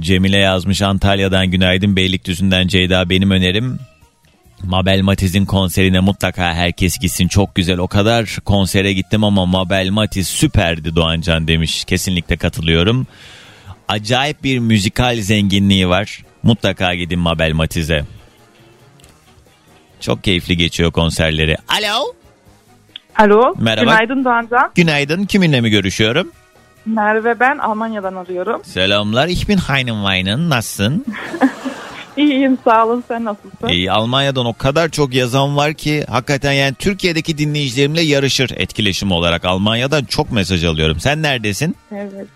Cemile 0.00 0.36
yazmış 0.38 0.82
Antalya'dan 0.82 1.46
günaydın 1.46 1.96
Beylikdüzü'nden 1.96 2.68
Ceyda 2.68 3.10
benim 3.10 3.30
önerim 3.30 3.78
Mabel 4.64 5.00
Matiz'in 5.02 5.44
konserine 5.44 6.00
mutlaka 6.00 6.54
herkes 6.54 6.98
gitsin 6.98 7.28
çok 7.28 7.54
güzel 7.54 7.78
o 7.78 7.88
kadar 7.88 8.38
konsere 8.44 8.92
gittim 8.92 9.24
ama 9.24 9.46
Mabel 9.46 9.88
Matiz 9.90 10.28
süperdi 10.28 10.96
Doğancan 10.96 11.48
demiş 11.48 11.84
kesinlikle 11.84 12.36
katılıyorum. 12.36 13.06
Acayip 13.88 14.44
bir 14.44 14.58
müzikal 14.58 15.16
zenginliği 15.20 15.88
var 15.88 16.22
mutlaka 16.42 16.94
gidin 16.94 17.18
Mabel 17.18 17.52
Matiz'e. 17.52 18.04
Çok 20.00 20.24
keyifli 20.24 20.56
geçiyor 20.56 20.92
konserleri. 20.92 21.56
Alo. 21.68 22.14
Alo. 23.18 23.54
Merhaba. 23.58 23.90
Günaydın 23.90 24.24
Doğancan. 24.24 24.70
Günaydın 24.74 25.24
kiminle 25.24 25.60
mi 25.60 25.70
görüşüyorum? 25.70 26.32
Merve 26.86 27.40
ben 27.40 27.58
Almanya'dan 27.58 28.14
arıyorum. 28.14 28.64
Selamlar 28.64 29.28
ich 29.28 29.48
bin 29.48 29.58
Heinen 29.58 29.94
Weinen 30.06 30.50
nasılsın? 30.50 31.06
İyiyim 32.16 32.58
sağ 32.64 32.86
olun 32.86 33.04
sen 33.08 33.24
nasılsın? 33.24 33.68
İyi, 33.68 33.92
Almanya'dan 33.92 34.46
o 34.46 34.54
kadar 34.54 34.88
çok 34.88 35.14
yazan 35.14 35.56
var 35.56 35.74
ki 35.74 36.04
hakikaten 36.10 36.52
yani 36.52 36.74
Türkiye'deki 36.74 37.38
dinleyicilerimle 37.38 38.00
yarışır 38.02 38.50
etkileşim 38.56 39.12
olarak. 39.12 39.44
Almanya'dan 39.44 40.04
çok 40.04 40.32
mesaj 40.32 40.64
alıyorum. 40.64 41.00
Sen 41.00 41.22
neredesin? 41.22 41.76
Evet. 41.92 42.26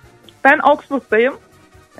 Ben 0.45 0.59
Augsburg'dayım. 0.63 1.35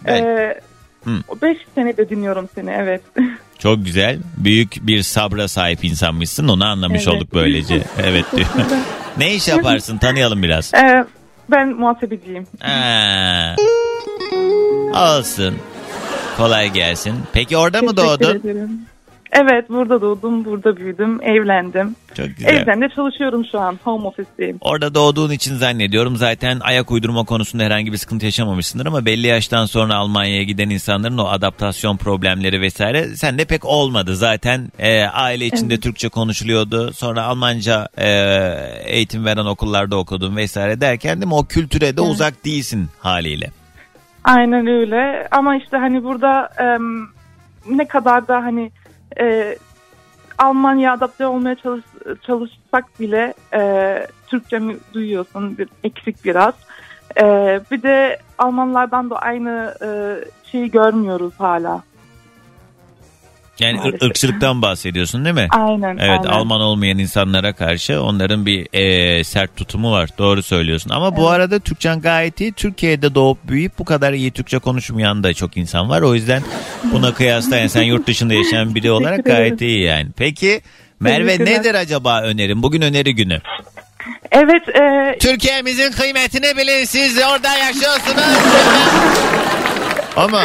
Ben- 0.07 0.25
Ee, 0.25 0.61
Hı. 1.05 1.11
5 1.43 1.59
senedir 1.75 2.09
dinliyorum 2.09 2.49
seni 2.55 2.71
evet. 2.71 3.01
Çok 3.59 3.85
güzel. 3.85 4.19
Büyük 4.37 4.77
bir 4.87 5.03
sabra 5.03 5.49
sahip 5.49 5.85
insanmışsın. 5.85 6.49
Onu 6.49 6.65
anlamış 6.65 7.03
Evet. 7.09 7.17
olduk 7.17 7.29
böylece. 7.35 7.75
Evet 8.03 8.25
diyor. 8.37 8.47
ne 9.19 9.35
iş 9.35 9.49
yaparsın? 9.49 9.99
Tanıyalım 9.99 10.43
biraz. 10.43 10.75
Ee, 10.75 11.05
ben 11.51 11.69
muhasebeciyim. 11.69 12.47
Ha. 12.61 13.57
Olsun. 14.95 15.55
Kolay 16.37 16.73
gelsin. 16.73 17.15
Peki 17.33 17.57
orada 17.57 17.83
mı 17.83 17.95
Teşekkür 17.95 18.09
doğdun? 18.25 18.41
ederim. 18.41 18.71
Evet 19.43 19.69
burada 19.71 20.01
doğdum, 20.01 20.45
burada 20.45 20.77
büyüdüm, 20.77 21.23
evlendim. 21.23 21.97
Çok 22.17 22.27
güzel. 22.37 22.49
Evden 22.57 22.81
de 22.81 22.89
çalışıyorum 22.97 23.45
şu 23.53 23.61
an. 23.61 23.79
Home 23.85 24.07
office'teyim. 24.07 24.57
Orada 24.61 24.95
doğduğun 24.95 25.31
için 25.31 25.57
zannediyorum 25.57 26.17
zaten 26.17 26.61
ayak 26.61 26.91
uydurma 26.91 27.25
konusunda 27.25 27.63
herhangi 27.65 27.93
bir 27.93 27.97
sıkıntı 27.97 28.25
yaşamamışsındır 28.25 28.87
ama 28.87 29.05
belli 29.05 29.27
yaştan 29.27 29.67
sonra 29.67 29.95
Almanya'ya 29.95 30.43
giden 30.43 30.71
insanların 30.71 31.19
o 31.19 31.25
adaptasyon 31.27 31.97
problemleri 31.97 32.61
vesaire 32.61 33.17
sende 33.17 33.45
pek 33.45 33.65
olmadı. 33.65 34.17
Zaten 34.17 34.73
e, 34.79 35.03
aile 35.05 35.47
içinde 35.47 35.75
Evet. 35.75 35.83
Türkçe 35.83 36.09
konuşuluyordu. 36.09 36.93
Sonra 36.93 37.23
Almanca 37.25 37.89
e, 37.99 38.09
eğitim 38.85 39.25
veren 39.25 39.45
okullarda 39.47 39.97
okudun 39.97 40.37
vesaire 40.37 40.81
derken 40.81 41.21
değil 41.21 41.29
mi 41.29 41.35
o 41.35 41.45
kültüre 41.45 41.97
de 41.97 42.01
Evet. 42.03 42.11
uzak 42.13 42.45
değilsin 42.45 42.89
haliyle. 42.99 43.51
Aynen 44.25 44.67
öyle 44.67 45.29
ama 45.31 45.57
işte 45.57 45.77
hani 45.77 46.05
burada 46.05 46.51
em, 46.59 47.09
ne 47.71 47.89
kadar 47.89 48.29
da 48.29 48.43
hani 48.43 48.71
e, 49.21 49.57
Almanya 50.39 50.93
adapte 50.93 51.27
olmaya 51.27 51.55
çalış, 51.55 51.85
çalışsak 52.23 53.01
bile 53.01 53.35
e, 53.55 54.07
Türkçemi 54.27 54.77
duyuyorsun 54.95 55.59
bir, 55.59 55.69
eksik 55.85 56.25
biraz. 56.25 56.55
E, 57.21 57.25
bir 57.71 57.83
de 57.83 58.19
Almanlardan 58.39 59.11
da 59.11 59.17
aynı 59.17 59.75
e, 59.83 59.89
şeyi 60.51 60.71
görmüyoruz 60.71 61.35
hala. 61.39 61.83
Yani 63.61 63.77
Maalesef. 63.77 64.03
ırkçılıktan 64.03 64.63
bahsediyorsun 64.63 65.25
değil 65.25 65.35
mi? 65.35 65.49
Aynen. 65.51 65.97
Evet 66.01 66.11
aynen. 66.21 66.25
Alman 66.31 66.61
olmayan 66.61 66.99
insanlara 66.99 67.53
karşı 67.53 68.03
onların 68.03 68.47
bir 68.47 68.67
e, 68.73 69.25
sert 69.25 69.57
tutumu 69.57 69.93
var. 69.93 70.11
Doğru 70.19 70.43
söylüyorsun. 70.43 70.91
Ama 70.91 71.17
bu 71.17 71.21
Evet. 71.21 71.31
arada 71.31 71.59
Türkçen 71.59 72.01
gayet 72.01 72.41
iyi. 72.41 72.53
Türkiye'de 72.53 73.15
doğup 73.15 73.49
büyüyüp 73.49 73.79
bu 73.79 73.85
kadar 73.85 74.13
iyi 74.13 74.31
Türkçe 74.31 74.59
konuşmayan 74.59 75.25
da 75.25 75.35
çok 75.35 75.57
insan 75.57 75.89
var. 75.89 76.03
O 76.03 76.15
yüzden 76.15 76.43
buna 76.93 77.15
kıyasla 77.15 77.57
yani 77.57 77.69
sen 77.69 77.83
yurt 77.83 78.07
dışında 78.07 78.35
yaşayan 78.35 78.75
biri 78.75 78.91
olarak 78.91 79.25
gayet 79.25 79.61
iyi 79.61 79.83
yani. 79.83 80.07
Peki 80.17 80.61
Merve 81.01 81.39
nedir 81.39 81.75
acaba 81.75 82.23
önerim? 82.23 82.63
Bugün 82.63 82.83
öneri 82.83 83.15
günü. 83.15 83.41
Evet. 84.31 84.69
E, 84.69 85.19
Türkiye'mizin 85.19 85.93
kıymetini 85.93 86.57
bilin 86.57 86.85
siz 86.85 87.19
orada 87.19 87.49
yaşıyorsunuz. 87.57 88.25
Ama 90.17 90.43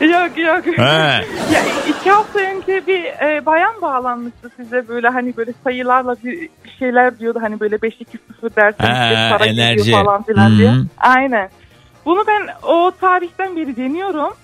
yok 0.00 0.38
yok. 0.38 0.78
Ha. 0.78 1.20
Ya 1.52 1.60
iki 1.88 2.10
hafta 2.10 2.38
önce 2.40 2.86
bir 2.86 3.04
e, 3.04 3.46
bayan 3.46 3.82
bağlanmıştı 3.82 4.50
size 4.56 4.88
böyle 4.88 5.08
hani 5.08 5.36
böyle 5.36 5.52
sayılarla 5.64 6.16
bir, 6.24 6.48
şeyler 6.78 7.18
diyordu 7.18 7.38
hani 7.42 7.60
böyle 7.60 7.76
5-2-0 7.76 8.56
derseniz 8.56 8.96
size 8.98 9.28
para 9.38 9.46
enerji. 9.46 9.92
falan 9.92 10.22
filan 10.22 10.58
diye. 10.58 10.70
Hı. 10.70 10.84
Aynen. 10.98 11.48
Bunu 12.04 12.24
ben 12.26 12.48
o 12.62 12.92
tarihten 13.00 13.56
beri 13.56 13.76
deniyorum. 13.76 14.34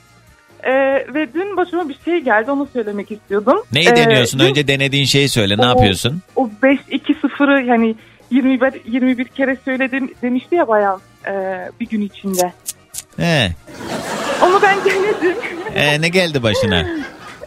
E, 0.63 0.73
ve 1.15 1.35
dün 1.35 1.57
başıma 1.57 1.89
bir 1.89 1.99
şey 2.05 2.19
geldi 2.21 2.51
onu 2.51 2.69
söylemek 2.73 3.11
istiyordum. 3.13 3.63
neyi 3.73 3.89
E, 3.89 3.97
deniyorsun? 3.97 4.41
dün 4.41 4.45
Önce 4.45 4.69
denediğin 4.69 5.05
şeyi 5.05 5.29
söyle. 5.29 5.57
Ne 5.59 5.63
O- 5.63 5.69
yapıyorsun? 5.69 6.23
O 6.37 6.51
5-2-0'ı 6.63 7.63
yani 7.63 7.95
21, 8.31 8.73
21 8.93 9.25
kere 9.25 9.57
söyledim 9.65 10.11
demişti 10.23 10.55
ya 10.55 10.69
bayan 10.69 11.01
e, 11.27 11.33
bir 11.81 11.87
gün 11.89 12.01
içinde. 12.01 12.53
He. 13.17 13.53
Onu 14.43 14.63
ben 14.63 14.77
denedim. 14.85 15.37
E, 15.75 16.01
ne 16.01 16.09
geldi 16.09 16.43
başına? 16.43 16.81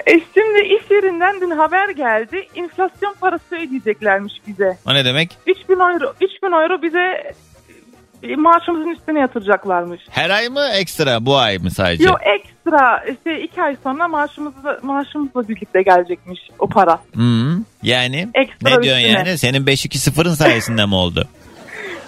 E 0.07 0.11
şimdi 0.11 0.59
iş 0.59 0.91
yerinden 0.91 1.41
dün 1.41 1.49
haber 1.51 1.89
geldi. 1.89 2.47
Enflasyon 2.55 3.15
parası 3.21 3.55
ödeyeceklermiş 3.55 4.33
bize. 4.47 4.77
O 4.87 4.93
ne 4.93 5.05
demek? 5.05 5.37
3000 5.47 5.73
euro, 5.73 6.13
3000 6.21 6.51
euro 6.51 6.81
bize 6.81 7.33
e, 8.23 8.35
maaşımızın 8.35 8.89
üstüne 8.89 9.19
yatıracaklarmış. 9.19 10.01
Her 10.09 10.29
ay 10.29 10.49
mı 10.49 10.65
ekstra 10.73 11.25
bu 11.25 11.37
ay 11.37 11.57
mı 11.57 11.71
sadece? 11.71 12.03
Yo 12.03 12.13
ekstra 12.21 13.03
işte 13.11 13.41
iki 13.41 13.61
ay 13.61 13.77
sonra 13.83 14.07
maaşımızla, 14.07 14.79
maaşımızla 14.81 15.47
birlikte 15.47 15.81
gelecekmiş 15.81 16.39
o 16.59 16.67
para. 16.67 16.99
Hı, 17.15 17.57
yani 17.83 18.27
Ekstra 18.33 18.69
ne 18.77 18.83
diyorsun 18.83 19.03
üstüne. 19.03 19.17
yani? 19.27 19.37
Senin 19.37 19.65
5-2-0'ın 19.65 20.33
sayesinde 20.33 20.85
mi 20.85 20.95
oldu? 20.95 21.27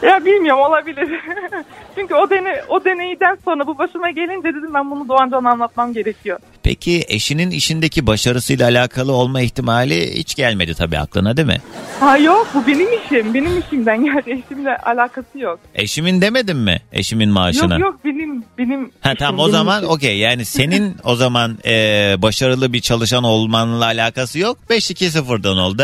Ya 0.01 0.25
bilmiyorum 0.25 0.61
olabilir. 0.61 1.09
Çünkü 1.95 2.15
o 2.15 2.29
deney, 2.29 2.53
o 2.69 2.85
deneyden 2.85 3.37
sonra 3.45 3.67
bu 3.67 3.77
başıma 3.77 4.09
gelince 4.09 4.47
dedim 4.49 4.73
ben 4.73 4.91
bunu 4.91 5.07
Doğancan'a 5.07 5.51
anlatmam 5.51 5.93
gerekiyor. 5.93 6.39
Peki 6.63 7.05
eşinin 7.07 7.51
işindeki 7.51 8.07
başarısıyla 8.07 8.67
alakalı 8.67 9.11
olma 9.13 9.41
ihtimali 9.41 10.15
hiç 10.15 10.35
gelmedi 10.35 10.73
tabii 10.73 10.97
aklına 10.99 11.37
değil 11.37 11.47
mi? 11.47 11.61
Ha 11.99 12.17
yok 12.17 12.47
bu 12.53 12.67
benim 12.67 12.87
işim. 13.05 13.33
Benim 13.33 13.59
işimden 13.59 14.05
geldi. 14.05 14.43
Eşimle 14.45 14.77
alakası 14.77 15.39
yok. 15.39 15.59
Eşimin 15.75 16.21
demedin 16.21 16.57
mi? 16.57 16.81
Eşimin 16.91 17.29
maaşına. 17.29 17.73
Yok 17.73 17.81
yok 17.81 17.99
benim 18.05 18.43
benim 18.57 18.91
Ha 19.01 19.09
işim, 19.09 19.15
tamam 19.19 19.39
o 19.39 19.43
benim 19.43 19.51
zaman 19.51 19.83
okey 19.83 20.17
yani 20.17 20.45
senin 20.45 20.95
o 21.03 21.15
zaman 21.15 21.57
e, 21.65 21.71
başarılı 22.17 22.73
bir 22.73 22.81
çalışan 22.81 23.23
olmanla 23.23 23.85
alakası 23.85 24.39
yok. 24.39 24.57
5-2-0'dan 24.69 25.57
oldu. 25.57 25.83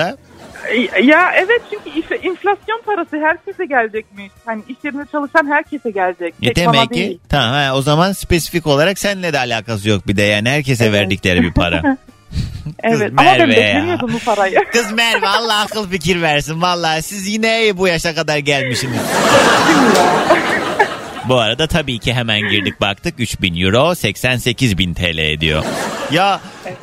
Ha? 0.64 0.99
Ya 1.03 1.32
evet 1.38 1.61
çünkü 1.72 1.99
if- 1.99 2.26
enflasyon 2.28 2.82
parası 2.86 3.18
herkese 3.18 3.66
gelecekmiş. 3.66 4.32
Hani 4.45 4.61
iş 4.68 4.78
yerinde 4.84 5.03
çalışan 5.11 5.51
herkese 5.51 5.91
gelecek. 5.91 6.34
E 6.41 6.45
Tek 6.45 6.55
demek 6.57 6.89
ki 6.89 6.95
değil. 6.99 7.20
tamam 7.30 7.53
ha, 7.53 7.72
o 7.76 7.82
zaman 7.82 8.11
spesifik 8.11 8.68
olarak 8.68 8.99
seninle 8.99 9.34
de 9.34 9.39
alakası 9.39 9.89
yok 9.89 10.07
bir 10.07 10.18
de 10.18 10.22
yani 10.22 10.49
herkese 10.49 10.86
Evet. 10.86 10.93
verdikleri 11.01 11.41
bir 11.43 11.53
para. 11.53 11.97
Evet 12.84 13.11
ama 13.18 13.24
ben 13.24 13.38
Merve 13.38 13.53
ya. 13.53 13.59
beklemiyordum 13.68 14.14
bu 14.14 14.20
parayı. 14.20 14.55
Kız 14.72 14.91
Merve 14.91 15.28
Allah 15.28 15.59
akıl 15.61 15.89
fikir 15.89 16.22
versin. 16.22 16.61
Vallahi 16.61 17.01
siz 17.01 17.28
yine 17.28 17.72
bu 17.78 17.88
yaşa 17.88 18.16
kadar 18.16 18.38
gelmişsiniz. 18.38 18.97
Bu 21.30 21.39
arada 21.39 21.68
tabii 21.68 21.99
ki 21.99 22.14
hemen 22.14 22.39
girdik 22.39 22.82
baktık 22.82 23.20
3000 23.20 23.61
euro 23.66 23.95
88 23.95 24.78
bin 24.78 24.93
TL 24.93 25.18
ediyor. 25.18 25.64
Ya 26.11 26.39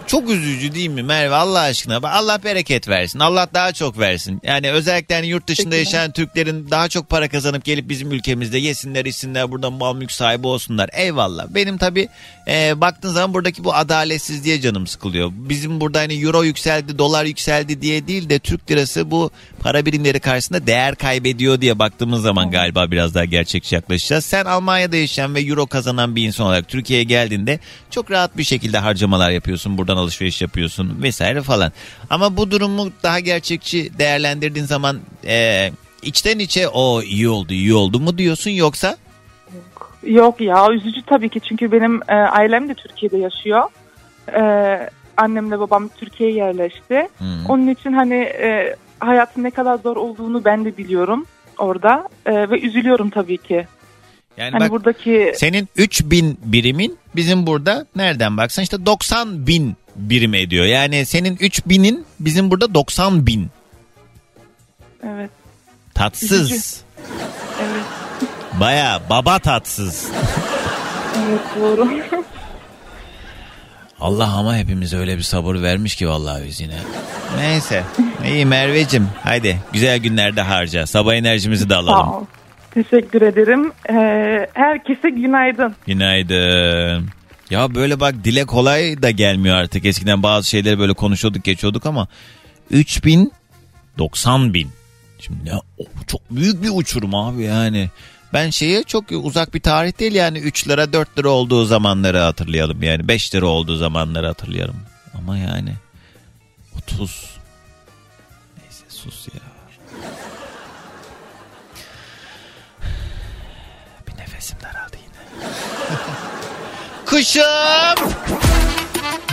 çok 0.07 0.31
üzücü 0.31 0.75
değil 0.75 0.89
mi 0.89 1.03
Merve 1.03 1.35
Allah 1.35 1.61
aşkına? 1.61 2.11
Allah 2.11 2.45
bereket 2.45 2.89
versin. 2.89 3.19
Allah 3.19 3.49
daha 3.55 3.73
çok 3.73 3.99
versin. 3.99 4.41
Yani 4.45 4.71
özellikle 4.71 5.15
hani 5.15 5.27
yurt 5.27 5.47
dışında 5.47 5.77
yaşayan 5.77 6.11
Türklerin 6.13 6.71
daha 6.71 6.89
çok 6.89 7.09
para 7.09 7.29
kazanıp 7.29 7.65
gelip 7.65 7.89
bizim 7.89 8.13
ülkemizde 8.13 8.59
yesinler 8.59 9.05
içsinler 9.05 9.51
burada 9.51 9.71
mal 9.71 9.95
mülk 9.97 10.13
sahibi 10.13 10.47
olsunlar. 10.47 10.91
Eyvallah. 10.93 11.47
Benim 11.49 11.79
tabii 11.79 12.09
e, 12.51 12.81
baktığın 12.81 13.09
zaman 13.09 13.35
buradaki 13.35 13.65
bu 13.65 13.75
adaletsizliğe 13.75 14.61
canım 14.61 14.87
sıkılıyor. 14.87 15.33
Bizim 15.35 15.81
burada 15.81 15.99
hani 15.99 16.15
euro 16.15 16.43
yükseldi 16.43 16.99
dolar 16.99 17.25
yükseldi 17.25 17.83
diye 17.83 18.07
değil 18.07 18.31
de 18.31 18.39
Türk 18.39 18.71
lirası 18.71 19.11
bu 19.11 19.31
para 19.61 19.87
birimleri 19.87 20.21
karşısında 20.21 20.67
değer 20.67 20.95
kaybediyor 20.95 21.61
diye 21.61 21.79
baktığımız 21.79 22.23
zaman 22.23 22.51
galiba 22.51 22.91
biraz 22.91 23.15
daha 23.15 23.25
gerçekçi 23.25 23.75
yaklaşacağız. 23.75 24.25
Sen 24.25 24.45
Almanya'da 24.45 24.97
yaşayan 24.97 25.35
ve 25.35 25.41
euro 25.41 25.67
kazanan 25.67 26.17
bir 26.17 26.25
insan 26.25 26.47
olarak 26.47 26.69
Türkiye'ye 26.69 27.05
geldiğinde 27.05 27.61
çok 27.91 28.11
rahat 28.11 28.37
bir 28.37 28.45
şekilde 28.45 28.79
harcamalar 28.79 29.31
yapıyorsun. 29.31 29.79
buradan 29.79 29.97
alışveriş 29.97 30.43
yapıyorsun 30.43 31.03
vesaire 31.03 31.43
falan. 31.43 31.73
Ama 32.11 32.37
bu 32.37 32.51
durumu 32.51 32.93
daha 33.03 33.21
gerçekçi 33.21 33.99
değerlendirdiğin 33.99 34.67
zaman 34.67 35.01
e, 35.25 35.71
içten 36.03 36.39
içe 36.39 36.69
o 36.69 37.03
iyi 37.03 37.29
oldu 37.29 37.53
iyi 37.53 37.75
oldu 37.75 38.01
mu 38.01 38.19
diyorsun 38.19 38.51
yoksa? 38.51 38.97
Yok 40.03 40.41
ya 40.41 40.73
üzücü 40.73 41.03
tabii 41.03 41.29
ki 41.29 41.41
çünkü 41.41 41.73
benim 41.73 42.01
e, 42.09 42.15
ailem 42.15 42.69
de 42.69 42.75
Türkiye'de 42.75 43.17
yaşıyor. 43.17 43.63
E, 44.37 44.43
annemle 45.17 45.59
babam 45.59 45.89
Türkiye'ye 45.89 46.37
yerleşti. 46.37 47.09
Hmm. 47.19 47.47
Onun 47.49 47.69
için 47.69 47.93
hani 47.93 48.15
e, 48.15 48.77
hayatın 49.01 49.43
ne 49.43 49.51
kadar 49.51 49.79
zor 49.79 49.97
olduğunu 49.97 50.45
ben 50.45 50.65
de 50.65 50.77
biliyorum 50.77 51.27
orada 51.59 52.09
E, 52.27 52.51
ve 52.51 52.61
üzülüyorum 52.61 53.11
tabii 53.11 53.39
ki. 53.39 53.67
Yani 54.37 54.51
Hani 54.51 54.61
bak 54.61 54.71
buradaki 54.71 55.33
senin 55.37 55.69
3000 55.77 56.39
birimin 56.45 56.99
bizim 57.17 57.47
burada 57.47 57.87
nereden 57.97 58.37
baksan 58.37 58.63
işte 58.63 58.87
90 58.87 59.47
bin 59.47 59.77
birim 59.97 60.35
ediyor. 60.35 60.65
Yani 60.65 61.07
senin 61.07 61.37
3000'in 61.37 62.05
bizim 62.21 62.51
burada 62.51 62.75
90 62.75 63.27
bin. 63.27 63.47
evet 65.05 65.31
Tatsız. 65.95 66.51
Üzücü. 66.51 66.61
evet 67.63 68.00
Baya 68.61 69.01
baba 69.11 69.39
tatsız. 69.39 70.09
evet 71.29 71.41
doğru. 71.61 71.89
Allah 74.01 74.29
ama 74.33 74.57
hepimize 74.57 74.97
öyle 74.97 75.17
bir 75.17 75.23
sabır 75.23 75.63
vermiş 75.63 75.97
ki 75.97 76.09
vallahi 76.09 76.45
biz 76.47 76.61
yine. 76.61 76.77
Neyse. 77.39 77.85
İyi 78.27 78.47
Merveciğim. 78.47 79.09
Haydi 79.23 79.59
güzel 79.73 79.99
günlerde 79.99 80.43
harca. 80.43 80.87
Sabah 80.87 81.15
enerjimizi 81.15 81.71
de 81.71 81.75
Sağ 81.75 81.79
alalım. 81.81 82.09
ol. 82.13 82.25
Teşekkür 82.75 83.23
ederim. 83.23 83.73
E, 83.91 83.95
herkese 84.55 85.11
günaydın. 85.11 85.75
Günaydın. 85.87 87.09
Ya 87.51 87.75
böyle 87.75 88.01
bak 88.01 88.15
dile 88.25 88.45
kolay 88.45 89.03
da 89.03 89.11
gelmiyor 89.11 89.57
artık. 89.57 89.85
Eskiden 89.85 90.23
bazı 90.23 90.49
şeyleri 90.49 90.79
böyle 90.79 90.93
konuşuyorduk 90.93 91.45
geçiyorduk 91.45 91.87
ama 91.87 92.09
3000 92.71 93.33
90 93.99 94.55
bin. 94.55 94.69
Şimdi 95.21 95.39
ne, 95.45 95.53
çok 96.07 96.21
büyük 96.31 96.63
bir 96.63 96.71
uçurum 96.75 97.15
abi 97.15 97.43
yani. 97.43 97.91
Ben 98.33 98.51
şeye 98.51 98.83
çok 98.83 99.05
uzak 99.13 99.55
bir 99.55 99.61
tarih 99.61 99.99
değil 99.99 100.15
yani 100.15 100.39
3 100.39 100.69
lira 100.69 100.93
4 100.93 101.19
lira 101.19 101.29
olduğu 101.29 101.65
zamanları 101.65 102.19
hatırlayalım 102.19 102.83
yani 102.83 103.09
5 103.09 103.35
lira 103.35 103.47
olduğu 103.47 103.77
zamanları 103.77 104.27
hatırlayalım. 104.27 104.77
Ama 105.15 105.39
yani 105.39 105.75
30 106.79 107.31
neyse 108.59 108.85
sus 108.89 109.29
ya. 109.29 109.41
Bir 114.09 114.19
nefesim 114.19 114.59
daraldı 114.63 114.97
yine. 114.97 115.51
Kuşum. 117.07 118.40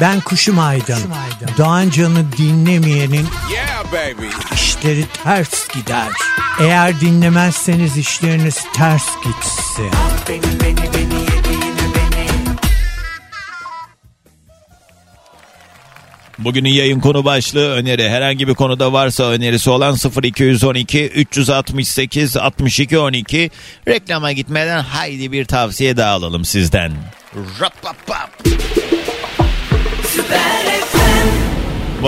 Ben 0.01 0.19
Kuşum 0.19 0.59
Aydın. 0.59 0.99
Doğancan'ı 1.57 2.31
dinlemeyenin 2.37 3.27
işleri 4.53 5.05
ters 5.23 5.67
gider. 5.67 6.07
Eğer 6.59 6.99
dinlemezseniz 7.01 7.97
işleriniz 7.97 8.65
ters 8.73 9.05
gitsin. 9.23 9.91
Bugünün 16.39 16.69
yayın 16.69 16.99
konu 16.99 17.25
başlığı 17.25 17.69
öneri. 17.71 18.09
Herhangi 18.09 18.47
bir 18.47 18.53
konuda 18.53 18.93
varsa 18.93 19.23
önerisi 19.23 19.69
olan 19.69 19.95
0212 20.23 21.07
368 21.07 22.37
62 22.37 22.99
12. 22.99 23.51
Reklama 23.87 24.31
gitmeden 24.31 24.79
haydi 24.79 25.31
bir 25.31 25.45
tavsiye 25.45 25.97
daha 25.97 26.11
alalım 26.11 26.45
sizden. 26.45 26.91
Rapapap. 27.59 28.26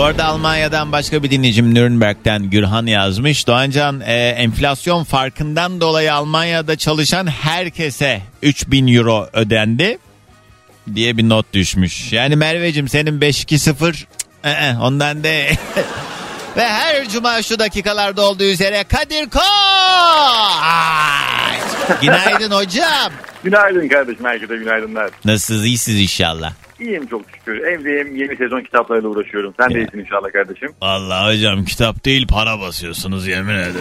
Bu 0.00 0.04
arada 0.04 0.24
Almanya'dan 0.24 0.92
başka 0.92 1.22
bir 1.22 1.30
dinleyicim 1.30 1.74
Nürnberg'den 1.74 2.50
Gürhan 2.50 2.86
yazmış. 2.86 3.46
Doğancan 3.46 4.00
e, 4.00 4.28
enflasyon 4.28 5.04
farkından 5.04 5.80
dolayı 5.80 6.14
Almanya'da 6.14 6.76
çalışan 6.76 7.26
herkese 7.26 8.20
3000 8.42 8.94
euro 8.94 9.28
ödendi 9.32 9.98
diye 10.94 11.16
bir 11.16 11.28
not 11.28 11.52
düşmüş. 11.52 12.12
Yani 12.12 12.36
Merveciğim 12.36 12.88
senin 12.88 13.20
5-2-0 13.20 13.92
cık, 13.92 14.08
ee, 14.44 14.74
ondan 14.82 15.24
de. 15.24 15.50
Ve 16.56 16.68
her 16.68 17.08
cuma 17.08 17.42
şu 17.42 17.58
dakikalarda 17.58 18.22
olduğu 18.22 18.44
üzere 18.44 18.84
Kadir 18.84 19.30
Koç. 19.30 19.42
Günaydın 22.00 22.50
hocam. 22.50 23.12
Günaydın 23.44 23.88
kardeşim 23.88 24.24
herkese 24.24 24.56
günaydınlar. 24.56 25.10
Nasılsınız 25.24 25.64
iyisiniz 25.64 26.00
inşallah. 26.00 26.52
İyiyim 26.80 27.06
çok 27.06 27.22
şükür. 27.34 27.58
Evdeyim 27.58 28.16
yeni 28.16 28.36
sezon 28.36 28.60
kitaplarıyla 28.60 29.08
uğraşıyorum. 29.08 29.54
Sen 29.60 29.70
de 29.74 29.78
iyisin 29.78 29.98
inşallah 29.98 30.32
kardeşim. 30.32 30.68
Vallahi 30.82 31.34
hocam 31.36 31.64
kitap 31.64 32.04
değil 32.04 32.26
para 32.26 32.60
basıyorsunuz 32.60 33.26
yemin 33.26 33.54
ederim. 33.54 33.74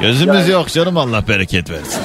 Gözümüz 0.00 0.48
yok 0.48 0.68
canım 0.68 0.96
Allah 0.96 1.24
bereket 1.28 1.70
versin. 1.70 2.02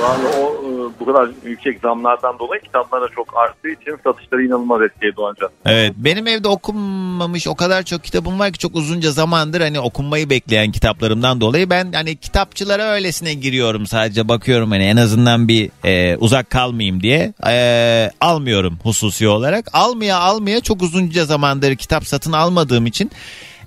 Vallahi 0.00 0.36
o 0.40 0.63
bu 1.00 1.04
kadar 1.04 1.28
yüksek 1.44 1.80
zamlardan 1.80 2.38
dolayı 2.38 2.60
kitaplar 2.62 3.02
da 3.02 3.08
çok 3.14 3.36
arttığı 3.36 3.68
için 3.68 3.98
satışları 4.04 4.44
inanılmaz 4.44 4.82
etkiledi 4.82 5.16
Doğancan. 5.16 5.48
Evet 5.66 5.92
benim 5.96 6.26
evde 6.26 6.48
okunmamış 6.48 7.48
o 7.48 7.54
kadar 7.54 7.82
çok 7.82 8.04
kitabım 8.04 8.38
var 8.38 8.52
ki 8.52 8.58
çok 8.58 8.76
uzunca 8.76 9.10
zamandır 9.10 9.60
hani 9.60 9.80
okunmayı 9.80 10.30
bekleyen 10.30 10.72
kitaplarımdan 10.72 11.40
dolayı 11.40 11.70
ben 11.70 11.92
hani 11.92 12.16
kitapçılara 12.16 12.82
öylesine 12.82 13.34
giriyorum 13.34 13.86
sadece 13.86 14.28
bakıyorum 14.28 14.70
hani 14.70 14.84
en 14.84 14.96
azından 14.96 15.48
bir 15.48 15.70
e, 15.84 16.16
uzak 16.16 16.50
kalmayayım 16.50 17.02
diye 17.02 17.32
E, 17.46 18.10
almıyorum 18.20 18.78
hususi 18.82 19.28
olarak 19.28 19.64
almaya 19.72 20.18
almaya 20.18 20.60
çok 20.60 20.82
uzunca 20.82 21.24
zamandır 21.24 21.76
kitap 21.76 22.06
satın 22.06 22.32
almadığım 22.32 22.86
için 22.86 23.10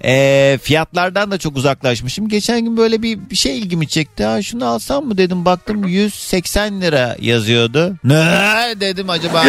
e, 0.03 0.57
fiyatlardan 0.61 1.31
da 1.31 1.37
çok 1.37 1.57
uzaklaşmışım. 1.57 2.27
Geçen 2.27 2.61
gün 2.61 2.77
böyle 2.77 3.01
bir, 3.01 3.29
bir 3.29 3.35
şey 3.35 3.59
ilgimi 3.59 3.87
çekti. 3.87 4.23
Ha, 4.23 4.41
şunu 4.41 4.65
alsam 4.65 5.05
mı 5.05 5.17
dedim 5.17 5.45
baktım 5.45 5.87
180 5.87 6.81
lira 6.81 7.15
yazıyordu. 7.19 7.95
Ne 8.03 8.73
dedim 8.79 9.09
acaba? 9.09 9.43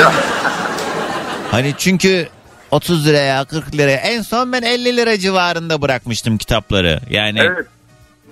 Hani 1.51 1.75
çünkü 1.79 2.29
30 2.71 3.07
liraya 3.07 3.45
40 3.45 3.77
liraya 3.77 3.97
en 3.97 4.23
son 4.23 4.53
ben 4.53 4.63
50 4.63 4.97
lira 4.97 5.19
civarında 5.19 5.83
bırakmıştım 5.83 6.39
kitapları. 6.39 7.01
Yani 7.11 7.39
Evet. 7.41 7.67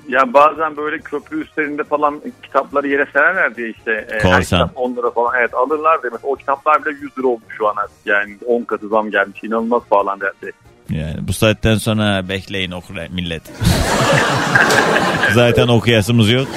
Ya 0.08 0.34
bazen 0.34 0.76
böyle 0.76 0.98
köprü 0.98 1.42
üstlerinde 1.42 1.84
falan 1.84 2.22
kitapları 2.42 2.88
yere 2.88 3.06
sererler 3.12 3.56
diye 3.56 3.70
işte. 3.70 4.06
e, 4.12 4.28
her 4.28 4.42
kitap 4.44 4.70
10 4.74 4.96
lira 4.96 5.10
falan 5.10 5.34
evet 5.38 5.54
alırlar 5.54 6.02
demek. 6.02 6.20
O 6.22 6.34
kitaplar 6.34 6.84
bile 6.84 6.94
100 7.00 7.18
lira 7.18 7.26
olmuş 7.26 7.54
şu 7.58 7.68
an 7.68 7.74
artık. 7.76 7.96
Yani 8.04 8.36
10 8.46 8.62
katı 8.62 8.88
zam 8.88 9.10
gelmiş. 9.10 9.44
İnanılmaz 9.44 9.82
pahalandı 9.90 10.24
her 10.24 10.40
şey. 10.40 10.52
Yani 10.90 11.16
bu 11.20 11.32
saatten 11.32 11.74
sonra 11.74 12.28
bekleyin 12.28 12.70
okur 12.70 12.94
millet. 13.10 13.42
Zaten 15.34 15.68
okuyasımız 15.68 16.30
yok. 16.30 16.48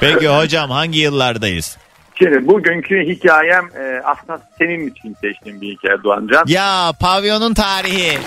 Peki 0.00 0.28
hocam 0.28 0.70
hangi 0.70 0.98
yıllardayız? 0.98 1.78
Şimdi 2.18 2.46
bugünkü 2.46 3.06
hikayem 3.06 3.64
e, 3.64 4.00
aslında 4.04 4.40
senin 4.58 4.90
için 4.90 5.16
seçtiğim 5.20 5.60
bir 5.60 5.68
hikaye 5.72 6.02
Doğancan. 6.04 6.44
Ya 6.46 6.92
pavyonun 7.00 7.54
tarihi. 7.54 8.18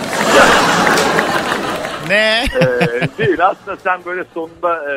ne? 2.10 2.46
Ee, 2.62 3.08
değil 3.18 3.46
aslında 3.46 3.78
sen 3.78 4.00
böyle 4.06 4.24
sonunda 4.34 4.92
e, 4.92 4.96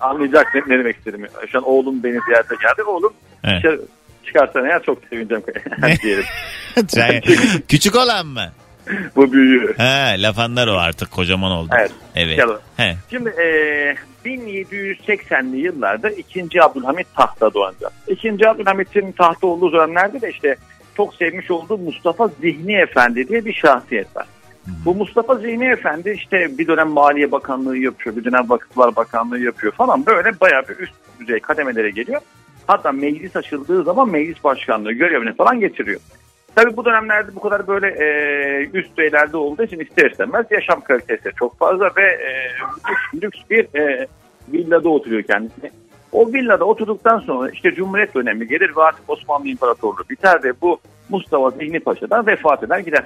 anlayacaksın 0.00 0.62
ne 0.66 0.78
demek 0.78 0.96
istediğimi. 0.96 1.28
Şu 1.52 1.58
an 1.58 1.64
oğlum 1.64 2.02
beni 2.02 2.18
ziyarete 2.26 2.54
geldi. 2.62 2.82
Oğlum 2.86 3.12
Evet. 3.44 3.80
Çıkarsan 4.26 4.64
eğer 4.64 4.82
çok 4.82 4.98
sevineceğim 5.10 5.42
diyelim. 6.02 6.24
Sen- 6.88 7.22
küçük 7.68 7.96
olan 7.96 8.26
mı? 8.26 8.52
Bu 9.16 9.32
büyüğü. 9.32 9.74
He, 9.78 10.22
lafanlar 10.22 10.68
o 10.68 10.72
artık 10.72 11.10
kocaman 11.10 11.52
oldu. 11.52 11.70
Evet. 11.78 11.90
Evet. 12.14 12.38
Yalan. 12.38 12.60
He. 12.76 12.96
Şimdi 13.10 13.28
e, 13.28 13.46
1780'li 14.24 15.56
yıllarda 15.56 16.10
2. 16.10 16.62
Abdülhamit 16.62 17.06
tahta 17.16 17.54
doğanca. 17.54 17.90
2. 18.08 18.48
Abdülhamit'in 18.48 19.12
tahta 19.12 19.46
olduğu 19.46 19.72
dönemlerde 19.72 20.20
de 20.20 20.30
işte 20.30 20.56
çok 20.96 21.14
sevmiş 21.14 21.50
olduğu 21.50 21.78
Mustafa 21.78 22.28
Zihni 22.40 22.74
Efendi 22.76 23.28
diye 23.28 23.44
bir 23.44 23.52
şahsiyet 23.54 24.16
var. 24.16 24.26
Bu 24.84 24.94
Mustafa 24.94 25.34
Zihni 25.34 25.64
Efendi 25.64 26.10
işte 26.10 26.58
bir 26.58 26.66
dönem 26.66 26.88
Maliye 26.88 27.32
Bakanlığı 27.32 27.76
yapıyor, 27.78 28.16
bir 28.16 28.24
dönem 28.24 28.50
Vakıflar 28.50 28.96
Bakanlığı 28.96 29.38
yapıyor 29.38 29.72
falan 29.72 30.06
böyle 30.06 30.40
bayağı 30.40 30.62
bir 30.68 30.76
üst 30.78 30.92
düzey 31.20 31.40
kademelere 31.40 31.90
geliyor. 31.90 32.20
Hatta 32.66 32.92
meclis 32.92 33.36
açıldığı 33.36 33.82
zaman 33.82 34.08
meclis 34.08 34.44
başkanlığı 34.44 34.92
görevini 34.92 35.34
falan 35.34 35.60
getiriyor. 35.60 36.00
Tabii 36.54 36.76
bu 36.76 36.84
dönemlerde 36.84 37.34
bu 37.34 37.40
kadar 37.40 37.66
böyle 37.66 37.86
e, 37.86 38.68
üst 38.72 38.90
düzeylerde 38.90 39.36
olduğu 39.36 39.62
için 39.62 39.80
ister 39.80 40.10
istemez 40.10 40.46
yaşam 40.50 40.80
kalitesi 40.80 41.30
çok 41.36 41.58
fazla 41.58 41.90
ve 41.96 42.04
e, 42.04 42.30
lüks, 43.22 43.38
bir 43.50 43.78
e, 43.78 44.06
villada 44.52 44.88
oturuyor 44.88 45.22
kendisi. 45.22 45.70
O 46.12 46.32
villada 46.32 46.64
oturduktan 46.64 47.18
sonra 47.18 47.50
işte 47.50 47.74
Cumhuriyet 47.74 48.14
dönemi 48.14 48.48
gelir 48.48 48.76
ve 48.76 48.82
artık 48.82 49.10
Osmanlı 49.10 49.48
İmparatorluğu 49.48 50.04
biter 50.10 50.44
ve 50.44 50.52
bu 50.62 50.80
Mustafa 51.08 51.50
Zihni 51.50 51.80
Paşa'dan 51.80 52.26
vefat 52.26 52.62
eder 52.62 52.78
gider. 52.78 53.04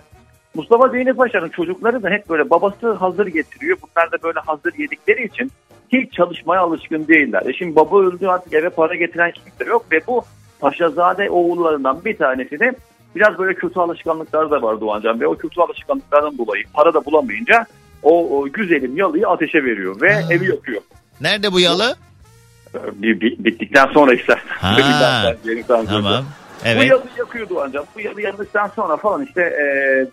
Mustafa 0.55 0.89
Zihni 0.89 1.15
Paşa'nın 1.15 1.49
çocukları 1.49 2.03
da 2.03 2.11
hep 2.11 2.29
böyle 2.29 2.51
babası 2.51 2.93
hazır 2.93 3.27
getiriyor. 3.27 3.77
Bunlar 3.83 4.13
da 4.13 4.17
böyle 4.23 4.41
hazır 4.41 4.75
yedikleri 4.79 5.25
için 5.25 5.51
hiç 5.93 6.13
çalışmaya 6.13 6.61
alışkın 6.61 7.09
değiller. 7.09 7.43
E 7.47 7.53
şimdi 7.53 7.77
baba 7.77 8.01
öldü 8.01 8.27
artık 8.27 8.53
eve 8.55 8.69
para 8.69 8.95
getiren 8.95 9.31
kimse 9.31 9.65
yok 9.71 9.87
ve 9.93 10.01
bu 10.07 10.23
Paşazade 10.61 11.31
oğullarından 11.31 12.05
bir 12.05 12.17
tanesi 12.17 12.61
de 12.61 12.73
biraz 13.17 13.39
böyle 13.39 13.55
kötü 13.55 13.81
alışkanlıkları 13.81 14.51
da 14.51 14.63
var 14.63 14.81
Doğancan 14.81 15.21
ve 15.21 15.27
o 15.27 15.37
kötü 15.37 15.61
alışkanlıklardan 15.61 16.39
dolayı 16.39 16.65
para 16.73 16.95
da 16.95 17.05
bulamayınca 17.05 17.67
o, 18.03 18.39
o 18.39 18.45
güzelim 18.53 18.97
yalıyı 18.97 19.29
ateşe 19.29 19.65
veriyor 19.65 20.01
ve 20.01 20.13
evi 20.31 20.51
yakıyor. 20.51 20.83
Nerede 21.21 21.53
bu 21.53 21.61
yalı? 21.61 21.97
Bir, 22.93 23.21
bir- 23.21 23.45
bittikten 23.45 23.87
sonra 23.87 24.15
işte. 24.15 24.35
Ha, 24.49 24.77
Tamam. 25.69 26.25
Bu 26.65 26.69
Evet. 26.69 26.91
yalı 26.91 27.05
yakıyordu 27.19 27.61
ancak. 27.67 27.97
Bu 27.97 28.01
yalı 28.01 28.23
yandıktan 28.23 28.71
sonra 28.77 28.97
falan 28.97 29.25
işte 29.25 29.43
e, 29.43 29.67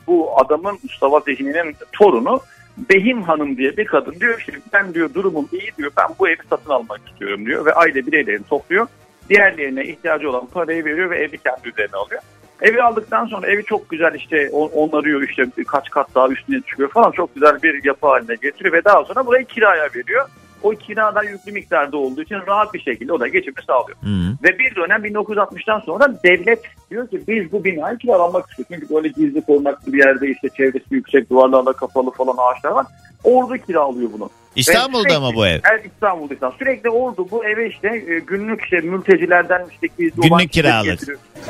bu 0.08 0.40
adamın 0.40 0.80
Mustafa 0.84 1.20
Zehni'nin 1.20 1.76
torunu 1.94 2.40
Behim 2.78 3.22
Hanım 3.24 3.58
diye 3.58 3.78
bir 3.78 3.86
kadın 3.86 4.20
diyor 4.20 4.40
işte 4.40 4.54
ben 4.74 4.94
diyor 4.94 5.14
durumum 5.14 5.50
iyi 5.52 5.72
diyor 5.78 5.92
ben 5.98 6.08
bu 6.20 6.30
evi 6.30 6.38
satın 6.50 6.70
almak 6.70 7.02
istiyorum 7.10 7.46
diyor 7.46 7.66
ve 7.66 7.74
aile 7.74 8.08
bireylerini 8.08 8.44
topluyor. 8.44 8.88
Diğerlerine 9.30 9.84
ihtiyacı 9.86 10.30
olan 10.30 10.46
parayı 10.48 10.86
veriyor 10.86 11.10
ve 11.10 11.18
evi 11.18 11.38
kendi 11.38 11.70
üzerine 11.70 11.96
alıyor. 11.96 12.22
Evi 12.62 12.82
aldıktan 12.84 13.26
sonra 13.26 13.48
evi 13.48 13.64
çok 13.64 13.90
güzel 13.90 14.14
işte 14.14 14.50
on- 14.52 14.70
onarıyor 14.70 15.22
işte 15.22 15.46
kaç 15.68 15.90
kat 15.90 16.16
daha 16.16 16.28
üstüne 16.28 16.62
çıkıyor 16.62 16.90
falan 16.90 17.12
çok 17.12 17.36
güzel 17.36 17.64
bir 17.64 17.84
yapı 17.84 18.08
haline 18.08 18.36
getiriyor 18.36 18.74
ve 18.74 18.84
daha 18.84 19.04
sonra 19.04 19.26
burayı 19.26 19.46
kiraya 19.46 19.90
veriyor. 19.96 20.30
O 20.66 20.70
kiradan 20.70 21.24
yüklü 21.24 21.52
miktarda 21.52 21.98
olduğu 21.98 22.22
için 22.22 22.38
rahat 22.48 22.74
bir 22.74 22.80
şekilde 22.80 23.14
o 23.14 23.20
da 23.20 23.28
geçimini 23.28 23.66
sağlıyor. 23.68 23.98
Ve 24.44 24.60
bir 24.60 24.76
dönem 24.76 25.06
1960'tan 25.06 25.86
sonra 25.86 26.08
devlet 26.24 26.62
diyor 26.92 27.10
ki 27.10 27.22
biz 27.28 27.52
bu 27.52 27.64
binayı 27.64 27.98
kiralanmak 27.98 28.50
istiyoruz. 28.50 28.74
Çünkü 28.74 28.96
böyle 28.96 29.08
gizli 29.08 29.42
korunaklı 29.42 29.94
bir 29.94 29.98
yerde 29.98 30.28
işte 30.28 30.50
çevresi 30.58 30.86
yüksek 30.92 31.30
duvarlarla 31.30 31.74
kapalı 31.74 32.12
falan 32.12 32.36
ağaçlar 32.38 32.72
var. 32.72 32.86
Orada 33.24 33.58
kiralıyor 33.58 34.10
bunu. 34.14 34.30
İstanbul'da 34.56 35.14
Ve 35.14 35.20
mı 35.20 35.32
bu 35.36 35.48
ev? 35.48 35.60
Evet 35.74 35.86
İstanbul'da. 35.86 36.34
İstanbul. 36.34 36.58
Sürekli 36.58 36.90
ordu 36.90 37.28
bu 37.32 37.46
eve 37.46 37.70
işte 37.70 37.88
e, 37.88 38.20
günlük 38.20 38.64
işte 38.64 38.78
mültecilerden 38.78 39.66
işte 39.72 39.88
olan 40.18 40.30
Günlük 40.30 40.52
kiralık. 40.52 41.00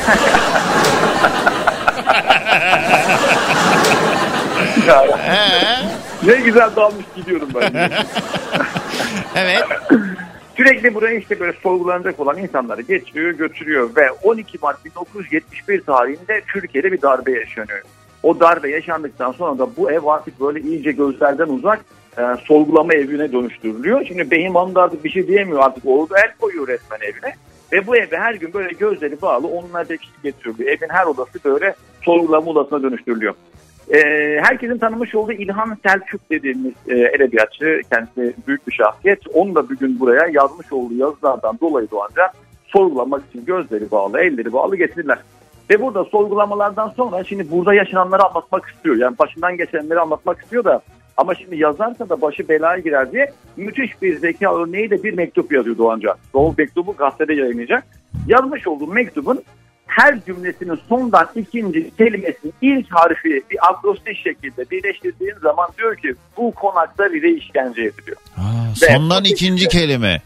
Ne 6.23 6.33
güzel 6.33 6.75
dalmış 6.75 7.05
gidiyorum 7.15 7.49
ben. 7.55 7.73
evet. 9.35 9.63
Sürekli 10.57 10.93
buraya 10.93 11.15
işte 11.15 11.39
böyle 11.39 11.53
sorgulanacak 11.53 12.19
olan 12.19 12.37
insanları 12.37 12.81
getiriyor 12.81 13.31
götürüyor 13.31 13.95
ve 13.95 14.11
12 14.11 14.57
Mart 14.61 14.85
1971 14.85 15.81
tarihinde 15.81 16.41
Türkiye'de 16.53 16.91
bir 16.91 17.01
darbe 17.01 17.31
yaşanıyor. 17.31 17.81
O 18.23 18.39
darbe 18.39 18.69
yaşandıktan 18.69 19.31
sonra 19.31 19.59
da 19.59 19.75
bu 19.77 19.91
ev 19.91 20.05
artık 20.05 20.41
böyle 20.41 20.61
iyice 20.61 20.91
gözlerden 20.91 21.47
uzak 21.47 21.85
e, 22.17 22.21
sorgulama 22.43 22.93
evine 22.93 23.31
dönüştürülüyor. 23.31 24.05
Şimdi 24.05 24.31
Behim 24.31 24.55
Hanım 24.55 24.75
da 24.75 24.81
artık 24.81 25.03
bir 25.03 25.09
şey 25.09 25.27
diyemiyor 25.27 25.59
artık 25.59 25.83
orada 25.85 26.19
el 26.19 26.31
koyuyor 26.39 26.67
resmen 26.67 26.99
evine. 27.01 27.35
Ve 27.73 27.87
bu 27.87 27.95
eve 27.95 28.17
her 28.17 28.33
gün 28.33 28.53
böyle 28.53 28.73
gözleri 28.73 29.21
bağlı 29.21 29.47
onlarca 29.47 29.97
kişi 29.97 30.11
getiriliyor. 30.23 30.69
Evin 30.69 30.89
her 30.89 31.05
odası 31.05 31.39
böyle 31.45 31.75
sorgulama 32.01 32.51
odasına 32.51 32.83
dönüştürülüyor. 32.83 33.33
E, 33.93 33.97
herkesin 34.41 34.77
tanımış 34.77 35.15
olduğu 35.15 35.31
İlhan 35.31 35.77
Selçuk 35.85 36.29
dediğimiz 36.31 36.73
e, 36.87 36.95
edebiyatçı, 36.95 37.81
kendisi 37.91 38.33
büyük 38.47 38.67
bir 38.67 38.73
şahsiyet. 38.73 39.19
Onu 39.33 39.55
da 39.55 39.69
bir 39.69 39.77
gün 39.77 39.99
buraya 39.99 40.27
yazmış 40.31 40.73
olduğu 40.73 40.93
yazılardan 40.93 41.59
dolayı 41.61 41.91
doğanca 41.91 42.31
sorgulamak 42.65 43.21
için 43.29 43.45
gözleri 43.45 43.91
bağlı, 43.91 44.19
elleri 44.19 44.53
bağlı 44.53 44.75
getirdiler. 44.75 45.19
Ve 45.69 45.81
burada 45.81 46.03
sorgulamalardan 46.03 46.89
sonra 46.89 47.23
şimdi 47.23 47.51
burada 47.51 47.73
yaşananları 47.73 48.23
anlatmak 48.23 48.65
istiyor. 48.65 48.95
Yani 48.95 49.17
başından 49.19 49.57
geçenleri 49.57 49.99
anlatmak 49.99 50.41
istiyor 50.41 50.63
da 50.63 50.81
ama 51.17 51.35
şimdi 51.35 51.57
yazarsa 51.57 52.09
da 52.09 52.21
başı 52.21 52.49
belaya 52.49 52.79
girer 52.79 53.11
diye 53.11 53.31
müthiş 53.57 54.01
bir 54.01 54.17
zeka 54.17 54.55
örneği 54.55 54.89
de 54.89 55.03
bir 55.03 55.13
mektup 55.13 55.51
yazıyor 55.51 55.77
Doğanca. 55.77 56.15
O 56.33 56.53
mektubu 56.57 56.93
gazetede 56.93 57.33
yayınlayacak. 57.33 57.83
Yazmış 58.27 58.67
olduğu 58.67 58.87
mektubun 58.87 59.39
her 59.91 60.25
cümlesinin 60.25 60.79
sondan 60.89 61.27
ikinci 61.35 61.91
kelimesinin 61.97 62.53
ilk 62.61 62.87
harfi 62.91 63.43
bir 63.51 63.57
akrostiş 63.69 64.23
şekilde 64.23 64.69
birleştirdiğin 64.71 65.35
zaman 65.41 65.69
diyor 65.77 65.95
ki 65.97 66.15
bu 66.37 66.51
konakta 66.51 67.13
biri 67.13 67.37
işkence 67.37 67.81
ediliyor. 67.81 68.17
Sondan 68.75 69.23
ikinci 69.23 69.67
kelime. 69.67 70.21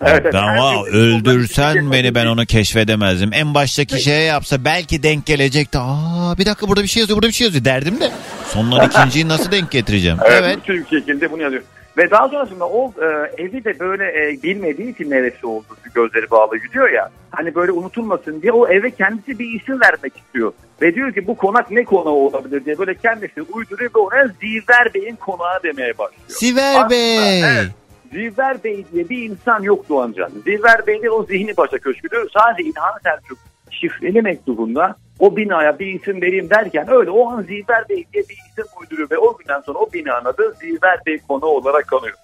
Evet, 0.00 0.20
evet. 0.24 0.34
Ama 0.34 0.72
Her 0.72 0.92
öldürsen 0.92 1.92
beni 1.92 2.14
ben 2.14 2.26
onu 2.26 2.46
keşfedemezdim. 2.46 3.30
En 3.32 3.54
baştaki 3.54 4.02
şeye 4.02 4.22
yapsa 4.22 4.64
belki 4.64 5.02
denk 5.02 5.26
gelecekti. 5.26 5.78
Aa 5.78 6.38
bir 6.38 6.46
dakika 6.46 6.68
burada 6.68 6.82
bir 6.82 6.88
şey 6.88 7.00
yazıyor 7.00 7.16
burada 7.16 7.28
bir 7.28 7.34
şey 7.34 7.44
yazıyor 7.44 7.64
derdim 7.64 8.00
de. 8.00 8.10
Sondan 8.48 8.86
ikinciyi 8.88 9.28
nasıl 9.28 9.52
denk 9.52 9.70
getireceğim? 9.70 10.18
Evet. 10.24 10.42
Evet. 10.44 10.58
Bütün 10.58 10.84
şekilde 10.98 11.32
bunu 11.32 11.42
yazıyor. 11.42 11.62
Ve 11.96 12.10
daha 12.10 12.28
sonrasında 12.28 12.68
o 12.68 12.92
e, 13.02 13.06
evi 13.42 13.64
de 13.64 13.78
böyle 13.78 14.04
e, 14.04 14.42
bilmediği 14.42 14.92
için 14.92 15.10
neresi 15.10 15.46
oldu 15.46 15.66
gözleri 15.94 16.30
bağlı 16.30 16.56
gidiyor 16.56 16.90
ya. 16.90 17.10
Hani 17.30 17.54
böyle 17.54 17.72
unutulmasın 17.72 18.42
diye 18.42 18.52
o 18.52 18.68
eve 18.68 18.90
kendisi 18.90 19.38
bir 19.38 19.60
isim 19.60 19.80
vermek 19.80 20.16
istiyor. 20.16 20.52
Ve 20.82 20.94
diyor 20.94 21.12
ki 21.12 21.26
bu 21.26 21.36
konak 21.36 21.70
ne 21.70 21.84
konağı 21.84 22.12
olabilir 22.12 22.64
diye 22.64 22.78
böyle 22.78 22.94
kendisi 22.94 23.42
uyduruyor 23.42 23.90
ve 23.94 23.98
ona 23.98 24.26
Ziver 24.40 24.94
Bey'in 24.94 25.16
konağı 25.16 25.62
demeye 25.62 25.98
başlıyor. 25.98 26.22
Siver 26.28 26.74
Aslında, 26.74 26.90
Bey. 26.90 27.40
evet, 27.44 27.68
Zilver 28.12 28.64
Bey 28.64 28.84
diye 28.92 29.08
bir 29.08 29.22
insan 29.30 29.62
yok 29.62 29.88
Doğancan. 29.88 30.30
Zilver 30.44 30.86
Bey 30.86 31.02
de 31.02 31.10
o 31.10 31.24
zihni 31.24 31.54
paşa 31.54 31.78
köşküdür. 31.78 32.30
Sadece 32.30 32.68
İlhan 32.68 32.98
Selçuk 33.02 33.38
şifreli 33.70 34.22
mektubunda 34.22 34.96
o 35.22 35.36
binaya 35.36 35.78
bir 35.78 35.86
isim 35.86 36.22
vereyim 36.22 36.50
derken 36.50 36.86
öyle 36.90 37.10
o 37.10 37.30
an 37.30 37.42
Zilver 37.42 37.88
Bey 37.88 38.04
diye 38.12 38.22
bir 38.28 38.34
isim 38.50 38.64
uyduruyor 38.80 39.10
ve 39.10 39.18
o 39.18 39.36
günden 39.36 39.60
sonra 39.60 39.78
o 39.78 39.92
binanın 39.92 40.24
adı 40.24 40.54
Zilver 40.60 40.98
Bey 41.06 41.18
konağı 41.28 41.50
olarak 41.50 41.86
kalıyor. 41.86 42.16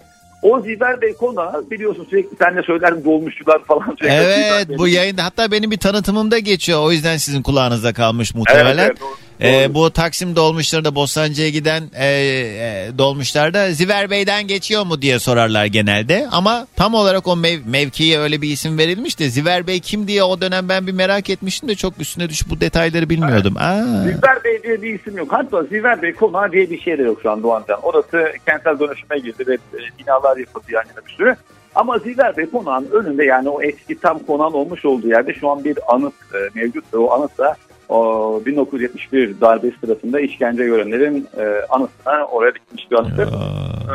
O 0.43 0.61
Zilver 0.61 1.01
Bey 1.01 1.15
konağı 1.15 1.71
biliyorsun 1.71 2.07
sürekli 2.11 2.37
sen 2.37 2.57
de 2.57 2.63
söyler 2.63 3.05
dolmuşçular 3.05 3.65
falan. 3.65 3.97
sürekli 3.99 4.15
Evet 4.15 4.69
bu 4.79 4.89
yayında 4.89 5.25
hatta 5.25 5.51
benim 5.53 5.71
bir 5.71 5.79
tanıtımımda 5.79 6.39
geçiyor. 6.39 6.81
O 6.83 6.93
yüzden 6.93 7.17
sizin 7.17 7.43
kulağınızda 7.43 7.93
kalmış 7.93 8.35
muhtemelen. 8.35 8.79
Evet, 8.79 8.91
evet, 8.91 9.01
doğru, 9.01 9.28
Ee, 9.43 9.75
bu 9.75 9.91
Taksim 9.91 10.37
dolmuşlarında 10.37 10.95
Bostancı'ya 10.95 11.49
giden 11.49 11.83
e, 11.95 12.07
e, 12.07 12.99
dolmuşlarda 12.99 13.71
Ziver 13.73 14.11
Bey'den 14.11 14.47
geçiyor 14.47 14.87
mu 14.87 15.03
diye 15.03 15.19
sorarlar 15.19 15.65
genelde. 15.67 16.29
Ama 16.33 16.67
tam 16.77 16.95
olarak 16.95 17.27
o 17.29 17.33
mev- 17.33 17.67
mevkiye 17.71 18.19
öyle 18.19 18.43
bir 18.43 18.49
isim 18.51 18.79
verilmiş 18.79 19.19
de 19.19 19.29
Ziver 19.29 19.67
Bey 19.67 19.81
kim 19.81 20.09
diye 20.09 20.23
o 20.23 20.41
dönem 20.41 20.69
ben 20.69 20.87
bir 20.87 20.93
merak 20.93 21.31
etmiştim 21.31 21.69
de 21.69 21.75
çok 21.75 22.01
üstüne 22.01 22.29
düşüp 22.29 22.51
bu 22.51 22.61
detayları 22.61 23.11
bilmiyordum. 23.11 23.55
Aa. 23.59 23.83
Zilver 24.03 24.45
Bey 24.45 24.63
diye 24.63 24.83
bir 24.83 24.95
isim 25.01 25.17
yok. 25.19 25.33
Hatta 25.33 25.63
Zilver 25.63 26.03
Bey 26.03 26.13
konağı 26.13 26.53
diye 26.53 26.71
bir 26.71 26.81
şey 26.81 26.99
de 26.99 27.03
yok 27.03 27.19
şu 27.23 27.31
an 27.31 27.43
Doğancan. 27.43 27.79
Orası 27.83 28.33
kentsel 28.47 28.79
dönüşüme 28.79 29.19
girdi 29.19 29.45
ve 29.47 29.55
e, 29.55 29.79
binalar 29.99 30.37
yapıldı 30.37 30.65
yan 30.71 30.83
yana 30.89 31.07
bir 31.07 31.13
sürü. 31.13 31.37
Ama 31.75 31.99
Zilver 31.99 32.37
Bey 32.37 32.47
konağın 32.51 32.89
önünde 32.93 33.25
yani 33.25 33.49
o 33.49 33.63
eski 33.63 33.99
tam 34.01 34.19
konağın 34.19 34.53
olmuş 34.53 34.85
olduğu 34.85 35.09
yerde 35.09 35.35
şu 35.35 35.51
an 35.51 35.65
bir 35.65 35.79
anıt 35.95 36.15
e, 36.35 36.39
mevcut. 36.61 36.85
ve 36.95 36.99
O 36.99 37.11
anıt 37.13 37.39
da 37.39 37.57
o 37.89 38.43
1971 38.47 39.41
darbe 39.41 39.71
sırasında 39.81 40.21
işkence 40.21 40.65
görenlerin 40.65 41.29
e, 41.37 41.43
anıtına 41.69 42.25
oraya 42.25 42.55
dikilmiş 42.55 42.91
bir 42.91 42.97
anıttır. 42.97 43.29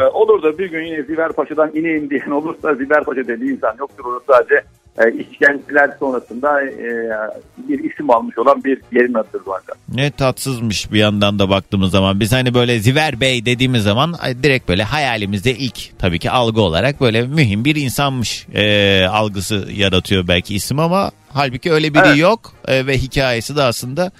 E, 0.01 0.07
olur 0.07 0.43
da 0.43 0.57
bir 0.57 0.71
gün 0.71 0.83
yine 0.83 1.03
Ziver 1.03 1.31
Paşa'dan 1.31 1.71
ineyim 1.73 2.09
diyen 2.09 2.29
olursa 2.31 2.75
Ziver 2.75 3.03
Paşa 3.03 3.27
dediği 3.27 3.51
insan 3.51 3.75
yoktur. 3.79 4.05
Orası 4.05 4.25
sadece 4.27 4.63
e, 4.99 5.11
işkenceler 5.11 5.89
sonrasında 5.99 6.63
e, 6.63 7.09
bir 7.57 7.91
isim 7.91 8.09
almış 8.09 8.37
olan 8.37 8.63
bir 8.63 8.81
yerin 8.91 9.13
adıdır 9.13 9.41
zaten. 9.45 9.75
Ne 9.95 10.11
tatsızmış 10.11 10.91
bir 10.91 10.99
yandan 10.99 11.39
da 11.39 11.49
baktığımız 11.49 11.91
zaman. 11.91 12.19
Biz 12.19 12.31
hani 12.33 12.53
böyle 12.53 12.79
Ziver 12.79 13.19
Bey 13.19 13.45
dediğimiz 13.45 13.83
zaman 13.83 14.15
direkt 14.43 14.69
böyle 14.69 14.83
hayalimizde 14.83 15.51
ilk 15.51 15.99
tabii 15.99 16.19
ki 16.19 16.31
algı 16.31 16.61
olarak 16.61 17.01
böyle 17.01 17.21
mühim 17.21 17.65
bir 17.65 17.75
insanmış 17.75 18.47
e, 18.53 19.05
algısı 19.05 19.67
yaratıyor 19.75 20.27
belki 20.27 20.55
isim 20.55 20.79
ama 20.79 21.11
halbuki 21.33 21.71
öyle 21.73 21.93
biri 21.93 22.07
Evet. 22.07 22.17
yok 22.17 22.53
E, 22.67 22.87
ve 22.87 22.97
hikayesi 22.97 23.55
de 23.55 23.61
aslında 23.61 24.11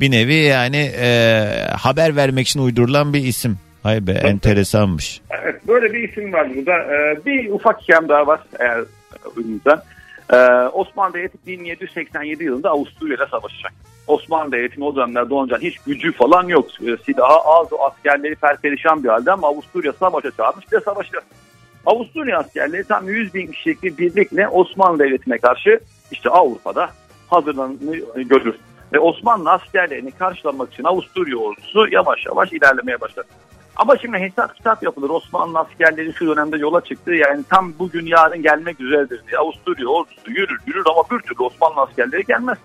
bir 0.00 0.10
nevi 0.10 0.34
yani 0.34 0.92
e, 1.00 1.48
haber 1.76 2.16
vermek 2.16 2.48
için 2.48 2.60
uydurulan 2.60 3.14
bir 3.14 3.24
isim. 3.24 3.58
Hay 3.82 4.06
be 4.06 4.12
enteresanmış. 4.12 5.20
Evet 5.42 5.68
böyle 5.68 5.92
bir 5.92 6.08
isim 6.08 6.32
var 6.32 6.48
burada. 6.56 6.72
Ee, 6.72 7.26
bir 7.26 7.50
ufak 7.50 7.82
hikayem 7.82 8.08
daha 8.08 8.26
var 8.26 8.40
eğer 8.58 8.80
uygunsa. 9.36 9.84
Ee, 10.32 10.36
Osmanlı 10.72 11.14
Devleti 11.14 11.38
1787 11.46 12.44
yılında 12.44 12.70
Avusturya 12.70 13.16
ile 13.16 13.26
savaşacak. 13.30 13.72
Osmanlı 14.06 14.52
Devleti'nin 14.52 14.86
o 14.86 14.96
dönemler 14.96 15.30
Doğancan 15.30 15.60
hiç 15.60 15.78
gücü 15.78 16.12
falan 16.12 16.48
yok. 16.48 16.66
Ee, 16.80 16.96
silahı 16.96 17.38
az, 17.44 17.68
askerleri 17.80 18.34
perperişan 18.34 19.04
bir 19.04 19.08
halde 19.08 19.32
ama 19.32 19.48
Avusturya 19.48 19.92
savaşa 19.92 20.30
çağırmış 20.30 20.72
ve 20.72 20.80
savaşacak. 20.80 21.24
Avusturya 21.86 22.38
askerleri 22.38 22.84
tam 22.84 23.08
100 23.08 23.34
bin 23.34 23.46
kişilik 23.46 23.82
bir 23.82 23.98
birlikle 23.98 24.48
Osmanlı 24.48 24.98
Devleti'ne 24.98 25.38
karşı 25.38 25.80
işte 26.10 26.30
Avrupa'da 26.30 26.90
hazırlanmayı 27.30 28.04
görür. 28.16 28.54
Ve 28.92 28.98
Osmanlı 28.98 29.50
askerlerini 29.50 30.10
karşılamak 30.10 30.72
için 30.72 30.84
Avusturya 30.84 31.36
ordusu 31.36 31.86
yavaş 31.90 32.26
yavaş 32.26 32.52
ilerlemeye 32.52 33.00
başlar. 33.00 33.24
Ama 33.76 33.96
şimdi 33.96 34.18
hesap 34.18 34.56
kitap 34.56 34.82
yapılır. 34.82 35.10
Osmanlı 35.10 35.58
askerleri 35.58 36.12
şu 36.12 36.26
dönemde 36.26 36.56
yola 36.56 36.80
çıktı. 36.80 37.14
Yani 37.14 37.44
tam 37.50 37.72
bugün 37.78 38.06
yarın 38.06 38.42
gelmek 38.42 38.80
üzeredir 38.80 39.22
diye. 39.26 39.38
Avusturya 39.38 39.88
ordusu 39.88 40.30
yürür 40.30 40.60
yürür 40.66 40.84
ama 40.86 41.02
bir 41.10 41.22
türlü 41.22 41.42
Osmanlı 41.42 41.80
askerleri 41.80 42.24
gelmez. 42.24 42.58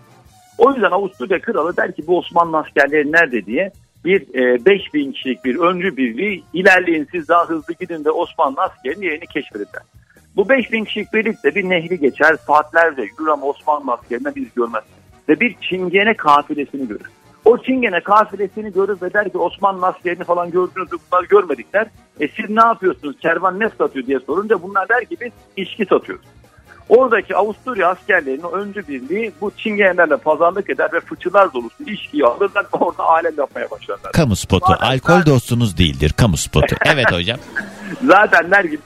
O 0.57 0.72
yüzden 0.72 0.91
Avusturya 0.91 1.41
kralı 1.41 1.78
der 1.78 1.95
ki 1.95 2.07
bu 2.07 2.18
Osmanlı 2.18 2.57
askerleri 2.57 3.12
nerede 3.12 3.45
diye 3.45 3.72
bir 4.05 4.22
e, 4.22 4.66
5000 4.66 5.12
kişilik 5.12 5.45
bir 5.45 5.55
öncü 5.60 5.97
birliği 5.97 6.43
ilerleyin 6.53 7.07
siz 7.12 7.28
daha 7.28 7.49
hızlı 7.49 7.74
gidin 7.74 8.05
de 8.05 8.12
Osmanlı 8.12 8.62
askerinin 8.62 9.05
yerini 9.05 9.28
keşfedin. 9.28 9.68
Bu 10.36 10.49
5000 10.49 10.84
kişilik 10.84 11.14
birlikte 11.14 11.55
bir 11.55 11.70
nehri 11.70 11.99
geçer 11.99 12.36
saatlerce 12.47 13.01
yürür 13.01 13.28
ama 13.28 13.45
Osmanlı 13.45 13.91
askerinden 13.91 14.34
biz 14.36 14.53
görmez. 14.55 14.84
Ve 15.30 15.39
bir 15.39 15.55
çingene 15.62 16.14
kafilesini 16.14 16.88
görür. 16.88 17.10
O 17.49 17.57
çingene 17.57 18.03
kafilesini 18.03 18.73
görür 18.73 19.01
ve 19.01 19.13
der 19.13 19.29
ki 19.29 19.37
Osmanlı 19.37 19.87
askerini 19.87 20.23
falan 20.23 20.51
gördünüz 20.51 20.87
bunlar 20.91 21.23
görmedik 21.23 21.73
der. 21.73 21.87
E 22.19 22.27
siz 22.27 22.49
ne 22.49 22.63
yapıyorsunuz 22.63 23.15
kervan 23.19 23.59
ne 23.59 23.69
satıyor 23.77 24.05
diye 24.05 24.19
sorunca 24.19 24.61
bunlar 24.61 24.89
der 24.89 25.05
ki 25.05 25.17
biz 25.21 25.31
içki 25.57 25.85
satıyoruz. 25.85 26.25
Oradaki 26.89 27.35
Avusturya 27.35 27.89
askerlerinin 27.89 28.51
öncü 28.51 28.87
birliği 28.87 29.31
bu 29.41 29.51
çingenelerle 29.57 30.17
pazarlık 30.17 30.69
eder 30.69 30.89
ve 30.93 30.99
fıçılar 30.99 31.53
dolusu 31.53 31.83
içkiyi 31.83 32.25
alırlar 32.25 32.65
orada 32.71 33.03
alem 33.03 33.33
yapmaya 33.37 33.71
başlarlar. 33.71 34.11
Kamu 34.11 34.35
spotu. 34.35 34.73
Alkol 34.79 35.25
dostunuz 35.25 35.77
değildir. 35.77 36.13
Kamu 36.17 36.37
spotu. 36.37 36.75
Evet 36.85 37.11
hocam. 37.11 37.39
Zaten 38.03 38.51
der 38.51 38.63
gibi 38.63 38.81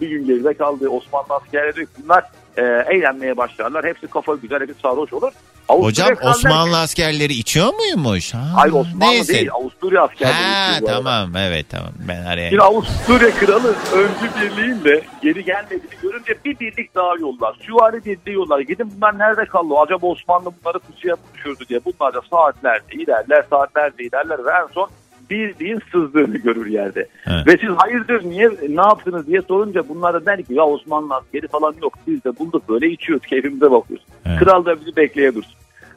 bir 0.00 0.08
gün 0.08 0.26
geride 0.26 0.54
kaldı 0.54 0.88
Osmanlı 0.88 1.34
askerleri 1.34 1.86
bunlar 2.02 2.24
e, 2.56 2.62
eğlenmeye 2.62 3.36
başlarlar. 3.36 3.84
Hepsi 3.84 4.06
kafa 4.06 4.34
güzel, 4.34 4.60
hepsi 4.60 4.80
sarhoş 4.82 5.12
olur. 5.12 5.32
Avusturya 5.68 6.10
Hocam 6.10 6.30
Osmanlı 6.30 6.78
askerleri 6.78 7.32
içiyor 7.32 7.74
muymuş? 7.74 8.34
Ha, 8.34 8.38
Hayır 8.54 8.72
Osmanlı 8.72 9.00
neyse. 9.00 9.32
değil 9.34 9.48
Avusturya 9.52 10.02
askerleri. 10.02 10.32
Ha 10.34 10.72
içiyor 10.76 10.90
tamam 10.94 11.36
evet 11.36 11.66
tamam 11.70 11.90
ben 12.08 12.22
araya. 12.24 12.48
Şimdi 12.50 12.62
Avusturya 12.62 13.30
kralı 13.30 13.74
öncü 13.92 14.34
birliğin 14.40 14.84
de 14.84 15.02
geri 15.22 15.44
gelmediğini 15.44 16.00
görünce 16.02 16.34
bir 16.44 16.60
birlik 16.60 16.94
daha 16.94 17.16
yollar. 17.20 17.56
Süvari 17.62 18.04
birliği 18.04 18.34
yollar. 18.34 18.60
Gidin 18.60 18.92
bunlar 18.96 19.18
nerede 19.18 19.44
kaldı? 19.44 19.74
Acaba 19.86 20.06
Osmanlı 20.06 20.50
bunları 20.64 20.78
pusuya 20.78 21.14
mı 21.14 21.20
düşürdü 21.34 21.64
diye. 21.68 21.80
Bunlar 21.84 22.14
da 22.14 22.20
saatlerce 22.30 22.84
ilerler, 22.92 23.44
saatlerce 23.50 24.04
ilerler 24.04 24.38
ve 24.46 24.50
en 24.50 24.72
son 24.74 24.88
birliğin 25.30 25.80
sızdığını 25.92 26.36
görür 26.36 26.66
yerde. 26.66 27.08
Evet. 27.26 27.46
Ve 27.46 27.56
siz 27.60 27.76
hayırdır 27.76 28.24
niye 28.24 28.50
ne 28.68 28.80
yaptınız 28.80 29.26
diye 29.26 29.42
sorunca 29.42 29.88
bunlar 29.88 30.14
da 30.14 30.26
der 30.26 30.42
ki 30.42 30.54
ya 30.54 30.66
Osmanlı 30.66 31.14
askeri 31.14 31.48
falan 31.48 31.74
yok. 31.82 31.94
Biz 32.06 32.24
de 32.24 32.38
bulduk 32.38 32.68
böyle 32.68 32.88
içiyoruz 32.88 33.26
keyfimize 33.26 33.70
bakıyoruz. 33.70 34.06
Evet. 34.26 34.38
Kral 34.38 34.64
da 34.64 34.80
bizi 34.80 34.96
bekleye 34.96 35.34
dursun. 35.34 35.54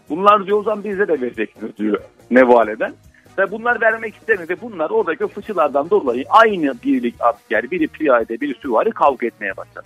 Bunlar 0.09 0.45
diyor 0.45 0.59
o 0.59 0.63
zaman 0.63 0.83
bize 0.83 1.07
de 1.07 1.21
vereceksiniz 1.21 1.77
diyor 1.77 2.01
nevaleden. 2.31 2.93
Ve 3.37 3.51
bunlar 3.51 3.81
vermek 3.81 4.15
istemiyor 4.15 4.49
ve 4.49 4.61
bunlar 4.61 4.89
oradaki 4.89 5.27
fıçılardan 5.27 5.89
dolayı 5.89 6.23
aynı 6.29 6.73
birlik 6.83 7.15
asker, 7.19 7.71
biri 7.71 7.87
piyade, 7.87 8.41
biri 8.41 8.53
süvari 8.53 8.91
kavga 8.91 9.27
etmeye 9.27 9.57
başladı. 9.57 9.85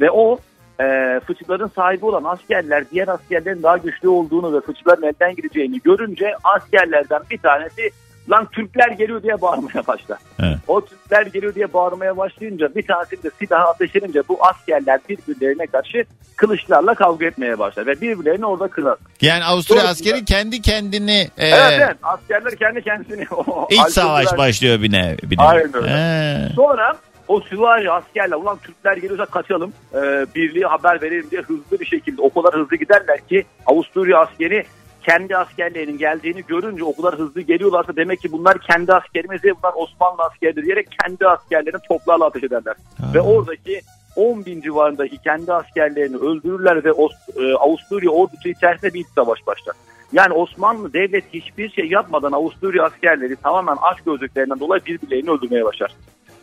Ve 0.00 0.10
o 0.10 0.38
e, 0.80 1.20
fıçıların 1.26 1.68
sahibi 1.68 2.04
olan 2.06 2.24
askerler 2.24 2.84
diğer 2.90 3.08
askerlerin 3.08 3.62
daha 3.62 3.76
güçlü 3.76 4.08
olduğunu 4.08 4.56
ve 4.56 4.60
fıçıların 4.60 5.02
elden 5.02 5.34
gideceğini 5.34 5.80
görünce 5.84 6.34
askerlerden 6.44 7.22
bir 7.30 7.38
tanesi 7.38 7.90
lan 8.30 8.46
Türkler 8.52 8.88
geliyor 8.88 9.22
diye 9.22 9.40
bağırmaya 9.40 9.86
başlar. 9.86 10.18
Evet. 10.42 10.56
O 10.68 10.84
Türkler 10.84 11.26
geliyor 11.26 11.54
diye 11.54 11.72
bağırmaya 11.72 12.16
başlayınca 12.16 12.74
bir 12.74 12.86
tanesi 12.86 13.22
de 13.22 13.30
silahı 13.38 13.68
ateş 13.68 13.96
edince 13.96 14.22
bu 14.28 14.38
askerler 14.46 15.00
birbirlerine 15.08 15.66
karşı 15.66 16.04
kılıçlarla 16.36 16.94
kavga 16.94 17.26
etmeye 17.26 17.58
başlar 17.58 17.86
ve 17.86 18.00
birbirlerini 18.00 18.46
orada 18.46 18.68
kırar. 18.68 18.96
Yani 19.20 19.44
Avusturya 19.44 19.82
Doğru. 19.82 19.90
askeri 19.90 20.24
kendi 20.24 20.62
kendini 20.62 21.28
e, 21.38 21.46
Evet 21.46 21.80
evet 21.80 21.96
askerler 22.02 22.56
kendi 22.56 22.82
kendisini 22.82 23.26
iç 23.70 23.92
savaş 23.92 24.38
başlıyor 24.38 24.82
bir 24.82 24.92
nevi. 24.92 25.18
Bir 25.22 25.38
nevi. 25.38 25.46
Aynen 25.46 25.76
öyle. 25.76 25.88
He. 25.88 26.48
Sonra 26.56 26.96
o 27.28 27.40
süvari 27.40 27.90
askerler 27.90 28.36
ulan 28.36 28.58
Türkler 28.58 28.96
geliyorsa 28.96 29.26
kaçalım 29.26 29.72
e, 29.94 30.26
birliğe 30.34 30.66
haber 30.66 31.02
verelim 31.02 31.30
diye 31.30 31.40
hızlı 31.40 31.80
bir 31.80 31.86
şekilde 31.86 32.22
o 32.22 32.42
kadar 32.42 32.60
hızlı 32.60 32.76
giderler 32.76 33.20
ki 33.28 33.44
Avusturya 33.66 34.18
askeri 34.18 34.64
kendi 35.06 35.36
askerlerinin 35.36 35.98
geldiğini 35.98 36.42
görünce 36.48 36.84
o 36.84 36.96
kadar 36.96 37.18
hızlı 37.18 37.40
geliyorlarsa 37.40 37.96
demek 37.96 38.20
ki 38.20 38.32
bunlar 38.32 38.58
kendi 38.58 38.92
askerimiz 38.92 39.42
değil 39.42 39.54
bunlar 39.62 39.74
Osmanlı 39.76 40.22
askeridir 40.22 40.64
diyerek 40.64 40.88
kendi 41.02 41.26
askerlerini 41.26 41.80
toplarla 41.88 42.24
ateş 42.24 42.44
ederler. 42.44 42.74
Ve 43.14 43.20
oradaki 43.20 43.80
10 44.16 44.46
bin 44.46 44.60
civarındaki 44.60 45.18
kendi 45.18 45.52
askerlerini 45.52 46.16
öldürürler 46.16 46.84
ve 46.84 46.88
e, 47.36 47.54
Avusturya 47.54 48.10
ordusu 48.10 48.48
içerisinde 48.48 48.94
bir 48.94 49.00
iç 49.00 49.06
savaş 49.14 49.46
başlar. 49.46 49.76
Yani 50.12 50.32
Osmanlı 50.32 50.92
devlet 50.92 51.34
hiçbir 51.34 51.70
şey 51.70 51.86
yapmadan 51.86 52.32
Avusturya 52.32 52.84
askerleri 52.84 53.36
tamamen 53.36 53.76
aşk 53.82 54.04
gözlüklerinden 54.04 54.60
dolayı 54.60 54.84
birbirlerini 54.84 55.30
öldürmeye 55.30 55.64
başlar. 55.64 55.90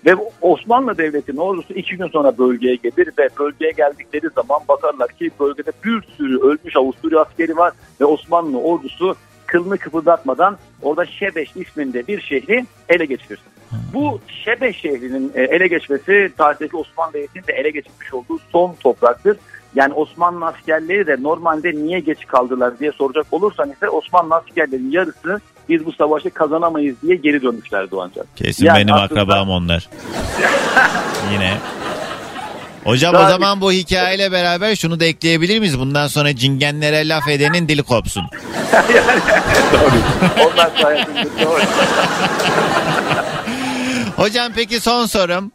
Ve 0.06 0.16
Osmanlı 0.42 0.98
Devleti'nin 0.98 1.38
ordusu 1.38 1.74
iki 1.74 1.98
gün 1.98 2.08
sonra 2.08 2.38
bölgeye 2.38 2.76
gelir 2.76 3.10
ve 3.18 3.30
bölgeye 3.40 3.72
geldikleri 3.72 4.30
zaman 4.36 4.60
bakarlar 4.68 5.08
ki 5.08 5.32
bölgede 5.40 5.72
bir 5.86 6.02
sürü 6.18 6.40
ölmüş 6.40 6.76
Avusturya 6.76 7.22
askeri 7.22 7.58
var 7.58 7.74
ve 8.02 8.06
Osmanlı 8.06 8.60
ordusu 8.60 9.16
kılını 9.46 9.78
kıpırdatmadan 9.78 10.58
orada 10.82 11.06
Şebeş 11.06 11.56
isminde 11.56 12.08
bir 12.08 12.22
şehri 12.22 12.66
ele 12.90 13.06
geçirir. 13.06 13.40
Bu 13.94 14.20
Şebeş 14.28 14.78
şehrinin 14.78 15.32
e, 15.36 15.44
ele 15.44 15.68
geçmesi 15.68 16.32
tarihteki 16.38 16.78
Osmanlı 16.78 17.14
Devleti'nin 17.14 17.48
de 17.48 17.54
ele 17.54 17.70
geçirmiş 17.70 18.14
olduğu 18.14 18.40
son 18.52 18.76
topraktır. 18.84 19.38
Yani 19.76 19.94
Osmanlı 19.94 20.46
askerleri 20.46 21.08
de 21.08 21.24
normalde 21.24 21.72
niye 21.76 22.00
geç 22.00 22.28
kaldılar 22.28 22.80
diye 22.80 22.92
soracak 22.92 23.26
olursan 23.32 23.72
ise 23.72 23.90
Osmanlı 23.90 24.36
askerlerinin 24.36 24.92
yarısı 24.92 25.42
biz 25.70 25.86
bu 25.86 25.92
savaşı 25.94 26.30
kazanamayız 26.30 26.96
diye 27.02 27.16
geri 27.16 27.42
dönmüşlerdi 27.42 27.96
ancak. 28.02 28.38
Kesin 28.38 28.66
Yani 28.66 28.78
benim 28.78 28.94
aslında- 28.94 29.22
akrabam 29.22 29.50
onlar. 29.50 29.90
Yine. 31.34 31.58
Hocam 32.84 33.14
Daha 33.14 33.26
o 33.28 33.30
zaman 33.30 33.62
bu 33.62 33.72
hikayeyle 33.72 34.32
beraber 34.32 34.76
şunu 34.76 35.00
da 35.00 35.06
ekleyebilir 35.06 35.60
miyiz? 35.60 35.80
Bundan 35.80 36.08
sonra 36.08 36.36
cingenlere 36.36 37.08
laf 37.08 37.28
edenin 37.28 37.68
dili 37.68 37.84
kopsun. 37.84 38.24
Onlar 40.46 40.72
sayesinde 40.82 41.46
doğru. 41.46 41.62
Hocam 44.16 44.52
peki 44.56 44.80
son 44.80 45.06
sorum. 45.06 45.52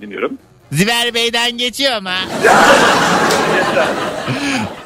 Dinliyorum. 0.00 0.38
Ziver 0.74 1.14
Bey'den 1.14 1.58
geçiyor 1.58 2.02
mu? 2.02 2.08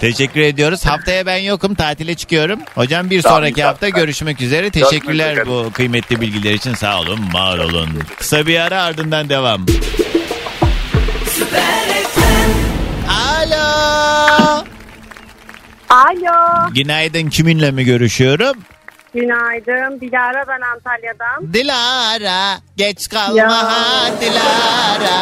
Teşekkür 0.01 0.41
ediyoruz. 0.41 0.86
Haftaya 0.86 1.26
ben 1.26 1.36
yokum. 1.36 1.74
Tatile 1.74 2.14
çıkıyorum. 2.14 2.61
Hocam 2.74 3.11
bir 3.11 3.22
Tamam, 3.22 3.39
sonraki 3.39 3.55
tamam. 3.55 3.68
hafta 3.72 3.89
görüşmek 3.89 4.41
üzere. 4.41 4.70
Teşekkürler 4.70 5.47
bu 5.47 5.70
kıymetli 5.72 6.20
bilgiler 6.20 6.53
için. 6.55 6.74
Sağ 6.74 7.01
olun, 7.01 7.20
var 7.34 7.59
olun. 7.59 7.89
Kısa 8.18 8.47
bir 8.47 8.61
ara 8.61 8.82
ardından 8.82 9.28
devam. 9.28 9.66
Alo. 13.09 14.64
Alo. 15.89 16.72
Günaydın. 16.74 17.28
Kiminle 17.30 17.70
mi 17.70 17.84
görüşüyorum? 17.84 18.57
Günaydın. 19.14 20.01
Dilara 20.01 20.45
ben 20.49 20.61
Antalya'dan. 20.74 21.53
Dilara. 21.55 22.59
Geç 22.76 23.09
kalma 23.09 23.39
Ya. 23.39 24.11
Dilara. 24.20 25.20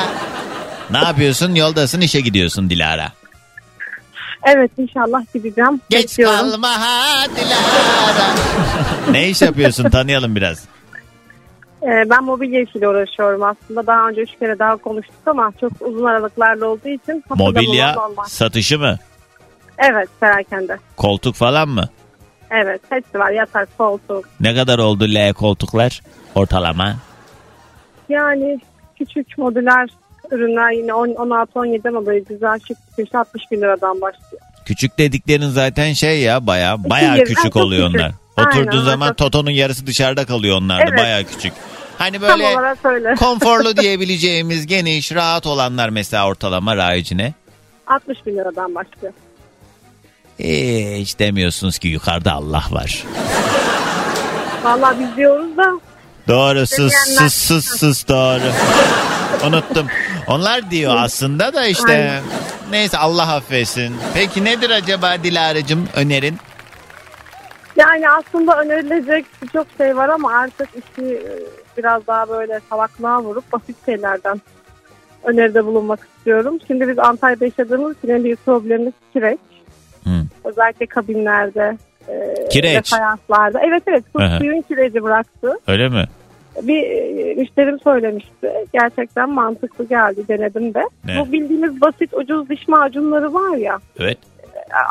Ne 0.90 0.98
yapıyorsun? 0.98 1.54
Yoldasın 1.54 2.00
işe 2.00 2.20
gidiyorsun 2.20 2.70
Dilara. 2.70 3.12
Evet 4.42 4.70
inşallah 4.78 5.22
gideceğim. 5.34 5.80
Geç 5.90 6.02
Bekliyorum. 6.10 6.36
kalma 6.36 6.68
ha 6.80 7.26
Dilara. 7.36 8.34
ne 9.10 9.28
iş 9.28 9.42
yapıyorsun? 9.42 9.90
Tanıyalım 9.90 10.36
biraz. 10.36 10.64
Ee, 11.82 12.10
ben 12.10 12.24
mobilya 12.24 12.62
işiyle 12.62 12.88
uğraşıyorum 12.88 13.42
aslında. 13.42 13.86
Daha 13.86 14.08
önce 14.08 14.20
üç 14.20 14.38
kere 14.38 14.58
daha 14.58 14.76
konuştuk 14.76 15.14
ama 15.26 15.52
çok 15.60 15.72
uzun 15.80 16.04
aralıklarla 16.04 16.66
olduğu 16.66 16.88
için 16.88 17.24
Mobilya 17.30 17.96
satışı 18.26 18.78
mı? 18.78 18.98
Evet 19.78 20.08
perakende. 20.20 20.78
Koltuk 20.96 21.34
falan 21.34 21.68
mı? 21.68 21.88
Evet 22.50 22.80
hepsi 22.88 23.18
var. 23.18 23.30
Yatak, 23.30 23.78
koltuk. 23.78 24.24
Ne 24.40 24.54
kadar 24.54 24.78
oldu 24.78 25.04
L 25.08 25.32
koltuklar 25.32 26.00
ortalama? 26.34 26.96
Yani 28.08 28.60
küçük 28.98 29.38
modüler 29.38 29.88
ürünler 30.32 30.70
yine 30.70 30.90
16-17 30.90 31.88
ama 31.88 32.06
böyle 32.06 32.18
güzel 32.20 32.58
şık 32.68 32.78
işte 32.98 33.18
60 33.18 33.50
bin 33.50 33.60
liradan 33.60 34.00
başlıyor. 34.00 34.42
Küçük 34.64 34.98
dediklerin 34.98 35.48
zaten 35.50 35.92
şey 35.92 36.20
ya 36.20 36.46
baya 36.46 36.76
baya 36.90 37.24
küçük 37.24 37.56
oluyor 37.56 37.88
onlar. 37.88 38.12
Aynen, 38.36 38.50
Oturduğun 38.50 38.76
onlar 38.78 38.84
zaman 38.90 39.08
çok- 39.08 39.16
Toto'nun 39.18 39.50
yarısı 39.50 39.86
dışarıda 39.86 40.24
kalıyor 40.26 40.56
onlarda 40.56 40.84
Evet. 40.88 40.98
baya 40.98 41.22
küçük. 41.24 41.52
Hani 41.98 42.20
böyle 42.20 42.44
konforlu 43.18 43.76
diyebileceğimiz 43.76 44.66
geniş 44.66 45.12
rahat 45.12 45.46
olanlar 45.46 45.88
mesela 45.88 46.26
ortalama 46.26 46.76
rayicine. 46.76 47.34
60 47.86 48.26
bin 48.26 48.36
liradan 48.36 48.74
başlıyor. 48.74 49.12
Ee, 50.38 50.96
hiç 51.00 51.18
demiyorsunuz 51.18 51.78
ki 51.78 51.88
yukarıda 51.88 52.32
Allah 52.32 52.64
var. 52.70 53.04
Vallahi 54.64 54.96
biz 55.00 55.16
diyoruz 55.16 55.56
da 55.56 55.72
Doğru 56.28 56.66
sus 56.66 56.92
sus 56.94 57.34
sus 57.34 57.64
sus 57.78 58.08
doğru. 58.08 58.52
Unuttum. 59.46 59.86
Onlar 60.26 60.70
diyor 60.70 60.94
aslında 60.96 61.54
da 61.54 61.66
işte 61.66 61.92
Aynen. 61.92 62.22
neyse 62.70 62.98
Allah 62.98 63.34
affetsin. 63.34 63.96
Peki 64.14 64.44
nedir 64.44 64.70
acaba 64.70 65.22
Dilara'cığım 65.22 65.88
önerin? 65.96 66.36
Yani 67.76 68.10
aslında 68.10 68.60
önerilecek 68.60 69.26
birçok 69.42 69.66
şey 69.78 69.96
var 69.96 70.08
ama 70.08 70.32
artık 70.32 70.68
işi 70.68 71.06
e, 71.14 71.22
biraz 71.78 72.06
daha 72.06 72.28
böyle 72.28 72.60
salaklığa 72.70 73.22
vurup 73.22 73.52
basit 73.52 73.76
şeylerden 73.86 74.40
öneride 75.24 75.64
bulunmak 75.64 76.00
istiyorum. 76.16 76.58
Şimdi 76.66 76.88
biz 76.88 76.98
Antalya'da 76.98 77.44
yaşadığımız 77.44 77.96
için 77.98 78.08
en 78.08 78.24
büyük 78.24 78.44
problemimiz 78.44 78.92
kireç. 79.12 79.38
Hı. 80.04 80.10
Özellikle 80.44 80.86
kabinlerde, 80.86 81.78
e, 82.08 82.48
Kireç. 82.50 82.92
Evet 83.64 83.82
evet 83.86 84.04
Aha. 84.18 84.38
suyun 84.38 84.62
kireci 84.62 85.02
bıraktı. 85.02 85.52
Öyle 85.66 85.88
mi? 85.88 86.04
Bir 86.62 86.82
e, 86.82 87.34
müşterim 87.34 87.80
söylemişti. 87.80 88.52
Gerçekten 88.72 89.30
mantıklı 89.30 89.84
geldi 89.84 90.28
denedim 90.28 90.74
de. 90.74 90.88
Ne? 91.04 91.20
Bu 91.20 91.32
bildiğimiz 91.32 91.80
basit 91.80 92.14
ucuz 92.14 92.48
diş 92.48 92.68
macunları 92.68 93.34
var 93.34 93.56
ya. 93.56 93.78
Evet. 93.98 94.18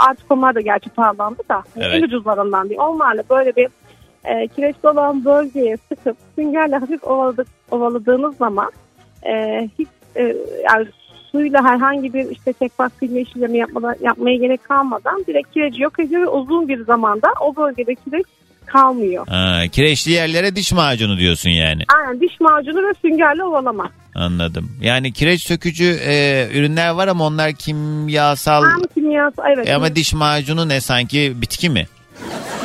Artık 0.08 0.32
onlar 0.32 0.56
da 0.56 0.62
gerçi 0.62 0.90
pahalandı 0.90 1.42
da. 1.50 1.64
Evet. 1.78 1.94
En 1.94 2.04
ucuzlarından 2.04 2.70
değil. 2.70 2.80
Onlarla 2.80 3.24
böyle 3.30 3.56
bir 3.56 3.68
e, 4.26 4.48
kireçli 4.48 4.90
olan 4.90 5.26
bölgeye 5.26 5.78
sıkıp 5.78 6.18
süngerle 6.36 6.76
hafif 6.76 7.04
ovaladık, 7.04 7.48
ovaladığınız 7.72 8.38
zaman 8.38 8.72
e, 9.28 9.70
hiç 9.80 9.88
e, 10.16 10.36
yani 10.64 10.88
suyla 11.32 11.64
herhangi 11.64 12.14
bir 12.14 12.30
işte 12.30 12.54
tekbak 12.54 12.92
silme 13.00 13.22
işlemi 13.22 13.58
yapmadan, 13.58 13.96
yapmaya 14.02 14.36
gerek 14.36 14.64
kalmadan 14.64 15.24
direkt 15.28 15.52
kireci 15.52 15.84
yok 15.84 16.00
ediyor 16.00 16.22
ve 16.22 16.28
uzun 16.28 16.68
bir 16.68 16.86
zamanda 16.86 17.28
o 17.42 17.56
bölgede 17.56 17.96
kireç 17.96 18.26
kalmıyor. 18.66 19.28
Ha, 19.28 19.62
kireçli 19.72 20.12
yerlere 20.12 20.56
diş 20.56 20.72
macunu 20.72 21.18
diyorsun 21.18 21.50
yani. 21.50 21.84
Aynen 21.98 22.22
diş 22.22 22.40
macunu 22.40 22.90
ve 22.90 22.94
süngerle 23.02 23.44
ovalama. 23.44 23.90
Anladım. 24.16 24.72
Yani 24.82 25.14
kireç 25.14 25.44
sökücü 25.44 26.00
e, 26.06 26.48
ürünler 26.54 26.90
var 26.90 27.08
ama 27.08 27.26
onlar 27.26 27.54
kimyasal. 27.54 28.64
Hem 28.64 28.82
kimyası 28.94 29.42
evet. 29.56 29.70
E 29.70 29.76
ama 29.76 29.96
diş 29.96 30.14
macunu 30.14 30.70
ne 30.70 30.82
sanki 30.82 31.34
bitki 31.42 31.70
mi? 31.70 31.88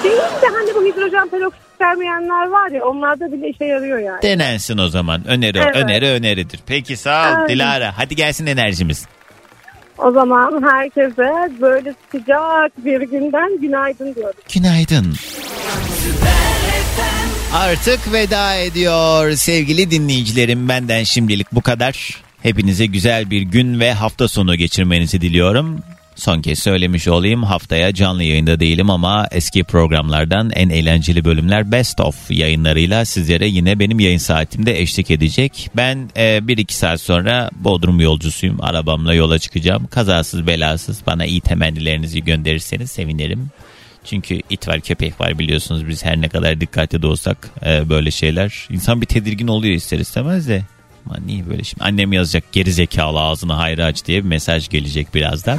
Değil 0.05 0.17
de 0.17 0.47
hani 0.55 0.75
bu 0.77 0.85
hidrojen 0.85 1.29
peroksit 1.29 1.61
vermeyenler 1.81 2.47
var 2.49 2.71
ya 2.71 2.85
onlarda 2.85 3.33
bile 3.33 3.49
işe 3.49 3.65
yarıyor 3.65 3.99
yani. 3.99 4.23
Denensin 4.23 4.79
o 4.79 4.89
zaman. 4.89 5.27
Öneri 5.27 5.59
Evet. 5.59 5.77
öneri 5.77 6.07
öneridir. 6.07 6.61
Peki 6.67 6.97
sağ 6.97 7.21
ol 7.23 7.35
Aynen. 7.37 7.49
Dilara. 7.49 7.93
Hadi 7.99 8.17
gelsin 8.17 8.47
enerjimiz. 8.47 9.07
O 10.05 10.11
zaman 10.11 10.63
herkese 10.71 11.51
böyle 11.61 11.95
sıcak 12.13 12.85
bir 12.85 13.01
günden 13.01 13.61
günaydın 13.61 14.15
diyorum. 14.15 14.41
Günaydın. 14.55 15.15
Artık 17.55 18.13
veda 18.13 18.55
ediyor 18.55 19.33
sevgili 19.33 19.91
dinleyicilerim. 19.91 20.69
Benden 20.69 21.03
şimdilik 21.05 21.53
bu 21.53 21.61
kadar. 21.63 22.23
Hepinize 22.43 22.87
güzel 22.87 23.31
bir 23.31 23.43
gün 23.43 23.81
ve 23.81 23.93
hafta 23.93 24.29
sonu 24.29 24.55
geçirmenizi 24.55 25.21
diliyorum. 25.21 25.83
Son 26.21 26.43
kez 26.43 26.59
söylemiş 26.59 27.09
olayım 27.09 27.43
haftaya 27.43 27.95
canlı 27.95 28.23
yayında 28.23 28.61
değilim 28.61 28.91
ama 28.91 29.29
eski 29.31 29.65
programlardan 29.65 30.51
en 30.51 30.69
eğlenceli 30.69 31.25
bölümler 31.25 31.73
Best 31.73 32.01
of 32.01 32.31
yayınlarıyla 32.31 33.05
sizlere 33.05 33.49
yine 33.49 33.79
benim 33.79 34.01
yayın 34.01 34.19
saatimde 34.19 34.81
eşlik 34.81 35.11
edecek. 35.11 35.71
Ben 35.77 36.11
1-2 36.17 36.73
saat 36.73 37.01
sonra 37.01 37.51
Bodrum 37.53 38.01
yolcusuyum. 38.01 38.59
Arabamla 38.61 39.15
yola 39.15 39.39
çıkacağım. 39.39 39.87
Kazasız 39.87 40.47
belasız 40.47 41.03
bana 41.07 41.25
iyi 41.25 41.41
temennilerinizi 41.41 42.25
gönderirseniz 42.25 42.91
sevinirim. 42.91 43.51
Çünkü 44.05 44.41
it 44.51 44.69
var 44.69 44.81
köpek 44.81 45.21
var 45.21 45.39
biliyorsunuz 45.39 45.89
biz 45.89 46.05
her 46.05 46.21
ne 46.21 46.29
kadar 46.29 46.61
dikkatli 46.61 47.03
de 47.03 47.07
olsak 47.07 47.51
e, 47.67 47.89
böyle 47.89 48.11
şeyler. 48.11 48.69
insan 48.71 49.01
bir 49.01 49.07
tedirgin 49.07 49.49
oluyor 49.49 49.75
ister 49.75 49.99
istemez 49.99 50.49
de. 50.49 50.63
Niye 51.27 51.49
böyle 51.49 51.65
şimdi 51.65 51.85
annem 51.85 52.13
yazacak 52.13 52.53
geri 52.53 52.73
zekalı 52.73 53.21
ağzını 53.21 53.53
hayra 53.53 53.85
aç 53.85 54.05
diye 54.05 54.25
bir 54.25 54.29
mesaj 54.29 54.69
gelecek 54.69 55.15
birazdan. 55.15 55.59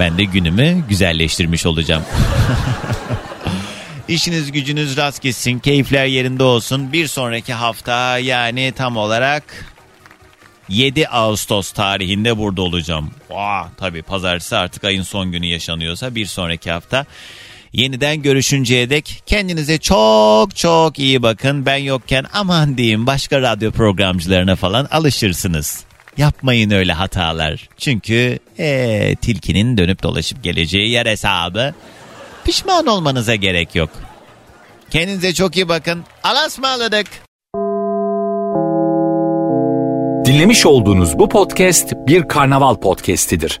Ben 0.00 0.18
de 0.18 0.24
günümü 0.24 0.84
güzelleştirmiş 0.88 1.66
olacağım. 1.66 2.02
İşiniz 4.08 4.52
gücünüz 4.52 4.96
rast 4.96 5.22
gitsin 5.22 5.58
keyifler 5.58 6.06
yerinde 6.06 6.42
olsun. 6.42 6.92
Bir 6.92 7.06
sonraki 7.06 7.52
hafta 7.52 8.18
yani 8.18 8.72
tam 8.76 8.96
olarak 8.96 9.44
7 10.68 11.08
Ağustos 11.08 11.72
tarihinde 11.72 12.38
burada 12.38 12.62
olacağım. 12.62 13.10
Vaa, 13.30 13.68
tabii 13.76 14.02
pazartesi 14.02 14.56
artık 14.56 14.84
ayın 14.84 15.02
son 15.02 15.32
günü 15.32 15.46
yaşanıyorsa 15.46 16.14
bir 16.14 16.26
sonraki 16.26 16.70
hafta 16.70 17.06
yeniden 17.72 18.22
görüşünceye 18.22 18.90
dek 18.90 19.22
kendinize 19.26 19.78
çok 19.78 20.56
çok 20.56 20.98
iyi 20.98 21.22
bakın. 21.22 21.66
Ben 21.66 21.76
yokken 21.76 22.24
aman 22.32 22.76
diyeyim 22.76 23.06
başka 23.06 23.40
radyo 23.42 23.70
programcılarına 23.70 24.56
falan 24.56 24.88
alışırsınız. 24.90 25.84
Yapmayın 26.16 26.70
öyle 26.70 26.92
hatalar. 26.92 27.68
Çünkü 27.78 28.38
ee, 28.58 29.16
tilkinin 29.22 29.76
dönüp 29.76 30.02
dolaşıp 30.02 30.44
geleceği 30.44 30.90
yer 30.90 31.06
hesabı. 31.06 31.74
Pişman 32.44 32.86
olmanıza 32.86 33.34
gerek 33.34 33.74
yok. 33.74 33.90
Kendinize 34.90 35.34
çok 35.34 35.56
iyi 35.56 35.68
bakın. 35.68 36.04
Alasmaladık. 36.22 37.06
Dinlemiş 40.24 40.66
olduğunuz 40.66 41.18
bu 41.18 41.28
podcast 41.28 41.92
bir 42.06 42.28
karnaval 42.28 42.74
podcastidir. 42.74 43.60